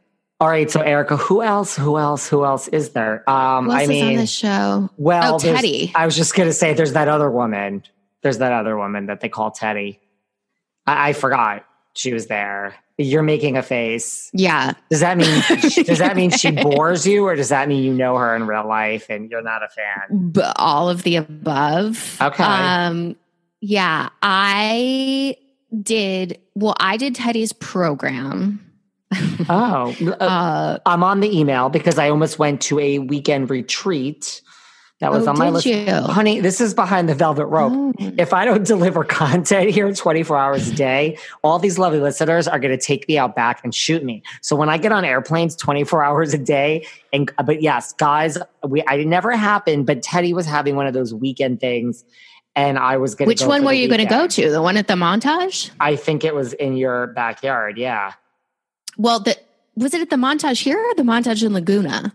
All 0.42 0.48
right, 0.48 0.72
so 0.72 0.82
Erika, 0.82 1.18
who 1.18 1.44
else? 1.44 1.76
Who 1.78 2.00
else? 2.00 2.28
Who 2.28 2.44
else 2.44 2.68
is 2.70 2.90
there? 2.90 3.30
Um, 3.30 3.66
Who 3.66 3.72
else 3.74 3.80
I 3.80 3.84
is 3.84 3.90
on 4.02 4.08
mean, 4.08 4.18
this 4.18 4.32
show? 4.32 4.90
well, 4.98 5.36
Oh, 5.36 5.38
Teddi. 5.38 5.92
I 5.94 6.04
was 6.08 6.16
just 6.16 6.34
gonna 6.34 6.52
say, 6.52 6.74
there's 6.74 6.94
that 6.94 7.08
other 7.08 7.30
woman. 7.30 7.84
There's 8.24 8.40
that 8.40 8.52
other 8.52 8.76
woman 8.76 9.06
that 9.06 9.22
they 9.22 9.30
call 9.30 9.52
Teddi. 9.52 10.00
I, 10.88 11.10
I 11.10 11.14
forgot 11.14 11.64
she 11.94 12.12
was 12.12 12.26
there. 12.26 12.74
You're 12.98 13.22
making 13.22 13.56
a 13.56 13.62
face. 13.62 14.32
Yeah, 14.34 14.74
Does 14.90 15.02
that 15.02 15.16
mean 15.18 15.44
does 15.86 16.00
that 16.00 16.16
mean 16.16 16.32
she 16.32 16.50
bores 16.52 17.06
you, 17.06 17.24
or 17.26 17.36
does 17.36 17.50
that 17.50 17.68
mean 17.68 17.84
you 17.84 17.94
know 17.94 18.18
her 18.18 18.36
in 18.36 18.48
real 18.48 18.68
life 18.68 19.12
and 19.12 19.30
you're 19.30 19.44
not 19.44 19.62
a 19.62 19.70
fan? 19.70 20.32
b- 20.32 20.42
all 20.56 20.90
of 20.90 21.04
the 21.04 21.18
above. 21.18 22.18
Okay. 22.20 22.44
Um, 22.44 23.16
yeah, 23.60 24.10
I 24.24 25.38
did. 25.84 26.40
Well, 26.56 26.76
I 26.80 26.98
did 26.98 27.16
Teddi's 27.16 27.54
program. 27.54 28.60
Oh, 29.50 29.96
uh, 30.02 30.12
Uh, 30.24 30.78
I'm 30.86 31.04
on 31.04 31.20
the 31.20 31.38
email 31.38 31.70
because 31.70 31.98
I 31.98 32.10
almost 32.10 32.40
went 32.40 32.62
to 32.64 32.80
a 32.80 33.00
weekend 33.00 33.50
retreat. 33.50 34.42
That 35.00 35.12
was 35.12 35.26
Oh, 35.26 35.32
on 35.32 35.40
my 35.40 35.50
list. 35.50 35.66
you? 35.66 35.92
Honey, 35.92 36.42
this 36.42 36.62
is 36.62 36.76
behind 36.76 37.10
the 37.10 37.16
velvet 37.16 37.48
rope. 37.48 37.74
oh. 37.76 37.94
If 38.20 38.34
I 38.34 38.46
don't 38.46 38.64
deliver 38.68 39.04
content 39.04 39.72
here 39.72 39.92
24 39.92 40.38
hours 40.38 40.68
a 40.70 40.76
day, 40.76 41.18
all 41.44 41.58
these 41.58 41.80
lovely 41.80 42.00
listeners 42.00 42.48
are 42.48 42.60
going 42.60 42.78
to 42.78 42.84
take 42.84 43.08
me 43.08 43.18
out 43.18 43.36
back 43.36 43.62
and 43.64 43.74
shoot 43.74 44.04
me. 44.04 44.22
So 44.42 44.56
when 44.56 44.70
I 44.70 44.78
get 44.78 44.92
on 44.92 45.04
airplanes 45.04 45.56
24 45.56 46.04
hours 46.08 46.34
a 46.36 46.38
day, 46.38 46.86
and 47.12 47.32
but 47.44 47.64
yes, 47.64 47.94
guys, 47.94 48.38
we 48.64 48.84
I 48.84 48.96
it 48.98 49.08
never 49.08 49.32
happened, 49.36 49.88
but 49.88 50.02
Teddi 50.04 50.34
was 50.36 50.46
having 50.46 50.76
one 50.76 50.86
of 50.86 50.94
those 50.94 51.16
weekend 51.16 51.60
things, 51.60 52.06
and 52.56 52.78
I 52.78 52.98
was 52.98 53.16
going. 53.16 53.28
Which 53.28 53.42
one 53.42 53.66
were 53.66 53.74
you 53.74 53.88
going 53.88 54.02
to 54.02 54.06
go 54.06 54.28
to? 54.28 54.52
The 54.52 54.62
one 54.62 54.78
at 54.78 54.88
the 54.88 54.94
montage? 54.94 55.72
I 55.80 55.96
think 55.96 56.24
it 56.24 56.36
was 56.36 56.54
in 56.54 56.78
your 56.78 57.08
backyard. 57.08 57.80
Yeah. 57.80 58.14
Well, 59.02 59.20
the 59.20 59.36
was 59.76 59.94
it 59.94 60.02
at 60.02 60.10
the 60.10 60.16
montage 60.16 60.62
here 60.62 60.78
or 60.78 60.94
the 60.96 61.04
montage 61.04 61.44
in 61.44 61.54
Laguna? 61.54 62.14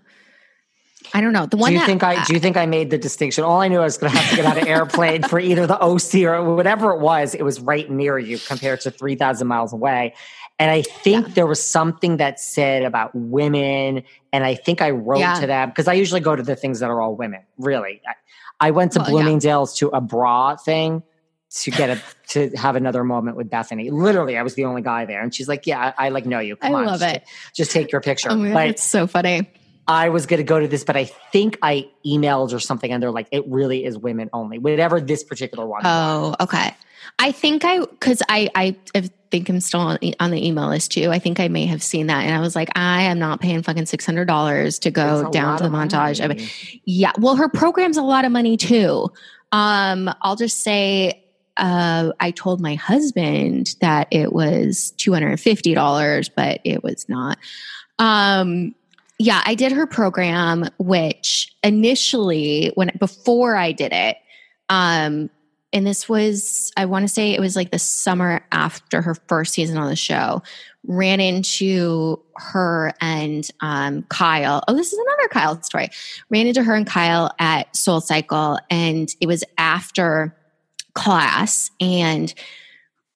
I 1.14 1.20
don't 1.20 1.32
know. 1.32 1.46
The 1.46 1.56
one 1.56 1.70
do 1.70 1.74
you 1.74 1.80
that 1.80 1.86
think 1.86 2.02
I 2.02 2.22
do 2.24 2.34
you 2.34 2.40
think 2.40 2.56
I 2.56 2.66
made 2.66 2.90
the 2.90 2.98
distinction? 2.98 3.42
All 3.44 3.60
I 3.60 3.68
knew 3.68 3.78
I 3.80 3.84
was 3.84 3.98
going 3.98 4.12
to 4.12 4.18
have 4.18 4.30
to 4.30 4.36
get 4.36 4.44
out 4.44 4.58
of 4.58 4.68
airplane 4.68 5.22
for 5.24 5.40
either 5.40 5.66
the 5.66 5.78
OC 5.80 6.14
or 6.26 6.54
whatever 6.54 6.92
it 6.92 7.00
was. 7.00 7.34
It 7.34 7.42
was 7.42 7.60
right 7.60 7.90
near 7.90 8.18
you 8.18 8.38
compared 8.38 8.80
to 8.82 8.90
three 8.90 9.16
thousand 9.16 9.48
miles 9.48 9.72
away. 9.72 10.14
And 10.58 10.70
I 10.70 10.82
think 10.82 11.34
there 11.34 11.46
was 11.46 11.62
something 11.62 12.16
that 12.16 12.40
said 12.40 12.82
about 12.82 13.10
women, 13.14 14.04
and 14.32 14.44
I 14.44 14.54
think 14.54 14.80
I 14.80 14.90
wrote 14.90 15.18
Yeah. 15.20 15.40
to 15.40 15.46
them 15.46 15.68
because 15.70 15.86
I 15.88 15.92
usually 15.94 16.20
go 16.20 16.34
to 16.36 16.42
the 16.42 16.56
things 16.56 16.80
that 16.80 16.88
are 16.88 17.00
all 17.00 17.14
women. 17.14 17.40
Really, 17.58 18.00
I, 18.60 18.68
I 18.68 18.70
went 18.70 18.92
to 18.92 19.00
Well, 19.00 19.08
yeah. 19.08 19.12
Bloomingdale's 19.12 19.76
to 19.78 19.88
a 19.88 20.00
bra 20.00 20.56
thing 20.56 21.02
to 21.48 21.70
get 21.70 21.90
a 21.90 22.02
to 22.28 22.50
have 22.56 22.76
another 22.76 23.04
moment 23.04 23.36
with 23.36 23.48
Bethenny. 23.48 23.90
Literally, 23.90 24.36
I 24.36 24.42
was 24.42 24.54
the 24.54 24.64
only 24.64 24.82
guy 24.82 25.04
there, 25.04 25.22
and 25.22 25.34
she's 25.34 25.48
like, 25.48 25.66
"Yeah, 25.66 25.92
I, 25.96 26.06
I 26.06 26.08
like 26.10 26.26
know 26.26 26.40
you. 26.40 26.56
Come 26.56 26.74
I 26.74 26.78
on, 26.80 26.86
love 26.86 27.00
just, 27.00 27.14
it. 27.16 27.24
just 27.54 27.70
take 27.70 27.92
your 27.92 28.00
picture." 28.00 28.30
Oh 28.30 28.36
my 28.36 28.48
God, 28.48 28.54
But 28.54 28.68
it's 28.68 28.84
so 28.84 29.06
funny. 29.06 29.50
I 29.88 30.08
was 30.08 30.26
going 30.26 30.38
to 30.38 30.44
go 30.44 30.58
to 30.58 30.66
this, 30.66 30.82
but 30.82 30.96
I 30.96 31.04
think 31.04 31.58
I 31.62 31.88
emailed 32.04 32.52
or 32.52 32.58
something, 32.58 32.90
and 32.90 33.02
they're 33.02 33.12
like, 33.12 33.28
"It 33.30 33.44
really 33.46 33.84
is 33.84 33.96
women 33.96 34.28
only." 34.32 34.58
Whatever 34.58 35.00
this 35.00 35.22
particular 35.22 35.66
one. 35.66 35.82
was. 35.84 36.34
Oh, 36.40 36.44
okay. 36.44 36.74
I 37.18 37.32
think 37.32 37.64
I 37.64 37.80
because 37.80 38.22
I, 38.28 38.50
I 38.54 38.76
think 39.30 39.48
I'm 39.48 39.60
still 39.60 39.80
on, 39.80 39.98
on 40.18 40.30
the 40.30 40.44
email 40.44 40.68
list 40.68 40.92
too. 40.92 41.10
I 41.10 41.18
think 41.18 41.38
I 41.38 41.48
may 41.48 41.66
have 41.66 41.82
seen 41.82 42.08
that, 42.08 42.24
and 42.24 42.34
I 42.34 42.40
was 42.40 42.56
like, 42.56 42.68
I 42.76 43.02
am 43.02 43.18
not 43.18 43.40
paying 43.40 43.62
fucking 43.62 43.86
six 43.86 44.04
hundred 44.04 44.26
dollars 44.26 44.78
to 44.80 44.90
go 44.90 45.30
down 45.30 45.58
to 45.58 45.64
the 45.64 45.70
montage. 45.70 46.22
I 46.22 46.28
mean, 46.28 46.48
yeah. 46.84 47.12
Well, 47.18 47.36
her 47.36 47.48
program's 47.48 47.96
a 47.96 48.02
lot 48.02 48.24
of 48.24 48.32
money 48.32 48.56
too. 48.56 49.08
Um, 49.52 50.10
I'll 50.22 50.36
just 50.36 50.62
say, 50.64 51.24
uh, 51.56 52.12
I 52.20 52.30
told 52.30 52.60
my 52.60 52.74
husband 52.74 53.74
that 53.80 54.08
it 54.10 54.32
was 54.32 54.92
two 54.92 55.12
hundred 55.12 55.30
and 55.30 55.40
fifty 55.40 55.74
dollars, 55.74 56.28
but 56.28 56.60
it 56.64 56.82
was 56.82 57.08
not. 57.08 57.38
Um, 57.98 58.74
yeah, 59.18 59.42
I 59.46 59.54
did 59.54 59.72
her 59.72 59.86
program, 59.86 60.68
which 60.78 61.54
initially, 61.62 62.72
when 62.74 62.90
before 62.98 63.56
I 63.56 63.72
did 63.72 63.92
it, 63.92 64.18
um, 64.68 65.30
and 65.72 65.86
this 65.86 66.08
was 66.08 66.72
I 66.76 66.84
want 66.84 67.04
to 67.04 67.12
say 67.12 67.32
it 67.32 67.40
was 67.40 67.56
like 67.56 67.70
the 67.70 67.78
summer 67.78 68.44
after 68.52 69.00
her 69.00 69.14
first 69.14 69.54
season 69.54 69.78
on 69.78 69.88
the 69.88 69.96
show. 69.96 70.42
Ran 70.88 71.18
into 71.18 72.20
her 72.36 72.92
and 73.00 73.48
um, 73.60 74.02
Kyle. 74.04 74.62
Oh, 74.68 74.74
this 74.74 74.92
is 74.92 74.98
another 74.98 75.28
Kyle 75.28 75.60
story. 75.62 75.88
Ran 76.30 76.46
into 76.46 76.62
her 76.62 76.74
and 76.74 76.86
Kyle 76.86 77.34
at 77.40 77.74
Soul 77.74 78.00
Cycle, 78.00 78.58
and 78.70 79.12
it 79.20 79.26
was 79.26 79.42
after 79.58 80.35
class, 80.96 81.70
and 81.80 82.32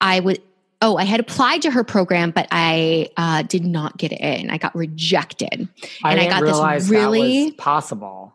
I 0.01 0.21
would. 0.21 0.41
Oh, 0.83 0.97
I 0.97 1.05
had 1.05 1.21
applied 1.21 1.61
to 1.63 1.71
her 1.71 1.85
program, 1.85 2.31
but 2.31 2.49
I 2.51 3.11
uh, 3.17 3.43
did 3.43 3.67
not 3.67 3.99
get 3.99 4.13
it 4.13 4.21
in. 4.21 4.49
I 4.49 4.57
got 4.57 4.75
rejected. 4.75 5.69
I 6.03 6.13
and 6.13 6.21
I 6.21 6.29
got 6.29 6.43
this 6.43 6.89
really- 6.89 7.41
that 7.41 7.45
was 7.47 7.55
possible. 7.57 8.33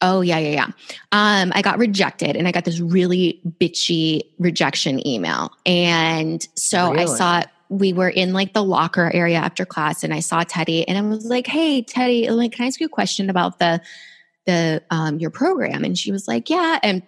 Oh 0.00 0.20
yeah, 0.20 0.38
yeah, 0.38 0.50
yeah. 0.50 0.66
Um, 1.10 1.52
I 1.56 1.62
got 1.62 1.78
rejected, 1.78 2.36
and 2.36 2.46
I 2.46 2.52
got 2.52 2.64
this 2.64 2.78
really 2.78 3.40
bitchy 3.60 4.22
rejection 4.38 5.04
email. 5.06 5.50
And 5.66 6.46
so 6.54 6.96
I 6.96 7.06
saw 7.06 7.42
we 7.68 7.92
were 7.92 8.08
in 8.08 8.32
like 8.32 8.52
the 8.52 8.62
locker 8.62 9.10
area 9.12 9.38
after 9.38 9.66
class, 9.66 10.04
and 10.04 10.14
I 10.14 10.20
saw 10.20 10.44
Teddi, 10.44 10.84
and 10.86 10.96
I 10.96 11.00
was 11.00 11.24
like, 11.26 11.48
"Hey, 11.48 11.82
Teddi, 11.82 12.30
like, 12.30 12.52
can 12.52 12.64
I 12.64 12.68
ask 12.68 12.78
you 12.78 12.86
a 12.86 12.90
question 12.90 13.28
about 13.28 13.58
the 13.58 13.80
the 14.46 14.82
um 14.90 15.18
your 15.18 15.30
program?" 15.30 15.84
And 15.84 15.98
she 15.98 16.12
was 16.12 16.28
like, 16.28 16.48
"Yeah." 16.48 16.78
And 16.82 17.02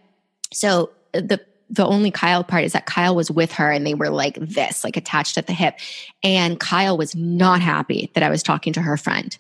so 0.53 0.91
the 1.13 1.41
the 1.71 1.87
only 1.87 2.11
Kyle 2.11 2.43
part 2.43 2.65
is 2.65 2.73
that 2.73 2.87
Kyle 2.87 3.15
was 3.15 3.31
with 3.31 3.53
her, 3.53 3.71
and 3.71 3.87
they 3.87 3.95
were 3.95 4.11
like 4.11 4.35
this, 4.41 4.85
like 4.85 4.97
attached 4.97 5.39
at 5.39 5.47
the 5.47 5.53
hip, 5.53 5.79
and 6.23 6.59
Kyle 6.59 6.99
was 6.99 7.15
not 7.15 7.61
happy 7.61 8.11
that 8.15 8.23
I 8.23 8.29
was 8.29 8.43
talking 8.43 8.73
to 8.75 8.83
her 8.83 8.97
friend. 8.97 9.37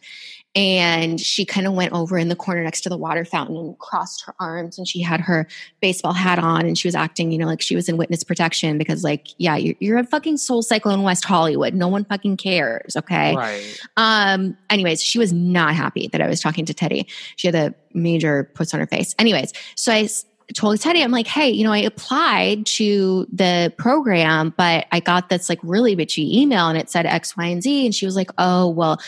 And 0.56 1.20
she 1.20 1.44
kind 1.44 1.64
of 1.68 1.74
went 1.74 1.92
over 1.92 2.18
in 2.18 2.28
the 2.28 2.34
corner 2.34 2.64
next 2.64 2.80
to 2.80 2.88
the 2.88 2.96
water 2.96 3.24
fountain 3.24 3.56
and 3.56 3.78
crossed 3.78 4.24
her 4.24 4.34
arms 4.40 4.78
and 4.78 4.88
she 4.88 5.00
had 5.00 5.20
her 5.20 5.46
baseball 5.80 6.12
hat 6.12 6.40
on 6.40 6.66
and 6.66 6.76
she 6.76 6.88
was 6.88 6.96
acting 6.96 7.30
you 7.30 7.38
know 7.38 7.46
like 7.46 7.60
she 7.60 7.76
was 7.76 7.88
in 7.88 7.96
witness 7.96 8.24
protection 8.24 8.76
because 8.76 9.04
like 9.04 9.28
yeah 9.38 9.54
you're, 9.54 9.76
you're 9.78 9.98
a 9.98 10.04
fucking 10.04 10.36
soul 10.36 10.60
cycle 10.60 10.90
in 10.90 11.02
west 11.02 11.24
hollywood. 11.24 11.72
No 11.72 11.86
one 11.86 12.04
fucking 12.04 12.36
cares 12.36 12.96
okay? 12.96 13.36
Right. 13.36 13.80
um 13.96 14.56
anyways 14.70 15.00
she 15.00 15.20
was 15.20 15.32
not 15.32 15.76
happy 15.76 16.08
that 16.08 16.20
i 16.20 16.26
was 16.26 16.40
talking 16.40 16.64
to 16.64 16.74
teddi. 16.74 17.08
She 17.36 17.46
had 17.46 17.54
a 17.54 17.72
major 17.94 18.50
puss 18.54 18.74
on 18.74 18.80
her 18.80 18.88
face. 18.88 19.14
Anyways 19.20 19.52
so 19.76 19.92
i 19.92 20.08
told 20.54 20.78
teddi 20.78 21.02
i'm 21.02 21.10
like 21.10 21.26
hey 21.26 21.48
you 21.48 21.64
know 21.64 21.72
i 21.72 21.78
applied 21.78 22.64
to 22.66 23.26
the 23.32 23.72
program 23.78 24.52
but 24.56 24.86
i 24.92 25.00
got 25.00 25.28
this 25.28 25.48
like 25.48 25.58
really 25.62 25.96
bitchy 25.96 26.32
email 26.32 26.68
and 26.68 26.78
it 26.78 26.90
said 26.90 27.06
x 27.06 27.36
y 27.36 27.46
and 27.46 27.62
z 27.62 27.84
and 27.86 27.94
she 27.94 28.06
was 28.06 28.16
like 28.16 28.30
oh 28.38 28.68
well 28.68 29.00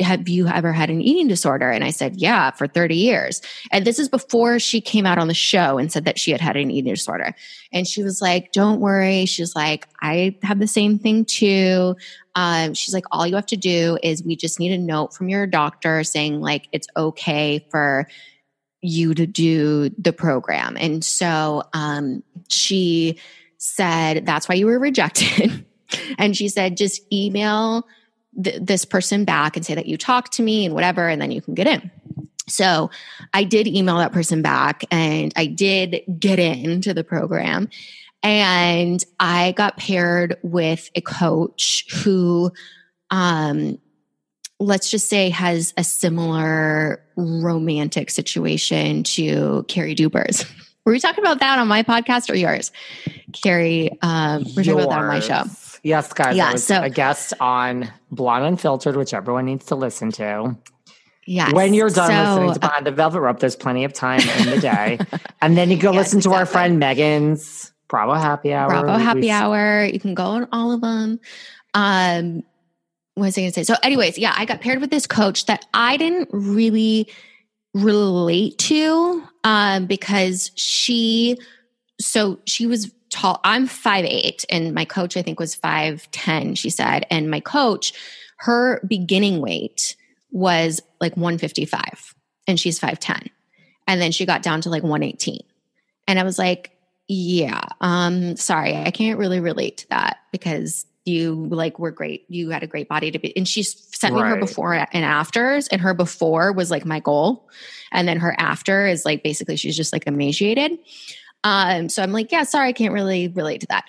have 0.00 0.28
you 0.28 0.46
ever 0.46 0.72
had 0.72 0.90
an 0.90 1.00
eating 1.00 1.28
disorder? 1.28 1.70
And 1.70 1.84
I 1.84 1.90
said, 1.90 2.16
yeah, 2.16 2.50
for 2.50 2.66
30 2.66 2.94
years. 2.94 3.40
And 3.72 3.84
this 3.84 3.98
is 3.98 4.08
before 4.08 4.58
she 4.58 4.80
came 4.80 5.06
out 5.06 5.18
on 5.18 5.28
the 5.28 5.34
show 5.34 5.78
and 5.78 5.90
said 5.90 6.04
that 6.04 6.18
she 6.18 6.30
had 6.30 6.40
had 6.40 6.56
an 6.56 6.70
eating 6.70 6.92
disorder. 6.92 7.34
And 7.72 7.86
she 7.86 8.02
was 8.02 8.20
like, 8.20 8.52
don't 8.52 8.80
worry. 8.80 9.26
She's 9.26 9.54
like, 9.54 9.88
I 10.02 10.36
have 10.42 10.58
the 10.58 10.66
same 10.66 10.98
thing 10.98 11.24
too. 11.24 11.96
Um, 12.34 12.74
she's 12.74 12.94
like, 12.94 13.04
all 13.10 13.26
you 13.26 13.34
have 13.36 13.46
to 13.46 13.56
do 13.56 13.98
is 14.02 14.22
we 14.22 14.36
just 14.36 14.60
need 14.60 14.72
a 14.72 14.78
note 14.78 15.14
from 15.14 15.28
your 15.28 15.46
doctor 15.46 16.04
saying 16.04 16.40
like 16.40 16.68
it's 16.72 16.88
okay 16.96 17.66
for 17.70 18.06
you 18.82 19.14
to 19.14 19.26
do 19.26 19.90
the 19.98 20.12
program. 20.12 20.76
And 20.78 21.04
so 21.04 21.62
um, 21.72 22.22
she 22.48 23.18
said, 23.58 24.26
that's 24.26 24.48
why 24.48 24.54
you 24.54 24.66
were 24.66 24.78
rejected. 24.78 25.64
and 26.18 26.36
she 26.36 26.48
said, 26.48 26.76
just 26.76 27.00
email 27.12 27.86
th- 28.42 28.60
this 28.60 28.84
person 28.84 29.24
back 29.24 29.56
and 29.56 29.64
say 29.64 29.74
that 29.74 29.86
you 29.86 29.96
talked 29.96 30.32
to 30.34 30.42
me 30.42 30.66
and 30.66 30.74
whatever, 30.74 31.08
and 31.08 31.20
then 31.20 31.30
you 31.30 31.40
can 31.40 31.54
get 31.54 31.66
in. 31.66 31.90
So 32.48 32.90
I 33.34 33.44
did 33.44 33.66
email 33.66 33.98
that 33.98 34.12
person 34.12 34.42
back 34.42 34.84
and 34.90 35.32
I 35.36 35.46
did 35.46 36.02
get 36.18 36.38
into 36.38 36.94
the 36.94 37.02
program. 37.02 37.68
And 38.22 39.04
I 39.20 39.52
got 39.52 39.76
paired 39.76 40.36
with 40.42 40.90
a 40.94 41.00
coach 41.00 41.86
who, 42.02 42.52
um, 43.10 43.78
let's 44.58 44.90
just 44.90 45.08
say, 45.08 45.30
has 45.30 45.74
a 45.76 45.84
similar 45.84 47.02
romantic 47.16 48.10
situation 48.10 49.02
to 49.02 49.64
Carrie 49.68 49.94
Dubers. 49.94 50.44
Were 50.84 50.92
we 50.92 51.00
talking 51.00 51.24
about 51.24 51.40
that 51.40 51.58
on 51.58 51.66
my 51.66 51.82
podcast 51.82 52.30
or 52.30 52.34
yours? 52.36 52.70
Carrie, 53.32 53.90
um, 54.02 54.44
we're 54.56 54.62
talking 54.62 54.72
about 54.74 54.90
that 54.90 54.98
on 55.00 55.06
my 55.08 55.20
show. 55.20 55.42
Yes, 55.82 56.12
guys. 56.12 56.36
Yeah, 56.36 56.48
I 56.48 56.52
was 56.52 56.64
so- 56.66 56.80
a 56.82 56.90
guest 56.90 57.34
on 57.40 57.90
Blonde 58.10 58.44
Unfiltered, 58.44 58.96
which 58.96 59.12
everyone 59.12 59.46
needs 59.46 59.66
to 59.66 59.74
listen 59.74 60.12
to. 60.12 60.56
Yes. 61.26 61.52
When 61.52 61.74
you're 61.74 61.90
done 61.90 62.08
So, 62.08 62.34
listening 62.34 62.54
to 62.54 62.60
Behind 62.60 62.86
the 62.86 62.92
Velvet 62.92 63.20
Rope, 63.20 63.40
there's 63.40 63.56
plenty 63.56 63.82
of 63.82 63.92
time 63.92 64.20
in 64.20 64.50
the 64.50 64.60
day. 64.60 64.98
and 65.42 65.56
then 65.56 65.72
you 65.72 65.76
go 65.76 65.90
Yes, 65.92 66.14
listen 66.14 66.20
to 66.20 66.32
our 66.34 66.46
friend 66.46 66.78
Megan's 66.78 67.72
Bravo 67.88 68.14
Happy 68.14 68.52
Hour. 68.54 68.68
Bravo 68.68 68.96
Happy 68.96 69.20
we- 69.22 69.30
Hour. 69.30 69.84
You 69.92 69.98
can 69.98 70.14
go 70.14 70.22
on 70.22 70.48
all 70.52 70.70
of 70.70 70.80
them. 70.82 71.18
Um, 71.74 72.44
what 73.16 73.24
was 73.24 73.38
I 73.38 73.40
going 73.40 73.52
to 73.52 73.54
say? 73.54 73.64
So, 73.64 73.76
anyways, 73.82 74.18
yeah, 74.18 74.34
I 74.36 74.44
got 74.44 74.60
paired 74.60 74.80
with 74.80 74.90
this 74.90 75.06
coach 75.06 75.46
that 75.46 75.64
I 75.72 75.96
didn't 75.96 76.28
really 76.32 77.08
relate 77.72 78.58
to 78.58 79.22
um, 79.42 79.86
because 79.86 80.50
she, 80.54 81.38
so 81.98 82.38
she 82.44 82.66
was 82.66 82.92
tall. 83.08 83.40
I'm 83.42 83.66
five 83.66 84.04
eight, 84.04 84.44
and 84.50 84.74
my 84.74 84.84
coach 84.84 85.16
I 85.16 85.22
think 85.22 85.40
was 85.40 85.54
five 85.54 86.10
ten. 86.10 86.54
She 86.56 86.68
said, 86.68 87.06
and 87.10 87.30
my 87.30 87.40
coach, 87.40 87.94
her 88.40 88.82
beginning 88.86 89.40
weight 89.40 89.96
was 90.30 90.82
like 91.00 91.16
one 91.16 91.38
fifty 91.38 91.64
five, 91.64 92.14
and 92.46 92.60
she's 92.60 92.78
five 92.78 93.00
ten, 93.00 93.30
and 93.86 93.98
then 93.98 94.12
she 94.12 94.26
got 94.26 94.42
down 94.42 94.60
to 94.60 94.70
like 94.70 94.82
one 94.82 95.02
eighteen, 95.02 95.42
and 96.06 96.18
I 96.18 96.22
was 96.22 96.38
like, 96.38 96.72
yeah, 97.08 97.64
um, 97.80 98.36
sorry, 98.36 98.76
I 98.76 98.90
can't 98.90 99.18
really 99.18 99.40
relate 99.40 99.78
to 99.78 99.88
that 99.88 100.18
because 100.32 100.84
you 101.06 101.46
like 101.50 101.78
were 101.78 101.90
great. 101.90 102.24
You 102.28 102.50
had 102.50 102.62
a 102.62 102.66
great 102.66 102.88
body 102.88 103.10
to 103.10 103.18
be. 103.18 103.36
And 103.36 103.46
she 103.46 103.62
sent 103.62 104.14
me 104.14 104.20
her 104.20 104.36
before 104.36 104.74
and 104.74 105.04
afters. 105.04 105.68
And 105.68 105.80
her 105.80 105.94
before 105.94 106.52
was 106.52 106.70
like 106.70 106.84
my 106.84 107.00
goal. 107.00 107.48
And 107.92 108.08
then 108.08 108.18
her 108.18 108.34
after 108.38 108.86
is 108.86 109.04
like 109.04 109.22
basically 109.22 109.56
she's 109.56 109.76
just 109.76 109.92
like 109.92 110.06
emaciated. 110.06 110.78
Um, 111.44 111.88
so 111.88 112.02
I'm 112.02 112.12
like, 112.12 112.32
yeah, 112.32 112.42
sorry, 112.42 112.68
I 112.68 112.72
can't 112.72 112.92
really 112.92 113.28
relate 113.28 113.60
to 113.60 113.66
that. 113.68 113.84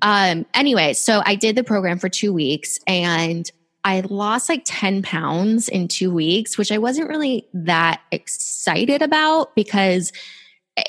Um, 0.00 0.46
anyway, 0.54 0.94
so 0.94 1.22
I 1.26 1.34
did 1.34 1.56
the 1.56 1.64
program 1.64 1.98
for 1.98 2.08
two 2.08 2.32
weeks 2.32 2.78
and 2.86 3.50
I 3.84 4.00
lost 4.00 4.48
like 4.48 4.62
10 4.64 5.02
pounds 5.02 5.68
in 5.68 5.88
two 5.88 6.12
weeks, 6.12 6.56
which 6.56 6.72
I 6.72 6.78
wasn't 6.78 7.08
really 7.08 7.48
that 7.52 8.00
excited 8.10 9.02
about 9.02 9.54
because 9.54 10.12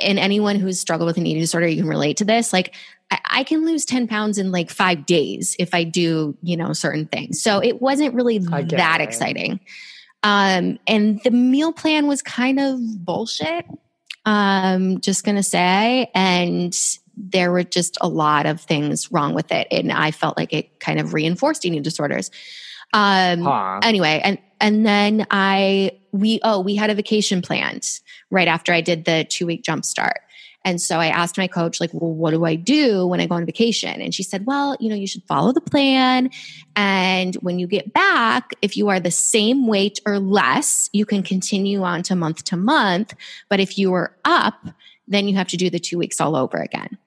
and 0.02 0.18
anyone 0.18 0.56
who's 0.56 0.80
struggled 0.80 1.08
with 1.08 1.18
an 1.18 1.26
eating 1.26 1.42
disorder, 1.42 1.68
you 1.68 1.82
can 1.82 1.90
relate 1.90 2.18
to 2.18 2.26
this. 2.26 2.54
Like 2.54 2.74
I, 3.26 3.44
can 3.44 3.66
lose 3.66 3.86
10 3.86 4.08
pounds 4.08 4.38
in 4.38 4.52
like 4.52 4.70
five 4.70 5.06
days 5.06 5.56
if 5.60 5.74
I 5.74 5.84
do, 5.84 6.38
you 6.42 6.58
know, 6.58 6.74
certain 6.74 7.06
things. 7.08 7.42
So 7.42 7.60
it 7.60 7.82
wasn't 7.82 8.14
really 8.14 8.40
that 8.40 9.02
it. 9.02 9.04
exciting. 9.04 9.60
Um, 10.24 10.80
and 10.88 11.20
the 11.24 11.32
meal 11.32 11.74
plan 11.74 12.08
was 12.08 12.22
kind 12.22 12.60
of 12.60 12.80
bullshit. 13.06 13.66
Um, 14.26 15.02
just 15.02 15.26
gonna 15.26 15.44
say, 15.44 16.10
and 16.16 16.74
there 17.18 17.52
were 17.52 17.64
just 17.64 17.98
a 18.00 18.08
lot 18.08 18.46
of 18.46 18.62
things 18.62 19.12
wrong 19.12 19.34
with 19.34 19.52
it, 19.52 19.68
and 19.70 19.92
I 19.92 20.12
felt 20.12 20.38
like 20.38 20.54
it 20.54 20.80
kind 20.80 21.00
of 21.00 21.14
reinforced 21.14 21.66
eating 21.66 21.82
disorders. 21.82 22.32
Um, 22.94 23.42
Huh. 23.42 23.80
anyway 23.82 24.22
and 24.24 24.38
and 24.62 24.86
then 24.86 25.26
i 25.32 25.92
we 26.12 26.40
oh 26.44 26.60
we 26.60 26.76
had 26.76 26.92
a 26.92 26.94
vacation 26.96 27.42
planned 27.42 28.00
right 28.30 28.48
after 28.48 28.72
i 28.72 28.82
did 28.82 29.06
the 29.06 29.26
two 29.28 29.48
week 29.48 29.64
jump 29.64 29.84
start 29.84 30.20
and 30.66 30.82
so 30.82 31.00
i 31.00 31.08
asked 31.08 31.38
my 31.38 31.48
coach 31.48 31.80
like 31.80 31.90
well 31.94 32.12
what 32.12 32.32
do 32.32 32.46
i 32.46 32.56
do 32.56 33.06
when 33.08 33.20
i 33.20 33.26
go 33.26 33.36
on 33.36 33.46
vacation 33.46 34.02
and 34.02 34.14
she 34.14 34.24
said 34.24 34.46
well 34.46 34.76
you 34.80 34.90
know 34.90 34.96
you 34.96 35.08
should 35.08 35.24
follow 35.24 35.52
the 35.52 35.62
plan 35.62 36.30
and 36.76 37.36
when 37.36 37.60
you 37.60 37.68
get 37.68 37.94
back 37.94 38.52
if 38.62 38.76
you 38.78 38.90
are 38.90 39.00
the 39.00 39.12
same 39.12 39.68
weight 39.68 40.00
or 40.06 40.20
less 40.20 40.90
you 40.94 41.06
can 41.06 41.24
continue 41.24 41.84
on 41.84 42.02
to 42.04 42.16
month 42.16 42.44
to 42.44 42.56
month 42.58 43.14
but 43.50 43.60
if 43.60 43.78
you 43.78 43.94
are 43.94 44.16
up 44.26 44.66
then 45.08 45.28
you 45.28 45.36
have 45.36 45.48
to 45.48 45.58
do 45.58 45.70
the 45.70 45.80
two 45.80 45.98
weeks 45.98 46.20
all 46.22 46.36
over 46.36 46.58
again 46.58 46.98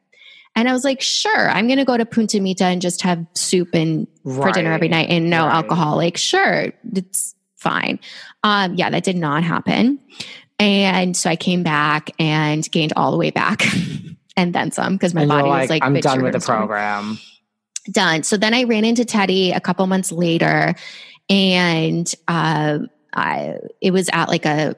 and 0.55 0.69
i 0.69 0.73
was 0.73 0.85
like 0.85 1.01
sure 1.01 1.49
i'm 1.51 1.67
going 1.67 1.79
to 1.79 1.85
go 1.85 1.97
to 1.97 2.05
punta 2.05 2.41
mita 2.41 2.65
and 2.65 2.83
just 2.83 3.03
have 3.03 3.25
soup 3.35 3.75
and 3.75 4.07
for 4.23 4.51
dinner 4.53 4.73
every 4.73 4.89
night 4.89 5.09
and 5.09 5.31
no 5.31 5.47
Right. 5.47 5.55
alcohol. 5.55 5.97
Like, 5.97 6.17
sure, 6.17 6.73
it's 6.93 7.37
fine. 7.55 8.01
Um, 8.43 8.75
yeah, 8.75 8.91
that 8.91 9.05
did 9.05 9.15
not 9.15 9.45
happen. 9.45 10.01
And 10.59 11.17
so 11.17 11.29
I 11.29 11.37
came 11.37 11.63
back 11.63 12.11
and 12.19 12.69
gained 12.71 12.95
all 12.97 13.11
the 13.11 13.19
way 13.19 13.31
back 13.31 13.67
and 14.37 14.55
then 14.55 14.71
some 14.71 14.95
because 14.95 15.15
my 15.15 15.23
and 15.23 15.29
body 15.29 15.49
like, 15.49 15.61
was 15.63 15.71
like, 15.71 15.85
I'm 15.85 15.95
done 16.01 16.23
with 16.23 16.33
the 16.33 16.41
program. 16.41 17.19
Done. 17.91 18.23
So 18.23 18.37
then 18.37 18.55
I 18.55 18.65
ran 18.65 18.85
into 18.85 19.03
Teddi 19.05 19.55
a 19.55 19.61
couple 19.61 19.87
months 19.87 20.11
later 20.11 20.75
and 21.29 22.13
uh, 22.27 22.79
I, 23.13 23.59
it 23.81 23.93
was 23.93 24.09
at 24.13 24.29
like 24.29 24.45
a 24.45 24.77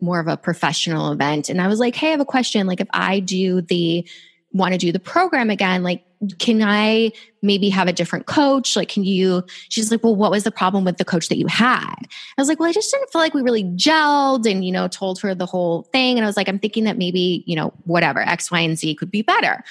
more 0.00 0.20
of 0.20 0.28
a 0.28 0.36
professional 0.36 1.12
event. 1.12 1.48
And 1.48 1.60
I 1.60 1.68
was 1.68 1.78
like, 1.78 1.94
hey, 1.94 2.08
I 2.08 2.10
have 2.10 2.20
a 2.20 2.24
question. 2.24 2.66
Like, 2.66 2.80
if 2.80 2.88
I 2.92 3.20
do 3.20 3.60
the, 3.62 4.06
want 4.52 4.72
to 4.72 4.78
do 4.78 4.92
the 4.92 5.00
program 5.00 5.50
again, 5.50 5.82
like, 5.82 6.04
can 6.38 6.62
I 6.62 7.12
maybe 7.42 7.70
have 7.70 7.88
a 7.88 7.92
different 7.92 8.26
coach? 8.26 8.76
Like, 8.76 8.88
can 8.88 9.04
you? 9.04 9.42
She's 9.68 9.90
like, 9.90 10.04
well, 10.04 10.14
what 10.14 10.30
was 10.30 10.44
the 10.44 10.50
problem 10.50 10.84
with 10.84 10.98
the 10.98 11.04
coach 11.04 11.28
that 11.28 11.38
you 11.38 11.46
had? 11.46 11.96
I 11.96 12.40
was 12.40 12.48
like, 12.48 12.60
well, 12.60 12.68
I 12.68 12.72
just 12.72 12.90
didn't 12.90 13.10
feel 13.10 13.20
like 13.20 13.34
we 13.34 13.42
really 13.42 13.64
gelled 13.64 14.50
and, 14.50 14.64
you 14.64 14.72
know, 14.72 14.86
told 14.88 15.18
her 15.20 15.34
the 15.34 15.46
whole 15.46 15.84
thing. 15.92 16.18
And 16.18 16.24
I 16.24 16.28
was 16.28 16.36
like, 16.36 16.48
I'm 16.48 16.58
thinking 16.58 16.84
that 16.84 16.98
maybe, 16.98 17.42
you 17.46 17.56
know, 17.56 17.72
whatever, 17.84 18.20
X, 18.20 18.50
Y, 18.50 18.60
and 18.60 18.78
Z 18.78 18.94
could 18.96 19.10
be 19.10 19.22
better. 19.22 19.64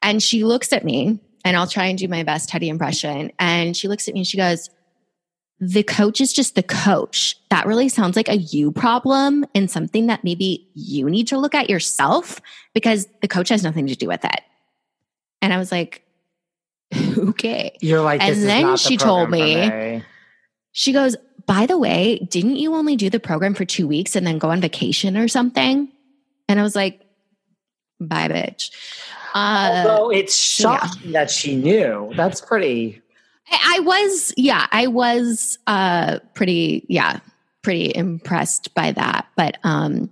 And 0.00 0.22
she 0.22 0.44
looks 0.44 0.72
at 0.72 0.84
me, 0.84 1.18
and 1.44 1.56
I'll 1.56 1.66
try 1.66 1.86
and 1.86 1.98
do 1.98 2.08
my 2.08 2.22
best 2.22 2.48
Teddi 2.48 2.68
impression. 2.68 3.30
And 3.38 3.76
she 3.76 3.88
looks 3.88 4.08
at 4.08 4.14
me 4.14 4.20
and 4.20 4.26
she 4.26 4.36
goes, 4.36 4.70
the 5.60 5.82
coach 5.82 6.20
is 6.20 6.32
just 6.32 6.54
the 6.54 6.62
coach. 6.62 7.36
That 7.50 7.66
really 7.66 7.88
sounds 7.88 8.16
like 8.16 8.28
a 8.28 8.36
you 8.36 8.70
problem 8.70 9.44
and 9.54 9.70
something 9.70 10.06
that 10.06 10.22
maybe 10.22 10.68
you 10.74 11.10
need 11.10 11.26
to 11.28 11.38
look 11.38 11.54
at 11.54 11.68
yourself 11.68 12.40
because 12.74 13.08
the 13.22 13.28
coach 13.28 13.48
has 13.48 13.64
nothing 13.64 13.86
to 13.88 13.96
do 13.96 14.06
with 14.06 14.24
it. 14.24 14.40
And 15.42 15.52
I 15.52 15.58
was 15.58 15.70
like, 15.70 16.02
okay. 17.18 17.76
You're 17.80 18.02
like, 18.02 18.20
And 18.20 18.30
this 18.30 18.38
is 18.38 18.44
then 18.44 18.62
not 18.62 18.72
the 18.72 18.76
she 18.78 18.96
told 18.96 19.30
me- 19.30 20.02
She 20.72 20.92
goes, 20.92 21.16
by 21.46 21.66
the 21.66 21.78
way, 21.78 22.18
didn't 22.30 22.56
you 22.56 22.74
only 22.74 22.94
do 22.96 23.08
the 23.10 23.18
program 23.20 23.54
for 23.54 23.64
two 23.64 23.88
weeks 23.88 24.14
and 24.14 24.26
then 24.26 24.38
go 24.38 24.50
on 24.50 24.60
vacation 24.60 25.16
or 25.16 25.28
something? 25.28 25.88
And 26.48 26.60
I 26.60 26.62
was 26.62 26.76
like, 26.76 27.00
bye, 28.00 28.28
bitch. 28.28 28.70
Uh, 29.34 29.84
Although 29.86 30.10
it's 30.10 30.36
shocking 30.36 31.12
that 31.12 31.30
she 31.30 31.56
knew. 31.56 32.12
That's 32.16 32.40
pretty. 32.40 33.00
I, 33.50 33.76
I 33.76 33.80
was, 33.80 34.32
yeah, 34.36 34.66
I 34.70 34.86
was 34.88 35.58
uh, 35.66 36.18
pretty, 36.34 36.84
yeah, 36.88 37.20
pretty 37.62 37.92
impressed 37.94 38.74
by 38.74 38.92
that. 38.92 39.26
But 39.36 39.58
um, 39.64 40.10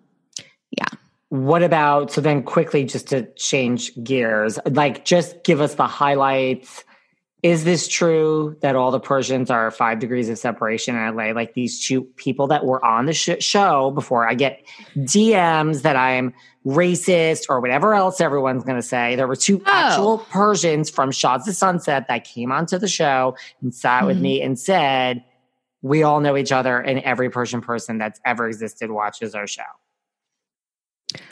What 1.29 1.62
about 1.62 2.12
so 2.12 2.20
then 2.20 2.43
quickly 2.43 2.85
just 2.85 3.09
to 3.09 3.27
change 3.35 3.93
gears, 4.05 4.59
like 4.70 5.05
just 5.05 5.43
give 5.45 5.61
us 5.61 5.74
the 5.74 5.87
highlights. 5.87 6.85
Is 7.43 7.64
this 7.64 7.87
true 7.87 8.57
that 8.62 8.74
all 8.77 8.91
the 8.91 8.99
Persians 8.99 9.51
are 9.51 9.70
five 9.70 9.99
degrees 9.99 10.29
of 10.29 10.39
separation 10.39 10.97
in 10.97 11.14
LA? 11.16 11.33
Like 11.33 11.55
these 11.55 11.85
two 11.87 12.03
people 12.16 12.47
that 12.49 12.64
were 12.64 12.85
on 12.85 13.07
the 13.07 13.12
sh- 13.12 13.41
show 13.41 13.91
before 13.93 14.27
I 14.29 14.35
get 14.35 14.64
DMs 14.97 15.83
that 15.83 15.97
I'm 15.97 16.33
racist 16.64 17.45
or 17.49 17.61
whatever 17.61 17.95
else 17.95 18.20
everyone's 18.20 18.64
going 18.64 18.77
to 18.79 18.83
say. 18.83 19.14
There 19.16 19.29
were 19.29 19.37
two 19.37 19.59
Oh. 19.66 19.70
actual 19.70 20.18
Persians 20.31 20.91
from 20.91 21.12
Shahs 21.12 21.47
of 21.47 21.55
Sunset 21.55 22.07
that 22.09 22.24
came 22.24 22.51
onto 22.51 22.79
the 22.79 22.89
show 22.89 23.37
and 23.62 23.72
sat 23.72 24.07
with 24.07 24.16
Mhm. 24.16 24.22
me 24.22 24.43
and 24.43 24.59
said, 24.59 25.22
We 25.83 26.03
all 26.03 26.20
know 26.20 26.37
each 26.37 26.51
other, 26.51 26.79
and 26.81 26.99
every 27.01 27.31
Persian 27.31 27.61
person 27.61 27.99
that's 27.99 28.18
ever 28.24 28.49
existed 28.49 28.91
watches 28.91 29.37
our 29.37 29.47
show. 29.47 29.62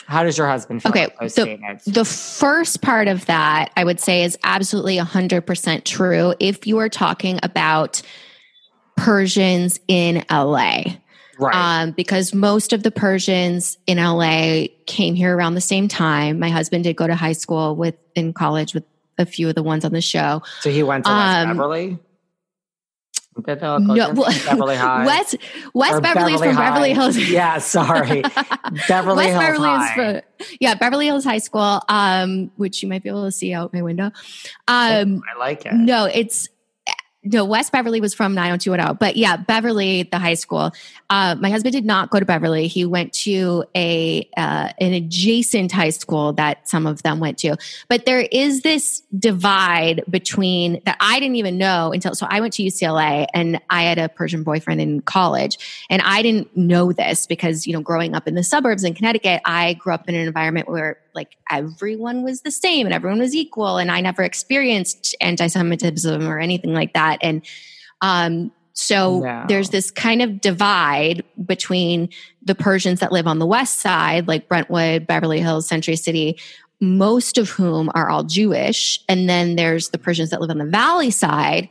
How 0.06 0.22
does 0.22 0.36
your 0.36 0.46
husband 0.46 0.82
feel 0.82 0.90
Okay, 0.90 1.06
the- 1.18 1.80
the 1.86 2.04
first 2.04 2.82
part 2.82 3.08
of 3.08 3.26
that, 3.26 3.70
I 3.76 3.84
would 3.84 4.00
say, 4.00 4.24
is 4.24 4.38
absolutely 4.44 4.98
100% 4.98 5.84
true 5.84 6.34
if 6.40 6.66
you 6.66 6.78
are 6.78 6.88
talking 6.88 7.38
about 7.42 8.02
Persians 8.96 9.80
in 9.88 10.24
LA. 10.30 10.84
right. 11.38 11.82
Um, 11.82 11.90
because 11.92 12.32
most 12.32 12.72
of 12.72 12.82
the 12.84 12.90
Persians 12.92 13.76
in 13.86 13.98
LA 13.98 14.68
came 14.86 15.14
here 15.16 15.36
around 15.36 15.54
the 15.54 15.60
same 15.60 15.88
time. 15.88 16.38
My 16.38 16.50
husband 16.50 16.84
did 16.84 16.94
go 16.96 17.06
to 17.06 17.14
high 17.14 17.32
school 17.32 17.74
with 17.74 17.96
in 18.14 18.32
college 18.32 18.72
with 18.72 18.84
a 19.18 19.26
few 19.26 19.48
of 19.48 19.54
the 19.56 19.62
ones 19.62 19.84
on 19.84 19.92
the 19.92 20.00
show. 20.00 20.42
so 20.60 20.70
he 20.70 20.82
went 20.82 21.04
to 21.06 21.10
West 21.10 21.36
um, 21.48 21.58
Beverly? 23.36 23.42
Did 23.46 23.60
they 23.60 23.66
all 23.66 23.78
go 23.80 23.94
No, 23.94 24.12
well, 24.12 24.30
Beverly 24.44 24.76
High? 24.76 25.06
West 25.06 25.36
West 25.74 25.94
Or 25.94 26.00
Beverly 26.00 26.34
is 26.34 26.40
from 26.40 26.54
High. 26.54 26.70
Beverly 26.70 26.94
Hills. 26.94 27.16
Yeah, 27.16 27.58
sorry. 27.58 28.22
Beverly 28.88 29.16
West 29.16 29.28
Hills 29.30 29.38
Beverly 29.38 29.68
High. 29.68 29.84
is 29.84 30.22
from 30.42 30.56
yeah 30.60 30.74
Beverly 30.74 31.06
Hills 31.06 31.24
High 31.24 31.38
School, 31.38 31.80
um, 31.88 32.50
which 32.56 32.82
you 32.82 32.88
might 32.88 33.02
be 33.02 33.08
able 33.08 33.24
to 33.24 33.32
see 33.32 33.52
out 33.52 33.72
my 33.72 33.82
window. 33.82 34.10
Um, 34.68 35.22
I 35.34 35.38
like 35.38 35.66
it. 35.66 35.74
no, 35.74 36.04
it's 36.06 36.48
no 37.24 37.44
West 37.44 37.72
Beverly 37.72 38.00
was 38.00 38.14
from 38.14 38.34
90210, 38.34 38.96
but 38.98 39.16
yeah, 39.16 39.36
Beverly, 39.36 40.02
the 40.04 40.18
high 40.18 40.34
school. 40.34 40.72
Uh, 41.08 41.34
my 41.38 41.50
husband 41.50 41.72
did 41.72 41.84
not 41.84 42.10
go 42.10 42.20
to 42.20 42.26
Beverly. 42.26 42.66
He 42.66 42.84
went 42.84 43.12
to 43.14 43.64
a 43.74 44.28
uh, 44.36 44.70
an 44.78 44.92
adjacent 44.92 45.72
high 45.72 45.90
school 45.90 46.34
that 46.34 46.68
some 46.68 46.86
of 46.86 47.02
them 47.02 47.20
went 47.20 47.38
to. 47.38 47.56
But 47.88 48.04
there 48.04 48.20
is 48.20 48.60
this 48.60 49.02
divide 49.18 50.04
between 50.08 50.80
that 50.84 50.96
I 51.00 51.18
didn't 51.18 51.36
even 51.36 51.56
know 51.56 51.92
until 51.92 52.14
so 52.14 52.26
I 52.28 52.40
went 52.40 52.52
to 52.54 52.62
UCLA 52.62 53.26
and 53.32 53.60
I 53.70 53.84
had 53.84 53.98
a 53.98 54.08
Persian 54.08 54.42
boyfriend 54.42 54.80
in 54.80 55.00
college, 55.00 55.86
and 55.88 56.02
I 56.02 56.22
didn't 56.22 56.54
know 56.56 56.92
this 56.92 57.26
because 57.26 57.66
you 57.66 57.72
know 57.72 57.80
growing 57.80 58.14
up 58.14 58.28
in 58.28 58.34
the 58.34 58.42
suburbs 58.42 58.84
in 58.84 58.94
Connecticut, 58.94 59.40
I 59.44 59.74
grew 59.74 59.94
up 59.94 60.08
in 60.08 60.14
an 60.14 60.26
environment 60.26 60.68
where 60.68 60.98
like 61.14 61.36
everyone 61.50 62.22
was 62.22 62.42
the 62.42 62.50
same 62.50 62.86
and 62.86 62.94
everyone 62.94 63.20
was 63.20 63.34
equal, 63.34 63.78
and 63.78 63.90
I 63.90 64.00
never 64.00 64.22
experienced 64.22 65.14
anti-Semitism 65.20 66.26
or 66.26 66.38
anything 66.38 66.74
like 66.74 66.92
that, 66.94 67.18
and 67.22 67.42
um, 68.00 68.52
so 68.74 69.20
No. 69.20 69.44
there's 69.48 69.70
this 69.70 69.90
kind 69.90 70.20
of 70.20 70.40
divide 70.40 71.22
between 71.46 72.08
the 72.42 72.56
Persians 72.56 73.00
that 73.00 73.12
live 73.12 73.26
on 73.26 73.38
the 73.38 73.46
west 73.46 73.78
side, 73.78 74.26
like 74.26 74.48
Brentwood, 74.48 75.06
Beverly 75.06 75.40
Hills, 75.40 75.68
Century 75.68 75.94
City, 75.96 76.38
most 76.80 77.38
of 77.38 77.48
whom 77.50 77.88
are 77.94 78.10
all 78.10 78.24
Jewish. 78.24 79.00
And 79.08 79.28
then 79.28 79.54
there's 79.54 79.90
the 79.90 79.98
Persians 79.98 80.30
that 80.30 80.40
live 80.40 80.50
on 80.50 80.58
the 80.58 80.64
valley 80.64 81.12
side, 81.12 81.68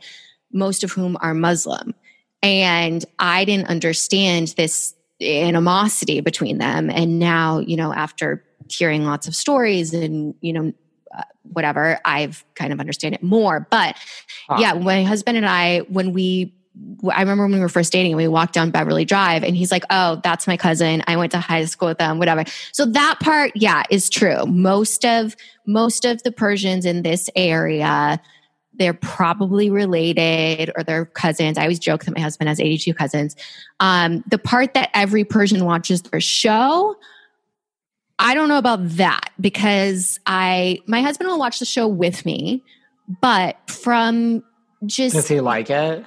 most 0.50 0.82
of 0.82 0.92
whom 0.92 1.18
are 1.20 1.34
Muslim. 1.34 1.94
And 2.42 3.04
I 3.18 3.44
didn't 3.44 3.68
understand 3.68 4.54
this 4.56 4.94
animosity 5.20 6.20
between 6.20 6.56
them. 6.56 6.90
And 6.90 7.18
now, 7.18 7.58
you 7.58 7.76
know, 7.76 7.92
after 7.92 8.42
hearing 8.68 9.04
lots 9.04 9.26
of 9.26 9.34
stories 9.34 9.92
and, 9.94 10.34
you 10.40 10.52
know, 10.52 10.72
uh, 11.16 11.22
whatever, 11.42 11.98
I've 12.04 12.44
kind 12.54 12.72
of 12.72 12.80
understand 12.80 13.14
it 13.14 13.22
more. 13.22 13.66
But 13.70 13.96
huh. 14.48 14.56
yeah, 14.58 14.72
my 14.74 15.04
husband 15.04 15.36
and 15.36 15.46
I, 15.46 15.80
when 15.80 16.12
we 16.12 16.54
I 17.08 17.20
remember 17.20 17.44
when 17.44 17.52
we 17.52 17.60
were 17.60 17.68
first 17.68 17.92
dating 17.92 18.12
and 18.12 18.16
we 18.16 18.26
walked 18.26 18.52
down 18.52 18.72
Beverly 18.72 19.04
Drive 19.04 19.44
and 19.44 19.56
he's 19.56 19.70
like, 19.70 19.84
Oh, 19.90 20.20
that's 20.24 20.48
my 20.48 20.56
cousin. 20.56 21.04
I 21.06 21.16
went 21.16 21.30
to 21.32 21.38
high 21.38 21.64
school 21.66 21.88
with 21.88 21.98
them, 21.98 22.18
whatever. 22.18 22.44
So 22.72 22.84
that 22.86 23.20
part, 23.20 23.52
yeah, 23.54 23.84
is 23.90 24.10
true. 24.10 24.44
Most 24.46 25.04
of, 25.04 25.36
most 25.66 26.04
of 26.04 26.22
the 26.24 26.32
Persians 26.32 26.84
in 26.84 27.02
this 27.02 27.30
area, 27.36 28.20
they're 28.76 28.94
probably 28.94 29.70
related 29.70 30.72
or 30.76 30.82
they're 30.82 31.06
cousins. 31.06 31.58
I 31.58 31.62
always 31.62 31.78
joke 31.78 32.04
that 32.04 32.14
my 32.16 32.20
husband 32.20 32.48
has 32.48 32.58
82 32.58 32.92
cousins. 32.94 33.36
Um, 33.78 34.24
the 34.28 34.38
part 34.38 34.74
that 34.74 34.90
every 34.94 35.24
Persian 35.24 35.64
watches 35.64 36.02
their 36.02 36.20
show, 36.20 36.96
I 38.18 38.34
don't 38.34 38.48
know 38.48 38.58
about 38.58 38.88
that 38.96 39.30
because 39.40 40.20
I, 40.26 40.78
my 40.86 41.02
husband 41.02 41.28
will 41.28 41.38
watch 41.38 41.58
the 41.58 41.64
show 41.64 41.88
with 41.88 42.24
me, 42.24 42.62
but 43.20 43.56
from 43.68 44.44
just. 44.86 45.14
Does 45.14 45.28
he 45.28 45.40
like 45.40 45.70
it? 45.70 46.04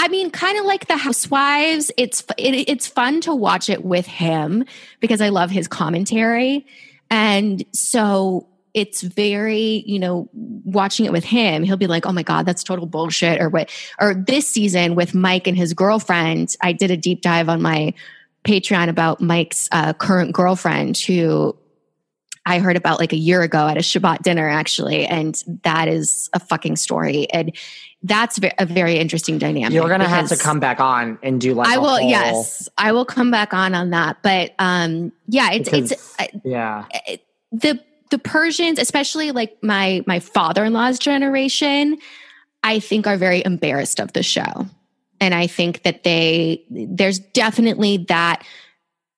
I 0.00 0.08
mean, 0.08 0.30
kind 0.30 0.58
of 0.58 0.64
like 0.64 0.88
the 0.88 0.96
Housewives. 0.96 1.92
It's 1.98 2.24
it, 2.38 2.68
it's 2.68 2.86
fun 2.86 3.20
to 3.22 3.34
watch 3.34 3.68
it 3.68 3.84
with 3.84 4.06
him 4.06 4.64
because 4.98 5.20
I 5.20 5.28
love 5.28 5.50
his 5.50 5.68
commentary, 5.68 6.66
and 7.10 7.62
so 7.74 8.48
it's 8.72 9.02
very 9.02 9.84
you 9.86 9.98
know 9.98 10.30
watching 10.32 11.04
it 11.04 11.12
with 11.12 11.24
him. 11.24 11.64
He'll 11.64 11.76
be 11.76 11.86
like, 11.86 12.06
"Oh 12.06 12.12
my 12.12 12.22
god, 12.22 12.46
that's 12.46 12.64
total 12.64 12.86
bullshit," 12.86 13.42
or 13.42 13.50
what. 13.50 13.68
Or 14.00 14.14
this 14.14 14.48
season 14.48 14.94
with 14.94 15.14
Mike 15.14 15.46
and 15.46 15.56
his 15.56 15.74
girlfriend, 15.74 16.56
I 16.62 16.72
did 16.72 16.90
a 16.90 16.96
deep 16.96 17.20
dive 17.20 17.50
on 17.50 17.60
my 17.60 17.92
Patreon 18.44 18.88
about 18.88 19.20
Mike's 19.20 19.68
uh, 19.72 19.92
current 19.92 20.32
girlfriend 20.32 20.96
who 20.98 21.56
I 22.46 22.58
heard 22.58 22.76
about 22.76 22.98
like 22.98 23.12
a 23.12 23.16
year 23.16 23.42
ago 23.42 23.68
at 23.68 23.76
a 23.76 23.80
Shabbat 23.80 24.22
dinner, 24.22 24.48
actually. 24.48 25.06
And 25.06 25.42
that 25.62 25.88
is 25.88 26.30
a 26.32 26.40
fucking 26.40 26.76
story. 26.76 27.30
And 27.30 27.54
that's 28.02 28.40
a 28.58 28.64
very 28.64 28.96
interesting 28.96 29.38
dynamic. 29.38 29.72
You're 29.72 29.88
going 29.88 30.00
to 30.00 30.08
have 30.08 30.28
to 30.28 30.36
come 30.36 30.58
back 30.58 30.80
on 30.80 31.18
and 31.22 31.40
do 31.40 31.52
like 31.52 31.68
I 31.68 31.76
will. 31.76 31.98
Whole... 31.98 32.08
Yes, 32.08 32.68
I 32.78 32.92
will 32.92 33.04
come 33.04 33.30
back 33.30 33.52
on 33.52 33.74
on 33.74 33.90
that. 33.90 34.22
But 34.22 34.54
um, 34.58 35.12
yeah, 35.26 35.52
it's 35.52 35.68
because, 35.68 35.92
it's 35.92 36.34
yeah 36.44 36.86
it, 37.06 37.22
the 37.52 37.78
the 38.10 38.18
Persians, 38.18 38.78
especially 38.78 39.32
like 39.32 39.58
my 39.62 40.02
my 40.06 40.18
father 40.18 40.64
in 40.64 40.72
law's 40.72 40.98
generation, 40.98 41.98
I 42.62 42.80
think 42.80 43.06
are 43.06 43.18
very 43.18 43.44
embarrassed 43.44 44.00
of 44.00 44.14
the 44.14 44.22
show, 44.22 44.66
and 45.20 45.34
I 45.34 45.46
think 45.46 45.82
that 45.82 46.02
they 46.02 46.64
there's 46.70 47.18
definitely 47.18 47.98
that. 48.08 48.44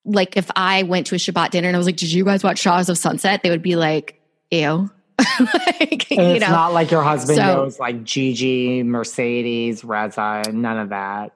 Like 0.05 0.37
if 0.37 0.51
I 0.57 0.83
went 0.83 1.07
to 1.09 1.15
a 1.15 1.19
Shabbat 1.19 1.51
dinner 1.51 1.69
and 1.69 1.77
I 1.77 1.79
was 1.79 1.87
like, 1.87 1.97
"Did 1.97 2.13
you 2.13 2.25
guys 2.25 2.43
watch 2.43 2.59
Shahs 2.59 2.89
of 2.89 2.99
Sunset?" 2.99 3.43
They 3.43 3.51
would 3.51 3.63
be 3.63 3.77
like, 3.77 4.21
"Ew." 4.51 4.91
like, 5.19 6.11
it's 6.11 6.41
know. 6.41 6.51
not 6.51 6.73
like 6.73 6.91
your 6.91 7.03
husband 7.03 7.37
so, 7.37 7.43
knows 7.43 7.79
like 7.79 8.03
Gigi, 8.03 8.83
Mercedes, 8.83 9.85
Reza, 9.85 10.43
none 10.53 10.79
of 10.79 10.89
that. 10.89 11.35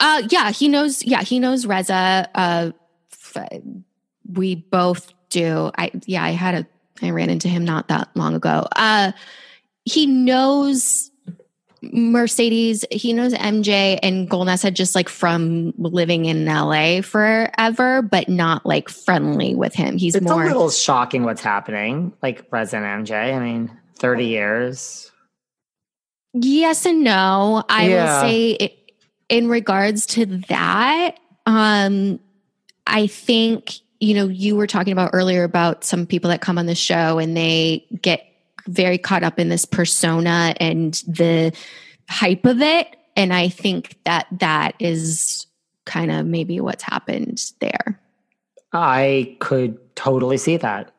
Uh, 0.00 0.22
yeah, 0.30 0.50
he 0.50 0.68
knows. 0.68 1.04
Yeah, 1.04 1.22
he 1.22 1.38
knows 1.38 1.66
Reza. 1.66 2.28
Uh, 2.34 2.70
we 4.32 4.54
both 4.54 5.12
do. 5.28 5.70
I 5.76 5.90
yeah, 6.06 6.24
I 6.24 6.30
had 6.30 6.54
a. 6.54 6.66
I 7.04 7.10
ran 7.10 7.30
into 7.30 7.48
him 7.48 7.64
not 7.64 7.88
that 7.88 8.08
long 8.14 8.34
ago. 8.34 8.66
Uh, 8.74 9.12
he 9.84 10.06
knows 10.06 11.10
Mercedes, 11.82 12.84
he 12.90 13.12
knows 13.12 13.32
MJ 13.34 13.98
and 14.02 14.28
Golnesa 14.28 14.72
just 14.72 14.94
like 14.94 15.08
from 15.08 15.72
living 15.78 16.24
in 16.24 16.44
LA 16.44 17.02
forever, 17.02 18.02
but 18.02 18.28
not 18.28 18.66
like 18.66 18.88
friendly 18.88 19.54
with 19.54 19.74
him. 19.74 19.96
He's 19.96 20.14
it's 20.14 20.26
more. 20.26 20.42
a 20.42 20.46
little 20.46 20.70
shocking 20.70 21.24
what's 21.24 21.42
happening, 21.42 22.12
like 22.22 22.44
Resident 22.50 23.08
MJ. 23.08 23.34
I 23.34 23.38
mean, 23.38 23.70
30 23.96 24.26
years. 24.26 25.10
Yes 26.34 26.84
and 26.86 27.04
no. 27.04 27.64
I 27.68 27.88
yeah. 27.88 28.22
will 28.22 28.28
say, 28.28 28.50
it, 28.52 28.92
in 29.28 29.48
regards 29.48 30.06
to 30.06 30.26
that, 30.48 31.18
um, 31.46 32.20
I 32.86 33.06
think, 33.06 33.74
you 34.00 34.14
know, 34.14 34.28
you 34.28 34.56
were 34.56 34.66
talking 34.66 34.92
about 34.92 35.10
earlier 35.12 35.44
about 35.44 35.84
some 35.84 36.06
people 36.06 36.30
that 36.30 36.40
come 36.40 36.58
on 36.58 36.66
the 36.66 36.74
show 36.74 37.18
and 37.18 37.36
they 37.36 37.86
get 38.00 38.27
very 38.68 38.98
caught 38.98 39.22
up 39.22 39.38
in 39.38 39.48
this 39.48 39.64
persona 39.64 40.54
and 40.60 40.94
the 41.06 41.52
hype 42.08 42.44
of 42.46 42.60
it. 42.60 42.96
And 43.16 43.32
I 43.32 43.48
think 43.48 43.98
that 44.04 44.26
that 44.38 44.74
is 44.78 45.46
kind 45.86 46.10
of 46.10 46.26
maybe 46.26 46.60
what's 46.60 46.84
happened 46.84 47.42
there. 47.60 48.00
I 48.72 49.36
could 49.40 49.78
totally 49.96 50.36
see 50.36 50.58
that. 50.58 50.92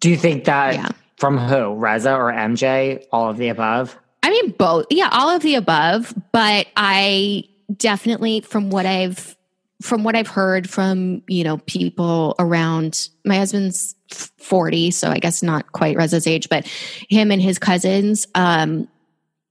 Do 0.00 0.10
you 0.10 0.16
think 0.16 0.44
that 0.44 0.74
yeah. 0.74 0.88
from 1.18 1.38
who? 1.38 1.74
Reza 1.74 2.14
or 2.14 2.32
MJ? 2.32 3.04
All 3.12 3.30
of 3.30 3.36
the 3.36 3.48
above? 3.48 3.96
I 4.22 4.30
mean, 4.30 4.50
both. 4.50 4.86
Yeah, 4.90 5.08
all 5.12 5.28
of 5.28 5.42
the 5.42 5.54
above. 5.54 6.14
But 6.32 6.66
I 6.76 7.44
definitely, 7.76 8.40
from 8.40 8.70
what 8.70 8.86
I've 8.86 9.36
from 9.82 10.04
what 10.04 10.14
I've 10.14 10.28
heard 10.28 10.68
from, 10.70 11.22
you 11.26 11.44
know, 11.44 11.58
people 11.58 12.34
around 12.38 13.08
my 13.24 13.36
husband's 13.36 13.94
40, 14.10 14.90
so 14.90 15.08
I 15.08 15.18
guess 15.18 15.42
not 15.42 15.72
quite 15.72 15.96
Reza's 15.96 16.26
age, 16.26 16.48
but 16.48 16.66
him 16.66 17.30
and 17.30 17.42
his 17.42 17.58
cousins, 17.58 18.26
um, 18.34 18.88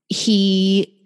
he 0.09 0.97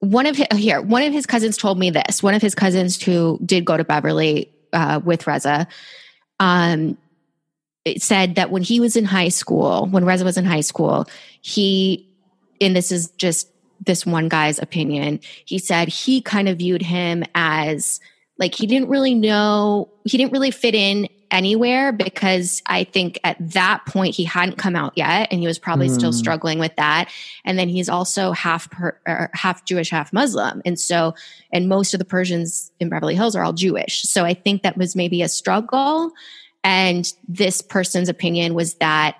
one 0.00 0.26
of 0.26 0.36
his, 0.36 0.46
here 0.54 0.80
one 0.80 1.02
of 1.02 1.12
his 1.12 1.26
cousins 1.26 1.56
told 1.56 1.78
me 1.78 1.90
this. 1.90 2.22
One 2.22 2.34
of 2.34 2.42
his 2.42 2.54
cousins 2.54 3.02
who 3.02 3.38
did 3.44 3.64
go 3.64 3.76
to 3.76 3.84
Beverly 3.84 4.52
uh, 4.72 5.00
with 5.02 5.26
Reza, 5.26 5.66
um, 6.38 6.98
said 7.98 8.34
that 8.34 8.50
when 8.50 8.62
he 8.62 8.80
was 8.80 8.96
in 8.96 9.04
high 9.04 9.28
school, 9.28 9.86
when 9.86 10.04
Reza 10.04 10.24
was 10.24 10.36
in 10.36 10.44
high 10.44 10.60
school, 10.60 11.06
he, 11.40 12.08
and 12.60 12.74
this 12.74 12.90
is 12.90 13.10
just 13.12 13.48
this 13.84 14.04
one 14.04 14.28
guy's 14.28 14.58
opinion, 14.58 15.20
he 15.44 15.58
said 15.58 15.88
he 15.88 16.20
kind 16.20 16.48
of 16.48 16.58
viewed 16.58 16.82
him 16.82 17.24
as 17.34 18.00
like 18.38 18.54
he 18.54 18.66
didn't 18.66 18.88
really 18.88 19.14
know, 19.14 19.90
he 20.04 20.18
didn't 20.18 20.32
really 20.32 20.50
fit 20.50 20.74
in 20.74 21.08
anywhere 21.30 21.92
because 21.92 22.62
I 22.66 22.84
think 22.84 23.18
at 23.24 23.36
that 23.52 23.84
point 23.86 24.14
he 24.14 24.24
hadn't 24.24 24.58
come 24.58 24.76
out 24.76 24.92
yet 24.96 25.28
and 25.30 25.40
he 25.40 25.46
was 25.46 25.58
probably 25.58 25.88
mm. 25.88 25.94
still 25.94 26.12
hmm. 26.12 26.16
struggling 26.16 26.58
with 26.58 26.74
that. 26.76 27.10
And 27.44 27.58
then 27.58 27.68
he's 27.68 27.88
also 27.88 28.32
half 28.32 28.70
per, 28.70 28.98
er, 29.08 29.30
half 29.34 29.64
Jewish, 29.64 29.90
half 29.90 30.12
Muslim. 30.12 30.62
And 30.64 30.78
so, 30.78 31.14
and 31.52 31.68
most 31.68 31.94
of 31.94 31.98
the 31.98 32.04
Persians 32.04 32.70
in 32.78 32.88
Beverly 32.88 33.14
Hills 33.14 33.34
are 33.34 33.44
all 33.44 33.52
Jewish. 33.52 34.02
So 34.02 34.24
I 34.24 34.34
think 34.34 34.62
that 34.62 34.76
was 34.76 34.94
maybe 34.94 35.22
a 35.22 35.28
struggle. 35.28 36.12
And 36.62 37.12
this 37.28 37.60
person's 37.60 38.08
opinion 38.08 38.54
was 38.54 38.74
that 38.74 39.16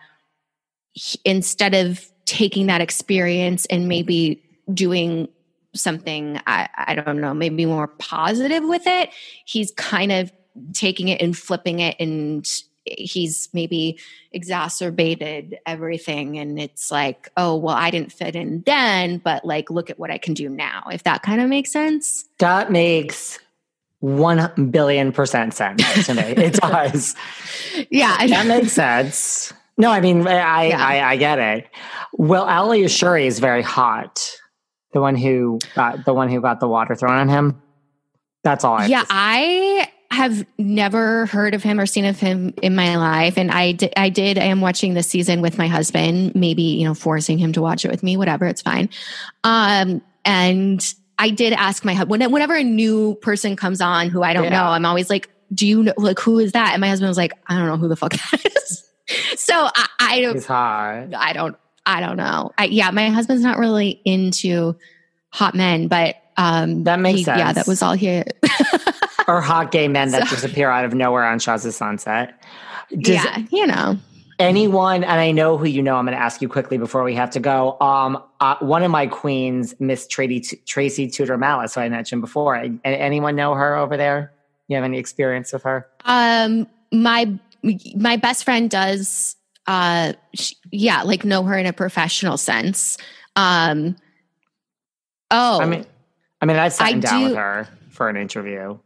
he, 0.93 1.19
instead 1.25 1.75
of 1.75 2.09
taking 2.25 2.67
that 2.67 2.81
experience 2.81 3.67
and 3.67 3.89
maybe 3.89 4.43
doing 4.73 5.29
something 5.77 6.41
I, 6.47 6.69
I 6.77 6.95
don't 6.95 7.21
know 7.21 7.35
maybe 7.35 7.67
more 7.67 7.89
positive 7.89 8.65
with 8.65 8.87
it. 8.87 9.11
He's 9.45 9.71
kind 9.73 10.13
of 10.13 10.33
taking 10.73 11.09
it 11.09 11.21
and 11.21 11.37
flipping 11.37 11.81
it 11.81 11.97
and 12.01 12.47
he's 12.85 13.49
maybe 13.53 13.99
exacerbated 14.33 15.59
everything. 15.67 16.39
And 16.39 16.59
it's 16.59 16.91
like 16.91 17.29
oh 17.37 17.57
well 17.57 17.75
i 17.75 17.91
didn't 17.91 18.13
fit 18.13 18.37
in 18.37 18.63
then 18.65 19.19
but 19.19 19.45
like 19.45 19.71
look 19.71 19.91
at 19.91 19.99
what 19.99 20.11
i 20.11 20.19
can 20.19 20.35
do 20.35 20.49
now 20.49 20.85
if 20.93 21.03
that 21.05 21.23
kind 21.23 21.41
of 21.41 21.49
makes 21.49 21.73
sense. 21.73 22.25
That 22.39 22.71
makes 22.71 23.39
1 24.01 24.71
billion 24.71 25.11
percent 25.11 25.55
sense 25.55 26.07
to 26.07 26.15
me. 26.15 26.23
It 26.23 26.55
does. 26.61 27.17
Yeah. 27.91 28.17
That 28.27 28.47
makes 28.47 28.73
sense. 28.73 29.53
No 29.79 29.91
i 29.91 30.01
mean 30.01 30.27
i 30.27 30.69
yeah. 30.69 30.87
I, 30.87 31.13
I 31.13 31.17
get 31.17 31.39
it. 31.39 31.69
Well 32.13 32.45
ali 32.45 32.83
ashuri 32.83 33.27
is 33.27 33.39
very 33.41 33.63
hot 33.63 34.31
the 34.97 35.01
one 35.03 35.15
who 35.15 35.59
got 35.75 36.07
the 36.07 36.15
one 36.15 36.31
who 36.31 36.41
got 36.41 36.59
the 36.59 36.67
water 36.67 36.95
thrown 36.95 37.19
on 37.19 37.29
him 37.29 37.61
that's 38.43 38.65
all 38.65 38.79
I 38.79 38.87
yeah 38.87 39.05
i 39.11 39.87
have 40.11 40.47
never 40.57 41.27
heard 41.27 41.53
of 41.53 41.63
him 41.63 41.79
or 41.79 41.85
seen 41.85 42.05
of 42.05 42.19
him 42.19 42.55
in 42.63 42.75
my 42.75 42.97
life. 42.97 43.37
And 43.37 43.51
I 43.51 43.77
I 43.97 44.09
did, 44.09 44.39
I 44.39 44.45
am 44.45 44.61
watching 44.61 44.95
this 44.95 45.09
season 45.09 45.43
with 45.43 45.59
my 45.59 45.67
husband, 45.67 46.35
maybe, 46.35 46.63
you 46.63 46.85
know, 46.85 46.95
forcing 46.95 47.39
him 47.39 47.53
to 47.55 47.61
watch 47.61 47.85
it 47.85 47.91
with 47.91 48.03
me, 48.03 48.17
whatever, 48.17 48.47
it's 48.47 48.63
fine. 48.63 48.89
Um, 49.45 50.01
and 50.25 50.95
I 51.19 51.31
did 51.31 51.53
ask 51.53 51.85
my 51.85 51.95
husband, 51.95 52.33
whenever 52.33 52.55
a 52.55 52.63
new 52.63 53.17
person 53.17 53.57
comes 53.57 53.81
on 53.81 54.09
who 54.09 54.23
I 54.23 54.33
don't 54.33 54.45
yeah. 54.45 54.51
know, 54.51 54.65
I'm 54.65 54.87
always 54.87 55.11
like, 55.11 55.29
do 55.53 55.67
you 55.67 55.83
know, 55.83 55.95
like, 55.97 56.19
who 56.19 56.39
is 56.39 56.53
that? 56.53 56.73
And 56.73 56.81
my 56.81 56.89
husband 56.89 57.09
was 57.09 57.17
like, 57.17 57.33
I 57.47 57.57
don't 57.57 57.67
know 57.67 57.77
who 57.77 57.89
the 57.89 57.97
fuck 57.97 58.13
that 58.13 58.47
is. 58.57 58.85
so 59.37 59.55
I, 59.55 59.89
I 59.99 60.21
don't, 60.21 60.35
He's 60.35 60.47
hot. 60.47 61.15
I 61.15 61.33
don't, 61.33 61.57
I 61.87 62.01
don't 62.01 62.17
know. 62.17 62.53
I, 62.59 62.65
yeah, 62.65 62.91
my 62.91 63.09
husband's 63.09 63.43
not 63.43 63.59
really 63.59 64.01
into 64.05 64.77
hot 65.31 65.55
men, 65.55 65.89
but 65.89 66.17
um, 66.37 66.85
that 66.85 66.99
makes 66.99 67.19
he, 67.19 67.25
sense. 67.25 67.39
Yeah, 67.39 67.53
that 67.53 67.67
was 67.67 67.83
all 67.83 67.95
he. 67.95 68.23
or 69.29 69.41
hot 69.41 69.71
gay 69.71 69.89
men 69.89 70.11
that 70.11 70.29
so, 70.29 70.35
disappear 70.35 70.69
out 70.69 70.85
of 70.85 70.95
nowhere 70.95 71.25
on 71.25 71.39
Shahs 71.39 71.65
of 71.65 71.75
Sunset. 71.75 72.43
Does 72.91 73.15
yeah, 73.15 73.39
you 73.51 73.67
know. 73.67 73.99
Anyone, 74.39 75.03
and 75.03 75.19
I 75.19 75.31
know 75.31 75.57
who 75.57 75.67
you 75.67 75.83
know. 75.83 75.97
I'm 75.97 76.05
going 76.05 76.17
to 76.17 76.23
ask 76.23 76.43
you 76.43 76.49
quickly 76.49 76.77
before 76.77 77.03
we 77.05 77.15
have 77.15 77.31
to 77.31 77.41
go. 77.41 77.79
Um, 77.81 78.23
uh, 78.41 78.57
one 78.61 78.83
of 78.83 78.91
my 78.91 79.07
queens, 79.07 79.75
Miss 79.81 80.07
Tracy, 80.07 80.61
Tracy 80.67 81.09
Tutor 81.09 81.39
Maltas, 81.39 81.75
who 81.75 81.81
I 81.81 81.89
mentioned 81.89 82.21
before. 82.21 82.55
Anyone 82.85 83.35
know 83.35 83.55
her 83.55 83.77
over 83.77 83.97
there? 83.97 84.33
You 84.69 84.77
have 84.77 84.85
any 84.85 84.99
experience 84.99 85.55
with 85.55 85.63
her? 85.63 85.89
Um, 86.05 86.67
my 86.93 87.33
my 87.95 88.17
best 88.17 88.45
friend 88.45 88.69
does. 88.69 89.37
Uh, 89.67 90.13
she, 90.35 90.57
yeah, 90.71 91.03
like 91.03 91.25
know 91.25 91.43
her 91.43 91.59
in 91.59 91.67
a 91.67 91.73
professional 91.73 92.37
sense. 92.37 92.99
Um, 93.35 93.97
oh, 95.31 95.61
I 95.61 95.67
mean, 95.67 95.87
I 96.41 96.47
mean, 96.47 96.57
I 96.57 96.69
sat 96.69 96.87
I 96.87 96.93
down 96.95 97.21
do, 97.21 97.27
with 97.29 97.37
her 97.37 97.69
for 97.91 98.09
an 98.09 98.17
interview. 98.17 98.79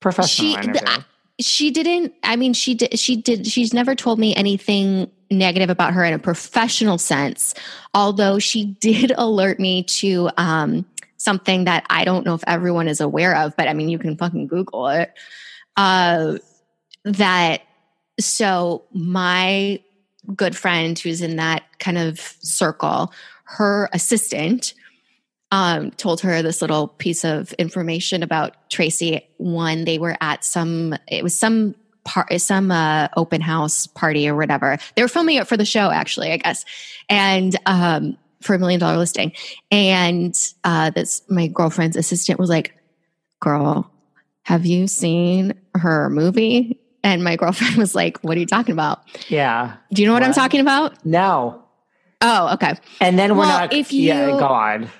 Professional 0.00 0.52
she, 0.52 0.54
interview. 0.54 1.02
She 1.38 1.70
didn't 1.70 2.14
i 2.22 2.34
mean 2.34 2.54
she 2.54 2.74
did 2.74 2.98
she 2.98 3.16
did 3.16 3.46
she's 3.46 3.74
never 3.74 3.94
told 3.94 4.18
me 4.18 4.34
anything 4.34 5.10
negative 5.30 5.68
about 5.68 5.92
her 5.92 6.02
in 6.02 6.14
a 6.14 6.18
professional 6.18 6.96
sense 6.96 7.54
although 7.92 8.38
she 8.38 8.64
did 8.80 9.12
alert 9.18 9.60
me 9.60 9.82
to 9.82 10.30
um, 10.38 10.86
something 11.18 11.64
that 11.64 11.84
i 11.90 12.04
don't 12.04 12.24
know 12.24 12.32
if 12.32 12.44
everyone 12.46 12.88
is 12.88 13.02
aware 13.02 13.36
of 13.36 13.54
but 13.56 13.68
i 13.68 13.74
mean 13.74 13.90
you 13.90 13.98
can 13.98 14.16
fucking 14.16 14.46
google 14.46 14.88
it 14.88 15.12
uh, 15.76 16.38
that 17.04 17.60
so 18.18 18.84
my 18.92 19.80
good 20.34 20.56
friend 20.56 20.98
who's 20.98 21.22
in 21.22 21.36
that 21.36 21.62
kind 21.78 21.98
of 21.98 22.18
circle 22.40 23.12
her 23.44 23.88
assistant 23.92 24.74
um, 25.52 25.92
told 25.92 26.20
her 26.20 26.42
this 26.42 26.60
little 26.60 26.88
piece 26.88 27.24
of 27.24 27.52
information 27.54 28.22
about 28.22 28.68
Tracy. 28.68 29.26
One, 29.38 29.84
they 29.84 29.98
were 29.98 30.16
at 30.20 30.44
some, 30.44 30.96
it 31.06 31.22
was 31.22 31.38
some 31.38 31.74
part, 32.04 32.40
some 32.40 32.72
uh, 32.72 33.08
open 33.16 33.40
house 33.40 33.86
party 33.86 34.28
or 34.28 34.34
whatever. 34.34 34.78
They 34.94 35.02
were 35.02 35.08
filming 35.08 35.36
it 35.36 35.46
for 35.46 35.56
the 35.56 35.64
show, 35.64 35.90
actually, 35.90 36.32
I 36.32 36.38
guess, 36.38 36.64
and 37.08 37.56
um, 37.66 38.18
for 38.42 38.54
a 38.54 38.58
million 38.58 38.80
dollar 38.80 38.96
listing. 38.96 39.32
And 39.70 40.34
uh, 40.64 40.90
this, 40.90 41.22
my 41.28 41.46
girlfriend's 41.46 41.96
assistant 41.96 42.40
was 42.40 42.50
like, 42.50 42.74
"Girl, 43.40 43.90
have 44.42 44.66
you 44.66 44.88
seen 44.88 45.54
her 45.74 46.10
movie?" 46.10 46.80
And 47.06 47.22
my 47.22 47.36
girlfriend 47.36 47.76
was 47.76 47.94
like, 47.94 48.18
"What 48.18 48.36
are 48.36 48.40
you 48.40 48.46
talking 48.46 48.72
about?" 48.72 49.02
Yeah. 49.28 49.76
Do 49.92 50.02
you 50.02 50.08
know 50.08 50.14
what, 50.14 50.22
what? 50.22 50.28
I'm 50.28 50.34
talking 50.34 50.60
about? 50.60 51.06
No. 51.06 51.62
Oh, 52.20 52.54
okay. 52.54 52.74
And 53.00 53.18
then 53.18 53.32
we're 53.32 53.40
well, 53.40 53.60
not. 53.60 53.72
If 53.72 53.92
you, 53.92 54.08
yeah, 54.08 54.26
go 54.26 54.46
on 54.46 54.90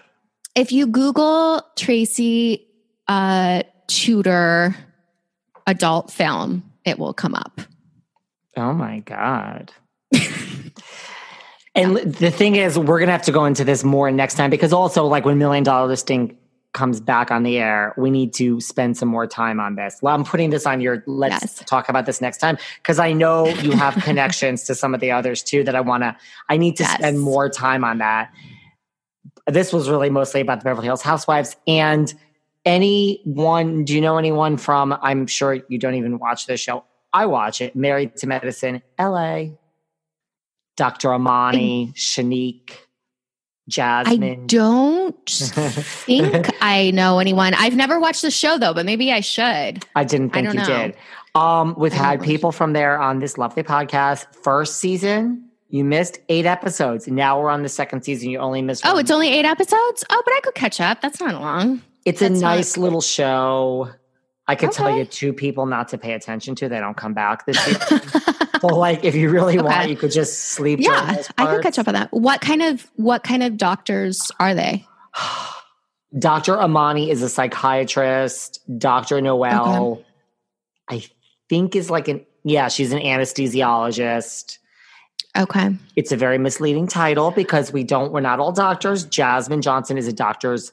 if 0.57 0.73
you 0.73 0.87
Google 0.89 1.63
Tracy 1.77 2.67
uh, 3.07 3.63
Tutor 3.87 4.75
adult 5.67 6.11
film, 6.11 6.65
it 6.85 6.99
will 6.99 7.13
come 7.13 7.35
up. 7.35 7.61
Oh 8.57 8.73
my 8.73 9.01
God. 9.01 9.71
and 11.75 11.97
the 11.97 12.31
thing 12.31 12.57
is, 12.57 12.79
we're 12.79 12.99
going 12.99 13.09
to 13.09 13.13
have 13.13 13.23
to 13.23 13.33
go 13.33 13.45
into 13.45 13.65
this 13.65 13.85
more 13.85 14.11
next 14.11 14.35
time 14.35 14.51
because 14.51 14.73
also, 14.73 15.05
like, 15.05 15.27
when 15.27 15.39
Million 15.39 15.63
Dollar 15.63 15.87
Listing 15.87 16.39
comes 16.77 17.01
back 17.01 17.33
on 17.33 17.43
the 17.43 17.59
air, 17.59 17.93
we 17.97 18.11
need 18.12 18.33
to 18.35 18.61
spend 18.61 18.97
some 18.97 19.09
more 19.09 19.27
time 19.27 19.59
on 19.59 19.74
this. 19.74 19.99
Well, 20.01 20.14
I'm 20.14 20.22
putting 20.22 20.51
this 20.51 20.64
on 20.66 20.81
your 20.81 21.03
let's 21.07 21.43
yes. 21.43 21.62
talk 21.66 21.89
about 21.89 22.07
this 22.07 22.20
next 22.20 22.39
time 22.39 22.57
because 22.77 23.01
I 23.01 23.12
know 23.12 23.49
you 23.49 23.72
have 23.72 23.95
connections 24.05 24.62
to 24.64 24.74
some 24.77 24.95
of 24.95 25.01
the 25.01 25.11
others 25.11 25.43
too 25.43 25.64
that 25.64 25.74
I 25.74 25.81
want 25.81 26.05
to, 26.05 26.16
I 26.49 26.57
need 26.57 26.77
to 26.77 26.85
yes. 26.85 26.95
spend 26.95 27.18
more 27.18 27.49
time 27.49 27.83
on 27.83 27.99
that 27.99 28.31
this 29.47 29.72
was 29.72 29.89
really 29.89 30.11
mostly 30.11 30.41
about 30.41 30.61
the 30.61 30.64
Beverly 30.64 30.87
Hills 30.87 31.03
Housewives. 31.03 31.57
And 31.66 32.12
anyone, 32.64 33.85
do 33.85 33.95
you 33.95 34.01
know 34.01 34.18
anyone 34.18 34.57
from, 34.57 34.97
I'm 35.01 35.27
sure 35.27 35.59
you 35.68 35.79
don't 35.79 35.95
even 35.95 36.18
watch 36.18 36.47
this 36.47 36.61
show. 36.61 36.85
I 37.12 37.27
watch 37.27 37.61
it, 37.61 37.74
Married 37.77 38.16
to 38.16 38.27
Medicine, 38.27 38.83
LA, 38.99 39.47
Dr. 40.77 41.14
Imani, 41.14 41.89
I, 41.89 41.99
Shanique, 41.99 42.72
Jasmine. 43.69 44.23
I 44.23 44.35
don't 44.47 45.27
think 45.29 46.49
I 46.62 46.91
know 46.93 47.19
anyone. 47.19 47.55
I've 47.55 47.75
never 47.77 47.99
watched 47.99 48.23
the 48.23 48.31
show 48.31 48.59
though, 48.59 48.73
but 48.75 48.87
maybe 48.87 49.12
I 49.12 49.21
should. 49.21 49.85
I 49.95 50.05
didn't 50.05 50.31
think 50.31 50.49
I 50.49 50.53
you 50.53 50.59
know. 50.59 50.64
did. 50.64 50.97
Um, 51.35 51.75
we've 51.77 51.93
had 51.93 52.23
people 52.23 52.53
from 52.53 52.73
there 52.73 52.99
on 52.99 53.19
this 53.19 53.37
lovely 53.37 53.62
podcast. 53.62 54.27
First 54.43 54.77
season, 54.77 55.49
you 55.69 55.85
missed 55.85 56.19
eight 56.29 56.47
episodes. 56.47 57.09
Now 57.09 57.41
we're 57.41 57.51
on 57.51 57.62
the 57.62 57.69
second 57.69 58.03
season. 58.05 58.31
You 58.31 58.39
only 58.39 58.62
missed. 58.62 58.87
Oh, 58.87 58.93
one. 58.95 59.01
it's 59.01 59.11
only 59.11 59.29
eight 59.29 59.45
episodes. 59.45 60.05
Oh, 60.11 60.23
but 60.25 60.33
I 60.33 60.41
could 60.43 60.55
catch 60.55 60.81
up. 60.81 61.01
That's 61.03 61.21
not 61.21 61.41
long. 61.41 61.83
It's 62.05 62.21
That's 62.21 62.39
a 62.39 62.41
nice 62.41 62.77
little 62.77 63.01
show. 63.01 63.91
I 64.49 64.55
could 64.55 64.68
okay. 64.68 64.76
tell 64.76 64.97
you 64.97 65.05
two 65.05 65.32
people 65.32 65.66
not 65.66 65.88
to 65.88 65.99
pay 65.99 66.12
attention 66.12 66.55
to. 66.57 66.68
They 66.68 66.78
don't 66.78 66.97
come 66.97 67.14
back 67.14 67.47
this 67.47 67.66
year. 67.90 68.01
so, 68.61 68.68
like, 68.68 69.05
if 69.05 69.14
you 69.14 69.28
really 69.28 69.59
okay. 69.59 69.66
want, 69.66 69.90
you 69.90 69.97
could 69.97 70.12
just 70.12 70.51
sleep. 70.51 70.78
Yeah, 70.80 71.22
I 71.36 71.47
could 71.47 71.62
catch 71.62 71.78
up 71.78 71.88
on 71.88 71.94
that. 71.94 72.12
What 72.12 72.40
kind 72.40 72.62
of 72.62 72.88
what 72.97 73.24
kind 73.24 73.42
of 73.42 73.57
doctors 73.57 74.30
are 74.38 74.55
they? 74.55 74.86
Dr. 76.18 76.61
Imani 76.61 77.11
is 77.11 77.22
a 77.22 77.28
psychiatrist. 77.28 78.61
Dr. 78.78 79.20
Noelle, 79.20 79.92
okay. 79.92 80.05
I 80.88 81.05
think, 81.49 81.74
is 81.74 81.90
like 81.90 82.09
an 82.09 82.24
yeah, 82.47 82.68
she's 82.68 82.92
an 82.92 83.01
anesthesiologist. 83.01 84.59
Okay. 85.36 85.70
It's 85.97 86.12
a 86.12 86.16
very 86.16 86.38
misleading 86.38 86.86
title 86.86 87.32
because 87.32 87.72
we 87.72 87.82
don't, 87.82 88.12
we're 88.12 88.20
not 88.20 88.38
all 88.38 88.53
doctors. 88.53 89.05
Jasmine 89.05 89.62
Johnson 89.62 89.99
is 89.99 90.07
a 90.07 90.12
doctor's 90.12 90.70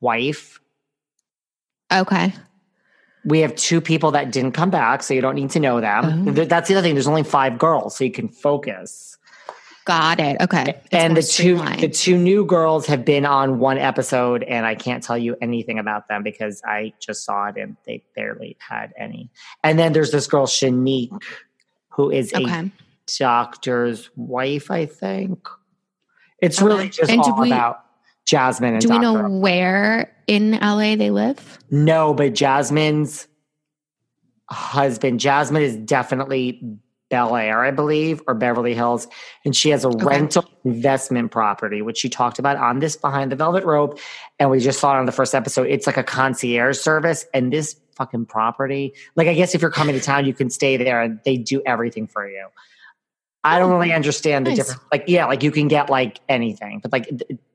wife. 0.00 0.58
Okay. 1.92 2.32
We 3.26 3.40
have 3.40 3.54
two 3.56 3.80
people 3.80 4.12
that 4.12 4.30
didn't 4.30 4.52
come 4.52 4.70
back, 4.70 5.02
so 5.02 5.12
you 5.12 5.20
don't 5.20 5.34
need 5.34 5.50
to 5.50 5.60
know 5.60 5.80
them. 5.80 6.28
Oh. 6.28 6.32
That's 6.32 6.68
the 6.68 6.74
other 6.74 6.82
thing. 6.86 6.94
There's 6.94 7.08
only 7.08 7.24
five 7.24 7.58
girls, 7.58 7.96
so 7.96 8.04
you 8.04 8.12
can 8.12 8.28
focus. 8.28 9.18
Got 9.86 10.18
it. 10.18 10.40
Okay. 10.40 10.70
It's 10.70 10.88
and 10.90 11.16
the 11.16 11.22
two 11.22 11.58
the 11.80 11.88
two 11.88 12.18
new 12.18 12.44
girls 12.44 12.86
have 12.86 13.04
been 13.04 13.24
on 13.24 13.60
one 13.60 13.78
episode, 13.78 14.42
and 14.42 14.66
I 14.66 14.74
can't 14.74 15.00
tell 15.00 15.16
you 15.16 15.36
anything 15.40 15.78
about 15.78 16.08
them 16.08 16.24
because 16.24 16.60
I 16.64 16.92
just 16.98 17.24
saw 17.24 17.46
it 17.46 17.56
and 17.56 17.76
they 17.86 18.02
barely 18.16 18.56
had 18.58 18.92
any. 18.98 19.30
And 19.62 19.78
then 19.78 19.92
there's 19.92 20.10
this 20.10 20.26
girl 20.26 20.46
Shanique, 20.46 21.22
who 21.90 22.10
is 22.10 22.34
okay. 22.34 22.44
a 22.44 22.70
doctor's 23.16 24.10
wife, 24.16 24.72
I 24.72 24.86
think. 24.86 25.46
It's 26.40 26.58
okay. 26.58 26.66
really 26.66 26.88
just 26.88 27.08
and 27.08 27.20
all 27.20 27.40
we, 27.40 27.48
about 27.52 27.85
Jasmine 28.26 28.74
and 28.74 28.82
Do 28.82 28.90
we 28.90 28.98
know 28.98 29.28
where 29.28 30.12
in 30.26 30.52
LA 30.52 30.96
they 30.96 31.10
live? 31.10 31.58
No, 31.70 32.12
but 32.12 32.34
Jasmine's 32.34 33.28
husband, 34.50 35.20
Jasmine 35.20 35.62
is 35.62 35.76
definitely 35.76 36.60
Bel 37.08 37.36
Air, 37.36 37.64
I 37.64 37.70
believe, 37.70 38.20
or 38.26 38.34
Beverly 38.34 38.74
Hills. 38.74 39.06
And 39.44 39.54
she 39.54 39.70
has 39.70 39.84
a 39.84 39.88
okay. 39.88 40.04
rental 40.04 40.44
investment 40.64 41.30
property, 41.30 41.82
which 41.82 41.98
she 41.98 42.08
talked 42.08 42.38
about 42.40 42.56
on 42.56 42.80
this 42.80 42.96
Behind 42.96 43.30
the 43.30 43.36
Velvet 43.36 43.64
Rope. 43.64 43.98
And 44.40 44.50
we 44.50 44.58
just 44.58 44.80
saw 44.80 44.96
it 44.96 44.98
on 44.98 45.06
the 45.06 45.12
first 45.12 45.34
episode. 45.34 45.68
It's 45.68 45.86
like 45.86 45.96
a 45.96 46.02
concierge 46.02 46.78
service. 46.78 47.24
And 47.32 47.52
this 47.52 47.76
fucking 47.94 48.26
property, 48.26 48.92
like, 49.14 49.28
I 49.28 49.34
guess 49.34 49.54
if 49.54 49.62
you're 49.62 49.70
coming 49.70 49.94
to 49.94 50.00
town, 50.00 50.26
you 50.26 50.34
can 50.34 50.50
stay 50.50 50.76
there 50.76 51.00
and 51.00 51.20
they 51.24 51.36
do 51.36 51.62
everything 51.64 52.08
for 52.08 52.28
you. 52.28 52.48
I 53.44 53.60
don't 53.60 53.70
really 53.70 53.92
oh, 53.92 53.96
understand 53.96 54.44
the 54.44 54.50
nice. 54.50 54.58
difference. 54.58 54.82
Like, 54.90 55.04
yeah, 55.06 55.26
like 55.26 55.44
you 55.44 55.52
can 55.52 55.68
get 55.68 55.88
like 55.88 56.18
anything, 56.28 56.80
but 56.80 56.90
like 56.90 57.08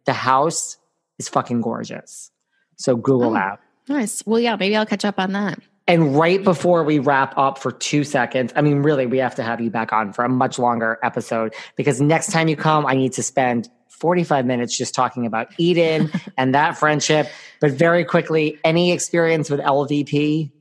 the 0.06 0.14
house 0.14 0.78
is 1.20 1.30
fucking 1.30 1.62
gorgeous. 1.62 2.32
So 2.78 2.96
Google 2.96 3.32
oh, 3.32 3.34
that. 3.34 3.60
Nice. 3.88 4.24
Well, 4.26 4.40
yeah, 4.40 4.56
maybe 4.56 4.76
I'll 4.76 4.86
catch 4.86 5.06
up 5.06 5.20
on 5.20 5.34
that. 5.34 5.60
And 5.88 6.16
right 6.16 6.44
before 6.44 6.84
we 6.84 7.00
wrap 7.00 7.38
up 7.38 7.58
for 7.58 7.72
two 7.72 8.04
seconds, 8.04 8.54
I 8.56 8.62
mean, 8.62 8.82
really, 8.82 9.06
we 9.06 9.18
have 9.18 9.36
to 9.36 9.44
have 9.44 9.60
you 9.60 9.70
back 9.70 9.92
on 9.92 10.14
for 10.14 10.24
a 10.24 10.30
much 10.30 10.58
longer 10.58 11.00
episode 11.04 11.54
because 11.76 12.00
next 12.00 12.32
time 12.32 12.48
you 12.48 12.56
come, 12.56 12.86
I 12.86 12.94
need 12.94 13.14
to 13.14 13.24
spend 13.24 13.70
45 13.90 14.46
minutes 14.46 14.78
just 14.78 14.96
talking 14.96 15.26
about 15.26 15.48
Eden 15.58 16.12
and 16.38 16.56
that 16.56 16.78
friendship. 16.78 17.28
But 17.60 17.72
very 17.72 18.06
quickly, 18.06 18.58
any 18.64 18.92
experience 18.92 19.50
with 19.50 19.60
LVP? 19.60 20.52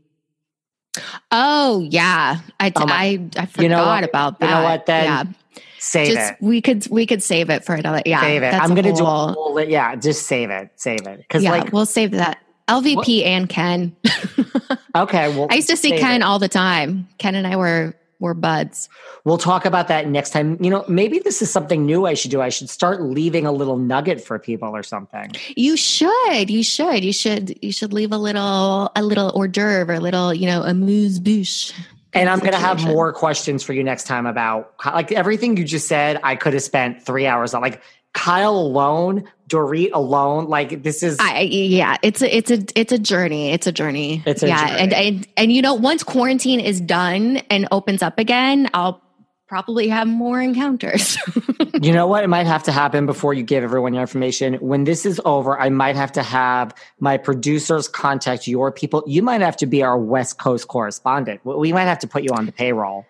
Oh 1.30 1.86
yeah, 1.88 2.40
I 2.58 2.72
oh 2.74 2.84
I, 2.88 3.30
I 3.36 3.46
forgot 3.46 3.62
you 3.62 3.68
know 3.68 3.84
about 3.84 4.40
that. 4.40 4.48
You 4.48 4.54
know 4.54 4.62
what? 4.64 4.86
Then 4.86 5.04
yeah. 5.04 5.24
Save 5.80 6.14
just, 6.14 6.32
it. 6.32 6.36
We 6.40 6.60
could 6.60 6.86
we 6.88 7.06
could 7.06 7.22
save 7.22 7.50
it 7.50 7.64
for 7.64 7.74
another. 7.74 8.02
Yeah, 8.06 8.20
save 8.20 8.42
it. 8.42 8.54
I'm 8.54 8.74
gonna 8.74 8.94
whole, 8.94 9.28
do. 9.28 9.34
Whole, 9.34 9.60
yeah, 9.60 9.96
just 9.96 10.26
save 10.26 10.50
it. 10.50 10.70
Save 10.76 11.06
it. 11.06 11.18
Because 11.18 11.42
yeah, 11.42 11.50
like 11.50 11.72
we'll 11.72 11.86
save 11.86 12.12
that. 12.12 12.38
LVP 12.68 12.94
what? 12.94 13.08
and 13.08 13.48
Ken. 13.48 13.96
okay. 14.94 15.28
Well, 15.28 15.48
I 15.50 15.56
used 15.56 15.68
to 15.70 15.76
see 15.76 15.98
Ken 15.98 16.22
it. 16.22 16.24
all 16.24 16.38
the 16.38 16.48
time. 16.48 17.08
Ken 17.18 17.34
and 17.34 17.46
I 17.46 17.56
were 17.56 17.94
we're 18.20 18.34
buds. 18.34 18.88
We'll 19.24 19.38
talk 19.38 19.64
about 19.64 19.88
that 19.88 20.06
next 20.06 20.30
time. 20.30 20.62
You 20.62 20.70
know, 20.70 20.84
maybe 20.88 21.18
this 21.18 21.40
is 21.40 21.50
something 21.50 21.86
new 21.86 22.06
I 22.06 22.14
should 22.14 22.30
do. 22.30 22.42
I 22.42 22.50
should 22.50 22.68
start 22.68 23.02
leaving 23.02 23.46
a 23.46 23.52
little 23.52 23.78
nugget 23.78 24.20
for 24.20 24.38
people 24.38 24.68
or 24.68 24.82
something. 24.82 25.32
You 25.56 25.76
should. 25.76 26.50
You 26.50 26.62
should. 26.62 27.02
You 27.02 27.14
should. 27.14 27.58
You 27.62 27.72
should 27.72 27.92
leave 27.94 28.12
a 28.12 28.18
little 28.18 28.92
a 28.94 29.02
little 29.02 29.30
hors 29.34 29.48
d'oeuvre, 29.48 29.96
a 29.96 30.00
little, 30.00 30.34
you 30.34 30.46
know, 30.46 30.62
amuse 30.62 31.18
bouche. 31.18 31.72
And 32.12 32.28
I'm 32.28 32.40
going 32.40 32.52
to 32.52 32.58
have 32.58 32.84
more 32.84 33.12
questions 33.12 33.62
for 33.62 33.72
you 33.72 33.84
next 33.84 34.04
time 34.04 34.26
about 34.26 34.74
like 34.84 35.12
everything 35.12 35.56
you 35.56 35.64
just 35.64 35.86
said. 35.86 36.18
I 36.22 36.36
could 36.36 36.54
have 36.54 36.62
spent 36.62 37.02
three 37.02 37.26
hours 37.26 37.54
on 37.54 37.62
like 37.62 37.82
Kyle 38.12 38.56
alone, 38.56 39.28
Dorit 39.48 39.90
alone, 39.92 40.46
like 40.46 40.82
this 40.82 41.02
is 41.02 41.16
I, 41.20 41.42
yeah, 41.42 41.96
it's 42.02 42.22
a 42.22 42.36
it's 42.36 42.50
a 42.50 42.64
it's 42.74 42.92
a 42.92 42.98
journey. 42.98 43.52
It's 43.52 43.68
a 43.68 43.72
journey. 43.72 44.22
It's 44.26 44.42
a 44.42 44.48
yeah, 44.48 44.66
journey. 44.66 44.80
and 44.80 44.92
and 44.92 45.28
and 45.36 45.52
you 45.52 45.62
know, 45.62 45.74
once 45.74 46.02
quarantine 46.02 46.58
is 46.58 46.80
done 46.80 47.38
and 47.50 47.68
opens 47.70 48.02
up 48.02 48.18
again, 48.18 48.68
I'll 48.74 49.00
probably 49.50 49.88
have 49.88 50.06
more 50.06 50.40
encounters. 50.40 51.18
you 51.82 51.92
know 51.92 52.06
what? 52.06 52.22
It 52.22 52.28
might 52.28 52.46
have 52.46 52.62
to 52.62 52.72
happen 52.72 53.04
before 53.04 53.34
you 53.34 53.42
give 53.42 53.64
everyone 53.64 53.92
your 53.94 54.02
information. 54.02 54.54
When 54.54 54.84
this 54.84 55.04
is 55.04 55.20
over, 55.24 55.58
I 55.58 55.70
might 55.70 55.96
have 55.96 56.12
to 56.12 56.22
have 56.22 56.72
my 57.00 57.16
producers 57.16 57.88
contact 57.88 58.46
your 58.46 58.70
people. 58.70 59.02
You 59.08 59.24
might 59.24 59.40
have 59.40 59.56
to 59.56 59.66
be 59.66 59.82
our 59.82 59.98
West 59.98 60.38
Coast 60.38 60.68
correspondent. 60.68 61.40
We 61.44 61.72
might 61.72 61.86
have 61.86 61.98
to 61.98 62.06
put 62.06 62.22
you 62.22 62.30
on 62.30 62.46
the 62.46 62.52
payroll. 62.52 63.06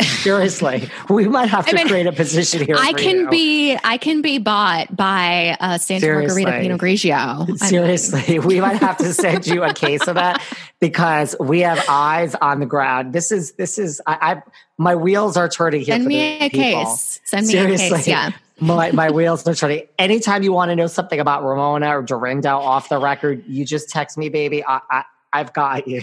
Seriously, 0.00 0.90
we 1.08 1.28
might 1.28 1.48
have 1.48 1.66
to 1.66 1.72
I 1.72 1.74
mean, 1.74 1.88
create 1.88 2.06
a 2.06 2.12
position 2.12 2.64
here. 2.66 2.74
I 2.76 2.92
can 2.92 3.16
you. 3.16 3.28
be, 3.28 3.78
I 3.84 3.98
can 3.98 4.20
be 4.20 4.38
bought 4.38 4.94
by 4.96 5.56
uh, 5.60 5.78
Santa 5.78 6.00
Seriously. 6.00 6.42
Margherita 6.42 6.62
Pinot 6.62 6.80
Grigio. 6.80 7.58
Seriously, 7.58 8.24
I 8.26 8.38
mean. 8.38 8.42
we 8.46 8.60
might 8.60 8.78
have 8.78 8.96
to 8.96 9.14
send 9.14 9.46
you 9.46 9.62
a 9.62 9.72
case 9.72 10.08
of 10.08 10.16
that 10.16 10.44
because 10.80 11.36
we 11.38 11.60
have 11.60 11.84
eyes 11.88 12.34
on 12.36 12.58
the 12.58 12.66
ground. 12.66 13.12
This 13.12 13.30
is, 13.30 13.52
this 13.52 13.78
is, 13.78 14.00
I, 14.06 14.32
I 14.32 14.42
my 14.76 14.96
wheels 14.96 15.36
are 15.36 15.48
turning. 15.48 15.82
Here 15.82 15.94
Send 15.94 16.06
me 16.06 16.38
a 16.38 16.50
people. 16.50 16.84
case. 16.84 17.20
Send 17.24 17.46
me 17.46 17.52
Seriously. 17.52 17.86
a 17.86 17.90
case. 17.96 18.08
Yeah. 18.08 18.30
my, 18.58 18.90
my 18.90 19.10
wheels 19.10 19.46
are 19.46 19.54
turning. 19.54 19.82
Anytime 19.98 20.42
you 20.42 20.52
want 20.52 20.70
to 20.70 20.76
know 20.76 20.88
something 20.88 21.20
about 21.20 21.44
Ramona 21.44 21.96
or 21.96 22.02
Dorinda 22.02 22.50
off 22.50 22.88
the 22.88 22.98
record, 22.98 23.44
you 23.46 23.64
just 23.64 23.88
text 23.88 24.18
me, 24.18 24.30
baby. 24.30 24.64
I, 24.64 24.80
I 24.90 25.04
I've 25.32 25.52
got 25.52 25.86
you. 25.86 26.02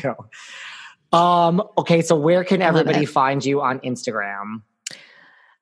Um, 1.14 1.62
okay, 1.78 2.02
so 2.02 2.16
where 2.16 2.44
can 2.44 2.62
everybody 2.62 3.06
find 3.06 3.46
you 3.46 3.62
on 3.62 3.80
Instagram? 3.82 4.64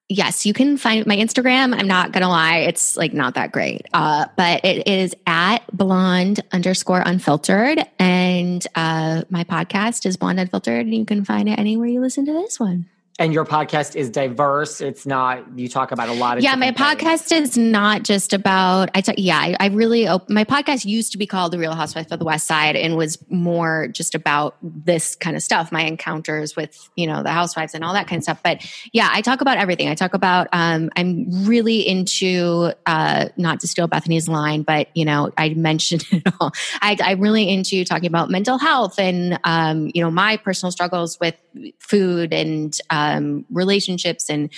Yes, 0.08 0.46
you 0.46 0.54
can 0.54 0.78
find 0.78 1.06
my 1.06 1.16
Instagram. 1.16 1.74
I'm 1.78 1.88
not 1.88 2.12
gonna 2.12 2.28
lie, 2.28 2.60
it's 2.60 2.98
like 2.98 3.14
not 3.14 3.36
that 3.36 3.52
great. 3.52 3.86
Uh, 3.94 4.26
but 4.36 4.66
it 4.66 4.88
is 4.88 5.16
at 5.26 5.60
blonde 5.76 6.42
underscore 6.52 7.02
unfiltered. 7.06 7.86
And 8.00 8.66
uh 8.76 9.24
my 9.30 9.44
podcast 9.44 10.06
is 10.06 10.18
blonde 10.18 10.40
unfiltered, 10.40 10.86
and 10.86 10.96
you 10.96 11.06
can 11.06 11.24
find 11.24 11.48
it 11.48 11.60
anywhere 11.60 11.88
you 11.88 12.02
listen 12.02 12.26
to 12.26 12.34
this 12.34 12.60
one 12.60 12.88
and 13.20 13.34
your 13.34 13.46
podcast 13.46 13.96
is 13.96 14.10
diverse. 14.10 14.82
It's 14.82 15.06
not 15.06 15.58
you 15.58 15.68
talk 15.68 15.92
about 15.92 16.10
a 16.10 16.14
lot 16.14 16.38
of 16.38 16.44
yeah 16.44 16.56
my 16.56 16.72
podcast 16.72 17.28
things. 17.28 17.52
is 17.52 17.58
not 17.58 18.04
just 18.04 18.34
about 18.34 18.90
i 18.96 19.02
talk 19.02 19.16
yeah 19.18 19.38
I, 19.38 19.56
I 19.60 19.68
really 19.68 20.08
op- 20.08 20.30
my 20.30 20.44
podcast 20.44 20.86
used 20.86 21.12
to 21.12 21.18
be 21.18 21.28
called 21.28 21.52
the 21.52 21.60
real 21.60 21.74
housewife 21.74 22.12
of 22.12 22.20
the 22.20 22.26
west 22.26 22.48
side 22.48 22.76
and 22.76 22.98
was 22.98 23.18
more 23.30 23.88
just 23.90 24.16
about 24.16 24.58
this 24.62 25.16
kind 25.16 25.36
of 25.36 25.44
stuff 25.44 25.72
my 25.72 25.84
encounters 25.84 26.56
with 26.56 26.90
you 26.96 27.06
know 27.06 27.22
the 27.22 27.32
housewives 27.32 27.74
and 27.74 27.84
all 27.84 27.94
that 27.94 28.08
kind 28.08 28.20
of 28.20 28.24
stuff. 28.24 28.42
But 28.44 28.66
yeah 28.94 29.10
i 29.12 29.22
talk 29.22 29.42
about 29.42 29.58
everything. 29.58 29.88
I 29.90 29.96
talk 29.96 30.14
about 30.14 30.48
um, 30.54 30.90
i'm 30.96 31.46
really 31.46 31.88
into 31.88 32.72
uh, 32.86 33.30
not 33.38 33.60
to 33.62 33.68
steal 33.68 33.88
Bethenny's 33.88 34.28
line 34.28 34.64
but 34.64 34.88
you 34.96 35.06
know 35.06 35.32
i 35.38 35.50
mentioned 35.50 36.06
it 36.12 36.24
all. 36.40 36.52
I, 36.82 36.98
i'm 37.04 37.20
really 37.20 37.50
into 37.50 37.84
talking 37.84 38.08
about 38.08 38.30
mental 38.30 38.58
health 38.58 38.98
and 39.00 39.40
um, 39.44 39.92
you 39.94 40.02
know 40.02 40.12
my 40.12 40.38
personal 40.38 40.72
struggles 40.72 41.20
with 41.20 41.36
food 41.80 42.34
and 42.34 42.78
um, 43.02 43.46
relationships 43.50 44.30
and 44.30 44.50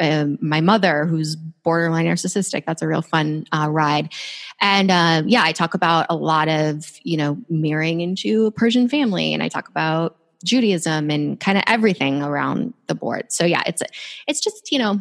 um, 0.00 0.38
my 0.40 0.60
mother 0.60 1.06
who's 1.06 1.36
borderline 1.36 2.06
narcissistic 2.06 2.64
that's 2.64 2.82
a 2.82 2.88
real 2.88 3.02
fun 3.02 3.46
uh, 3.52 3.68
ride 3.70 4.12
and 4.60 4.90
uh, 4.90 5.22
yeah 5.26 5.42
i 5.42 5.52
talk 5.52 5.74
about 5.74 6.06
a 6.08 6.16
lot 6.16 6.48
of 6.48 6.98
you 7.02 7.16
know 7.16 7.36
marrying 7.48 8.00
into 8.00 8.46
a 8.46 8.50
persian 8.50 8.88
family 8.88 9.34
and 9.34 9.42
i 9.42 9.48
talk 9.48 9.68
about 9.68 10.16
judaism 10.44 11.10
and 11.10 11.38
kind 11.38 11.58
of 11.58 11.64
everything 11.66 12.22
around 12.22 12.72
the 12.86 12.94
board 12.94 13.30
so 13.30 13.44
yeah 13.44 13.62
it's 13.66 13.82
it's 14.26 14.40
just 14.40 14.72
you 14.72 14.78
know 14.78 14.98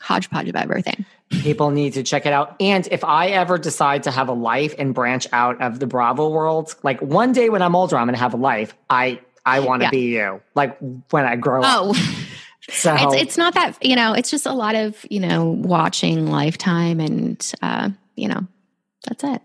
hodgepodge 0.00 0.48
of 0.48 0.56
everything 0.56 1.04
people 1.30 1.70
need 1.70 1.94
to 1.94 2.02
check 2.02 2.26
it 2.26 2.32
out 2.32 2.54
and 2.60 2.88
if 2.90 3.02
i 3.04 3.28
ever 3.28 3.56
decide 3.56 4.02
to 4.02 4.10
have 4.10 4.28
a 4.28 4.32
life 4.32 4.74
and 4.78 4.94
branch 4.94 5.26
out 5.32 5.58
of 5.62 5.78
the 5.78 5.86
bravo 5.86 6.28
world 6.28 6.74
like 6.82 7.00
one 7.00 7.32
day 7.32 7.48
when 7.48 7.62
i'm 7.62 7.74
older 7.74 7.96
i'm 7.96 8.06
going 8.06 8.14
to 8.14 8.20
have 8.20 8.34
a 8.34 8.36
life 8.36 8.74
i 8.90 9.18
I 9.44 9.60
want 9.60 9.80
to 9.80 9.86
yeah. 9.86 9.90
be 9.90 10.00
you. 10.14 10.40
Like 10.54 10.78
when 11.10 11.24
I 11.24 11.36
grow 11.36 11.62
oh. 11.64 11.90
up. 11.90 11.96
So 12.70 12.94
it's 12.94 13.22
it's 13.22 13.38
not 13.38 13.54
that 13.54 13.84
you 13.84 13.96
know. 13.96 14.12
It's 14.12 14.30
just 14.30 14.46
a 14.46 14.52
lot 14.52 14.74
of 14.74 15.04
you 15.10 15.20
know 15.20 15.46
watching 15.46 16.26
Lifetime, 16.28 17.00
and 17.00 17.52
uh, 17.60 17.90
you 18.16 18.28
know 18.28 18.46
that's 19.06 19.24
it. 19.24 19.42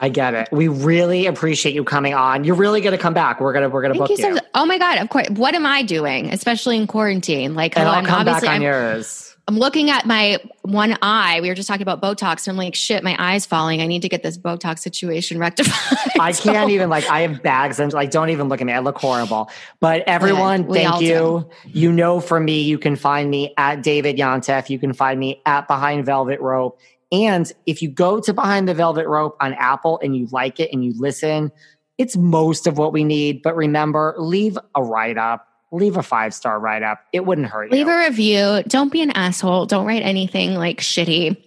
I 0.00 0.08
get 0.08 0.32
it. 0.32 0.48
We 0.50 0.68
really 0.68 1.26
appreciate 1.26 1.74
you 1.74 1.84
coming 1.84 2.14
on. 2.14 2.44
You're 2.44 2.56
really 2.56 2.80
going 2.80 2.96
to 2.96 3.02
come 3.02 3.12
back. 3.12 3.40
We're 3.40 3.52
gonna 3.52 3.68
we're 3.68 3.82
gonna 3.82 3.94
Thank 3.94 4.08
book 4.08 4.18
you. 4.18 4.36
So, 4.36 4.38
oh 4.54 4.64
my 4.64 4.78
god! 4.78 4.98
Of 4.98 5.10
course. 5.10 5.28
What 5.30 5.54
am 5.54 5.66
I 5.66 5.82
doing, 5.82 6.32
especially 6.32 6.78
in 6.78 6.86
quarantine? 6.86 7.54
Like, 7.54 7.76
and 7.76 7.86
I'll 7.86 8.04
come 8.04 8.24
back 8.24 8.42
on 8.44 8.48
I'm, 8.48 8.62
yours. 8.62 9.27
I'm 9.48 9.58
looking 9.58 9.88
at 9.88 10.04
my 10.04 10.38
one 10.60 10.98
eye. 11.00 11.40
We 11.40 11.48
were 11.48 11.54
just 11.54 11.68
talking 11.68 11.80
about 11.80 12.02
Botox. 12.02 12.46
And 12.46 12.52
I'm 12.52 12.58
like, 12.58 12.74
shit, 12.74 13.02
my 13.02 13.16
eye's 13.18 13.46
falling. 13.46 13.80
I 13.80 13.86
need 13.86 14.02
to 14.02 14.08
get 14.10 14.22
this 14.22 14.36
Botox 14.36 14.80
situation 14.80 15.38
rectified. 15.40 16.10
I 16.20 16.32
so. 16.32 16.52
can't 16.52 16.70
even 16.70 16.90
like 16.90 17.08
I 17.08 17.22
have 17.22 17.42
bags 17.42 17.80
and 17.80 17.90
like 17.94 18.10
don't 18.10 18.28
even 18.28 18.50
look 18.50 18.60
at 18.60 18.66
me. 18.66 18.74
I 18.74 18.80
look 18.80 18.98
horrible. 18.98 19.50
But 19.80 20.02
everyone, 20.06 20.68
yeah, 20.68 20.90
thank 20.90 21.02
you. 21.02 21.08
Do. 21.08 21.50
You 21.66 21.90
know 21.90 22.20
for 22.20 22.38
me, 22.38 22.60
you 22.60 22.78
can 22.78 22.94
find 22.94 23.30
me 23.30 23.54
at 23.56 23.82
David 23.82 24.18
Yontef. 24.18 24.68
You 24.68 24.78
can 24.78 24.92
find 24.92 25.18
me 25.18 25.40
at 25.46 25.66
Behind 25.66 26.04
Velvet 26.04 26.40
Rope. 26.40 26.78
And 27.10 27.50
if 27.64 27.80
you 27.80 27.88
go 27.88 28.20
to 28.20 28.34
Behind 28.34 28.68
the 28.68 28.74
Velvet 28.74 29.08
Rope 29.08 29.34
on 29.40 29.54
Apple 29.54 29.98
and 30.02 30.14
you 30.14 30.28
like 30.30 30.60
it 30.60 30.68
and 30.74 30.84
you 30.84 30.92
listen, 30.98 31.50
it's 31.96 32.18
most 32.18 32.66
of 32.66 32.76
what 32.76 32.92
we 32.92 33.02
need. 33.02 33.40
But 33.42 33.56
remember, 33.56 34.14
leave 34.18 34.58
a 34.74 34.82
write 34.82 35.16
up 35.16 35.47
leave 35.70 35.96
a 35.96 36.02
five 36.02 36.34
star 36.34 36.58
write 36.58 36.82
up. 36.82 37.04
It 37.12 37.26
wouldn't 37.26 37.48
hurt 37.48 37.70
leave 37.70 37.80
you. 37.80 37.86
Leave 37.86 37.94
a 37.94 38.06
review. 38.06 38.62
Don't 38.68 38.92
be 38.92 39.02
an 39.02 39.10
asshole. 39.12 39.66
Don't 39.66 39.86
write 39.86 40.02
anything 40.02 40.54
like 40.54 40.80
shitty. 40.80 41.42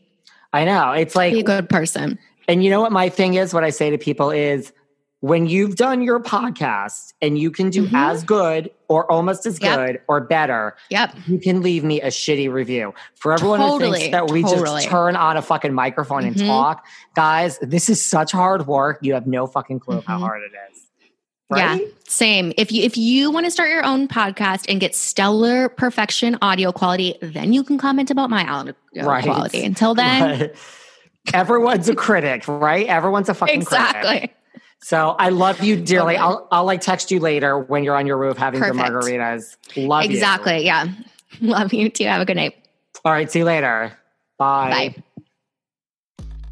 I 0.53 0.65
know. 0.65 0.91
It's 0.91 1.15
like 1.15 1.33
be 1.33 1.39
a 1.39 1.43
good 1.43 1.69
person. 1.69 2.19
And 2.47 2.63
you 2.63 2.69
know 2.69 2.81
what 2.81 2.91
my 2.91 3.09
thing 3.09 3.35
is? 3.35 3.53
What 3.53 3.63
I 3.63 3.69
say 3.69 3.89
to 3.89 3.97
people 3.97 4.31
is 4.31 4.73
when 5.21 5.45
you've 5.45 5.75
done 5.75 6.01
your 6.01 6.19
podcast 6.19 7.13
and 7.21 7.37
you 7.37 7.51
can 7.51 7.69
do 7.69 7.85
mm-hmm. 7.85 7.95
as 7.95 8.23
good 8.23 8.71
or 8.87 9.09
almost 9.09 9.45
as 9.45 9.61
yep. 9.61 9.77
good 9.77 10.01
or 10.07 10.19
better, 10.19 10.75
yep. 10.89 11.15
you 11.27 11.39
can 11.39 11.61
leave 11.61 11.83
me 11.83 12.01
a 12.01 12.07
shitty 12.07 12.51
review. 12.51 12.93
For 13.15 13.31
everyone 13.31 13.59
totally. 13.59 13.89
who 13.89 13.95
thinks 13.95 14.11
that 14.11 14.31
we 14.31 14.41
totally. 14.41 14.81
just 14.81 14.89
turn 14.89 15.15
on 15.15 15.37
a 15.37 15.41
fucking 15.41 15.73
microphone 15.73 16.23
mm-hmm. 16.23 16.39
and 16.39 16.47
talk, 16.47 16.85
guys, 17.15 17.59
this 17.59 17.87
is 17.87 18.03
such 18.03 18.31
hard 18.31 18.65
work. 18.67 18.99
You 19.01 19.13
have 19.13 19.27
no 19.27 19.45
fucking 19.45 19.79
clue 19.79 19.97
mm-hmm. 19.97 20.11
how 20.11 20.19
hard 20.19 20.41
it 20.41 20.51
is. 20.71 20.90
Right? 21.51 21.81
Yeah, 21.81 21.87
same. 22.07 22.53
If 22.57 22.71
you 22.71 22.83
if 22.83 22.97
you 22.97 23.29
want 23.29 23.45
to 23.45 23.51
start 23.51 23.69
your 23.69 23.83
own 23.83 24.07
podcast 24.07 24.65
and 24.69 24.79
get 24.79 24.95
stellar 24.95 25.69
perfection 25.69 26.37
audio 26.41 26.71
quality, 26.71 27.15
then 27.21 27.53
you 27.53 27.63
can 27.63 27.77
comment 27.77 28.09
about 28.09 28.29
my 28.29 28.47
audio 28.47 28.73
right. 28.95 29.23
quality. 29.23 29.63
Until 29.63 29.93
then, 29.93 30.39
right. 30.39 30.55
everyone's 31.33 31.89
a 31.89 31.95
critic, 31.95 32.47
right? 32.47 32.87
Everyone's 32.87 33.29
a 33.29 33.33
fucking 33.33 33.61
exactly. 33.61 34.09
Critic. 34.09 34.35
So 34.83 35.15
I 35.19 35.29
love 35.29 35.61
you 35.61 35.75
dearly. 35.75 36.17
I'll 36.17 36.47
I'll 36.51 36.65
like 36.65 36.81
text 36.81 37.11
you 37.11 37.19
later 37.19 37.59
when 37.59 37.83
you're 37.83 37.95
on 37.95 38.07
your 38.07 38.17
roof 38.17 38.37
having 38.37 38.59
Perfect. 38.59 38.77
your 38.77 39.01
margaritas. 39.01 39.57
Love 39.75 40.05
exactly, 40.05 40.59
you. 40.59 40.65
yeah. 40.65 40.87
Love 41.41 41.73
you 41.73 41.89
too. 41.89 42.05
Have 42.05 42.21
a 42.21 42.25
good 42.25 42.35
night. 42.35 42.55
All 43.05 43.11
right, 43.11 43.31
see 43.31 43.39
you 43.39 43.45
later. 43.45 43.97
Bye. 44.37 44.93
Bye. 44.95 45.03